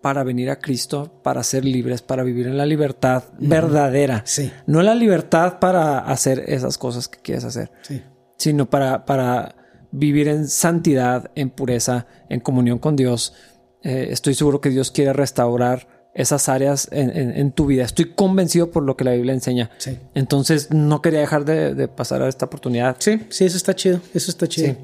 para 0.00 0.24
venir 0.24 0.50
a 0.50 0.58
Cristo, 0.58 1.20
para 1.22 1.42
ser 1.42 1.64
libres, 1.64 2.00
para 2.02 2.22
vivir 2.22 2.46
en 2.46 2.56
la 2.56 2.66
libertad 2.66 3.24
verdadera. 3.38 4.22
Sí. 4.24 4.50
No 4.66 4.82
la 4.82 4.94
libertad 4.94 5.58
para 5.58 5.98
hacer 5.98 6.44
esas 6.46 6.78
cosas 6.78 7.08
que 7.08 7.18
quieres 7.20 7.44
hacer, 7.44 7.70
sí. 7.82 8.02
sino 8.36 8.68
para, 8.70 9.04
para 9.04 9.54
vivir 9.90 10.28
en 10.28 10.48
santidad, 10.48 11.30
en 11.34 11.50
pureza, 11.50 12.06
en 12.28 12.40
comunión 12.40 12.78
con 12.78 12.96
Dios. 12.96 13.34
Eh, 13.82 14.08
estoy 14.10 14.34
seguro 14.34 14.60
que 14.60 14.70
Dios 14.70 14.90
quiere 14.90 15.12
restaurar 15.12 16.00
esas 16.14 16.48
áreas 16.48 16.88
en, 16.90 17.52
tu 17.52 17.66
vida. 17.66 17.84
Estoy 17.84 18.06
convencido 18.14 18.72
por 18.72 18.82
lo 18.82 18.96
que 18.96 19.04
la 19.04 19.12
Biblia 19.12 19.32
enseña. 19.32 19.70
Sí. 19.78 19.96
Entonces 20.14 20.70
no 20.72 21.02
quería 21.02 21.20
dejar 21.20 21.44
de, 21.44 21.74
de, 21.74 21.86
pasar 21.86 22.20
a 22.22 22.28
esta 22.28 22.46
oportunidad. 22.46 22.96
Sí, 22.98 23.20
sí, 23.28 23.44
eso 23.44 23.56
está 23.56 23.76
chido. 23.76 24.00
Eso 24.12 24.30
está 24.30 24.48
chido. 24.48 24.76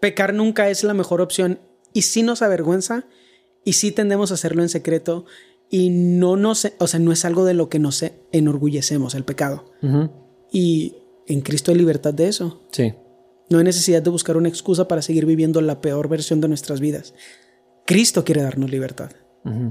Pecar 0.00 0.32
nunca 0.32 0.70
es 0.70 0.82
la 0.82 0.94
mejor 0.94 1.20
opción 1.20 1.60
y 1.92 2.02
si 2.02 2.22
nos 2.22 2.40
avergüenza 2.40 3.04
y 3.64 3.74
sí 3.74 3.92
tendemos 3.92 4.30
a 4.30 4.34
hacerlo 4.34 4.62
en 4.62 4.68
secreto 4.68 5.24
y 5.70 5.90
no 5.90 6.36
nos, 6.36 6.68
o 6.78 6.86
sea, 6.86 7.00
no 7.00 7.12
es 7.12 7.24
algo 7.24 7.44
de 7.44 7.54
lo 7.54 7.68
que 7.68 7.78
nos 7.78 8.04
enorgullecemos, 8.30 9.14
el 9.14 9.24
pecado. 9.24 9.64
Y 10.52 10.96
en 11.26 11.40
Cristo 11.40 11.70
hay 11.70 11.78
libertad 11.78 12.12
de 12.12 12.28
eso. 12.28 12.60
Sí. 12.72 12.94
No 13.48 13.58
hay 13.58 13.64
necesidad 13.64 14.02
de 14.02 14.10
buscar 14.10 14.36
una 14.36 14.48
excusa 14.48 14.86
para 14.86 15.02
seguir 15.02 15.26
viviendo 15.26 15.60
la 15.60 15.80
peor 15.80 16.08
versión 16.08 16.40
de 16.40 16.48
nuestras 16.48 16.80
vidas. 16.80 17.14
Cristo 17.86 18.24
quiere 18.24 18.42
darnos 18.42 18.70
libertad. 18.70 19.12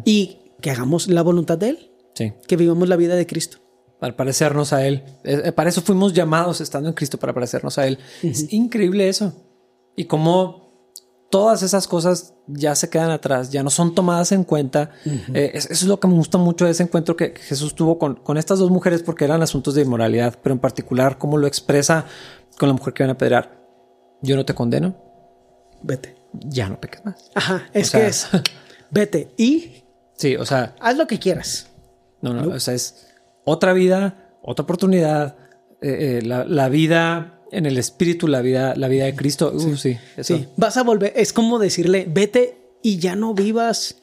Y 0.06 0.38
que 0.62 0.72
hagamos 0.72 1.08
la 1.08 1.22
voluntad 1.22 1.58
de 1.58 1.70
Él. 1.70 1.92
Sí. 2.14 2.34
Que 2.48 2.58
vivamos 2.58 2.90
la 2.90 2.96
vida 2.96 3.16
de 3.16 3.26
Cristo. 3.26 3.60
Para 4.00 4.18
parecernos 4.18 4.74
a 4.74 4.86
Él. 4.86 5.04
Eh, 5.24 5.42
eh, 5.46 5.52
para 5.52 5.70
eso 5.70 5.82
fuimos 5.82 6.14
llamados 6.14 6.62
estando 6.62 6.90
en 6.90 6.96
Cristo, 6.96 7.20
para 7.20 7.34
parecernos 7.34 7.78
a 7.78 7.88
Él. 7.88 8.00
Es 8.24 8.52
increíble 8.52 9.08
eso. 9.08 9.34
Y 9.96 10.06
cómo 10.06 10.61
todas 11.32 11.64
esas 11.64 11.88
cosas 11.88 12.36
ya 12.46 12.76
se 12.76 12.90
quedan 12.90 13.10
atrás, 13.10 13.50
ya 13.50 13.64
no 13.64 13.72
son 13.72 13.96
tomadas 13.96 14.32
en 14.34 14.44
cuenta. 14.44 14.92
Eh, 15.34 15.52
eso 15.54 15.72
es 15.72 15.84
lo 15.84 16.00
que 16.00 16.08
me 16.08 16.14
gusta 16.14 16.38
mucho 16.38 16.66
de 16.66 16.72
ese 16.72 16.84
encuentro 16.84 17.16
que 17.16 17.34
Jesús 17.36 17.74
tuvo 17.74 17.98
con, 17.98 18.16
con, 18.16 18.38
estas 18.38 18.60
dos 18.60 18.70
mujeres 18.70 19.02
porque 19.02 19.26
eran 19.26 19.42
asuntos 19.42 19.74
de 19.74 19.82
inmoralidad, 19.82 20.38
pero 20.44 20.54
en 20.54 20.60
particular 20.60 21.18
cómo 21.18 21.38
lo 21.38 21.48
expresa 21.48 22.06
con 22.60 22.70
la 22.70 22.74
mujer 22.74 22.94
que 22.94 23.04
van 23.04 23.12
a 23.12 23.18
pedrar. 23.18 23.60
Yo 24.22 24.36
no 24.36 24.46
te 24.46 24.54
condeno. 24.54 24.96
Vete. 25.82 26.16
Ya 26.34 26.70
no 26.70 26.80
peques 26.80 27.04
más. 27.04 27.32
Ajá, 27.34 27.64
es 27.74 27.90
que 27.90 28.06
es 28.06 28.28
vete 28.92 29.34
y... 29.38 29.84
Sí, 30.18 30.36
o 30.36 30.46
sea... 30.46 30.76
Haz 30.80 30.98
lo 30.98 31.08
que 31.08 31.18
quieras. 31.18 31.70
No, 32.22 32.34
no, 32.34 32.54
o 32.54 32.60
sea, 32.60 32.76
es 32.76 33.08
otra 33.46 33.74
vida, 33.74 34.36
otra 34.44 34.64
oportunidad, 34.64 35.38
eh, 35.82 36.20
eh, 36.20 36.22
la, 36.22 36.46
la 36.46 36.70
vida 36.70 37.41
en 37.52 37.66
el 37.66 37.78
espíritu 37.78 38.28
la 38.28 38.42
vida, 38.42 38.76
la 38.76 38.88
vida 38.88 39.06
de 39.06 39.16
Cristo. 39.16 39.52
Uh, 39.54 39.76
sí, 39.76 39.98
sí, 40.22 40.48
Vas 40.58 40.78
a 40.78 40.84
volver. 40.84 41.14
Es 41.16 41.34
como 41.34 41.60
decirle, 41.60 42.08
vete 42.10 42.58
y 42.82 42.98
ya 42.98 43.16
no 43.16 43.34
vivas. 43.34 43.98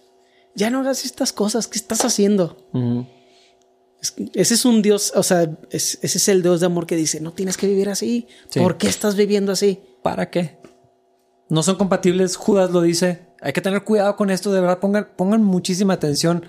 Ya 0.55 0.70
no 0.70 0.80
hagas 0.80 1.05
estas 1.05 1.32
cosas. 1.32 1.66
¿Qué 1.66 1.78
estás 1.78 2.05
haciendo? 2.05 2.68
ese 4.34 4.55
es 4.55 4.64
un 4.64 4.80
Dios, 4.80 5.12
o 5.16 5.24
sea, 5.24 5.51
ese 5.70 5.99
es 6.03 6.28
el 6.28 6.42
Dios 6.42 6.61
de 6.61 6.66
amor 6.66 6.86
que 6.86 6.94
dice, 6.94 7.20
no 7.20 7.32
tienes 7.32 7.57
que 7.57 7.66
vivir 7.66 7.88
así. 7.88 8.28
¿Por 8.55 8.76
qué 8.76 8.86
estás 8.86 9.16
viviendo 9.16 9.53
así? 9.53 9.80
¿Para 10.03 10.30
qué? 10.30 10.59
No 11.49 11.62
son 11.62 11.76
compatibles. 11.76 12.36
Judas 12.36 12.70
lo 12.70 12.82
dice. 12.82 13.26
Hay 13.40 13.53
que 13.53 13.61
tener 13.61 13.82
cuidado 13.82 14.16
con 14.16 14.30
esto. 14.30 14.53
De 14.53 14.61
verdad, 14.61 14.78
pongan, 14.78 15.09
pongan 15.16 15.42
muchísima 15.42 15.94
atención 15.94 16.44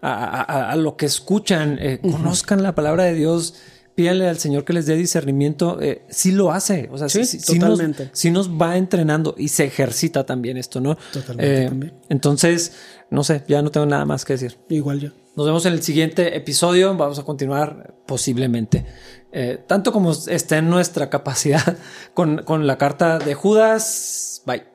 a, 0.00 0.74
lo 0.76 0.96
que 0.96 1.06
escuchan. 1.06 1.78
Eh, 1.80 2.00
conozcan 2.00 2.62
la 2.62 2.74
palabra 2.74 3.04
de 3.04 3.14
Dios 3.14 3.54
pídanle 3.94 4.28
al 4.28 4.38
Señor 4.38 4.64
que 4.64 4.72
les 4.72 4.86
dé 4.86 4.96
discernimiento, 4.96 5.80
eh, 5.80 6.02
sí 6.08 6.32
lo 6.32 6.52
hace. 6.52 6.88
O 6.92 6.98
sea, 6.98 7.08
sí, 7.08 7.38
totalmente. 7.38 8.10
Sí 8.12 8.30
nos, 8.30 8.50
va 8.50 8.76
entrenando 8.76 9.34
y 9.38 9.48
se 9.48 9.64
ejercita 9.64 10.24
también 10.24 10.56
esto, 10.56 10.80
¿no? 10.80 10.96
Totalmente. 11.12 11.86
Eh, 11.86 11.92
entonces, 12.08 12.72
no 13.10 13.24
sé, 13.24 13.42
ya 13.48 13.62
no 13.62 13.70
tengo 13.70 13.86
nada 13.86 14.04
más 14.04 14.24
que 14.24 14.34
decir. 14.34 14.56
Igual 14.68 15.00
yo. 15.00 15.10
Nos 15.36 15.46
vemos 15.46 15.66
en 15.66 15.72
el 15.72 15.82
siguiente 15.82 16.36
episodio. 16.36 16.96
Vamos 16.96 17.18
a 17.18 17.22
continuar 17.24 17.94
posiblemente. 18.06 18.86
Eh, 19.32 19.58
tanto 19.66 19.92
como 19.92 20.12
esté 20.12 20.56
en 20.58 20.70
nuestra 20.70 21.10
capacidad 21.10 21.76
con, 22.14 22.42
con 22.44 22.66
la 22.66 22.78
carta 22.78 23.18
de 23.18 23.34
Judas. 23.34 24.42
Bye. 24.46 24.73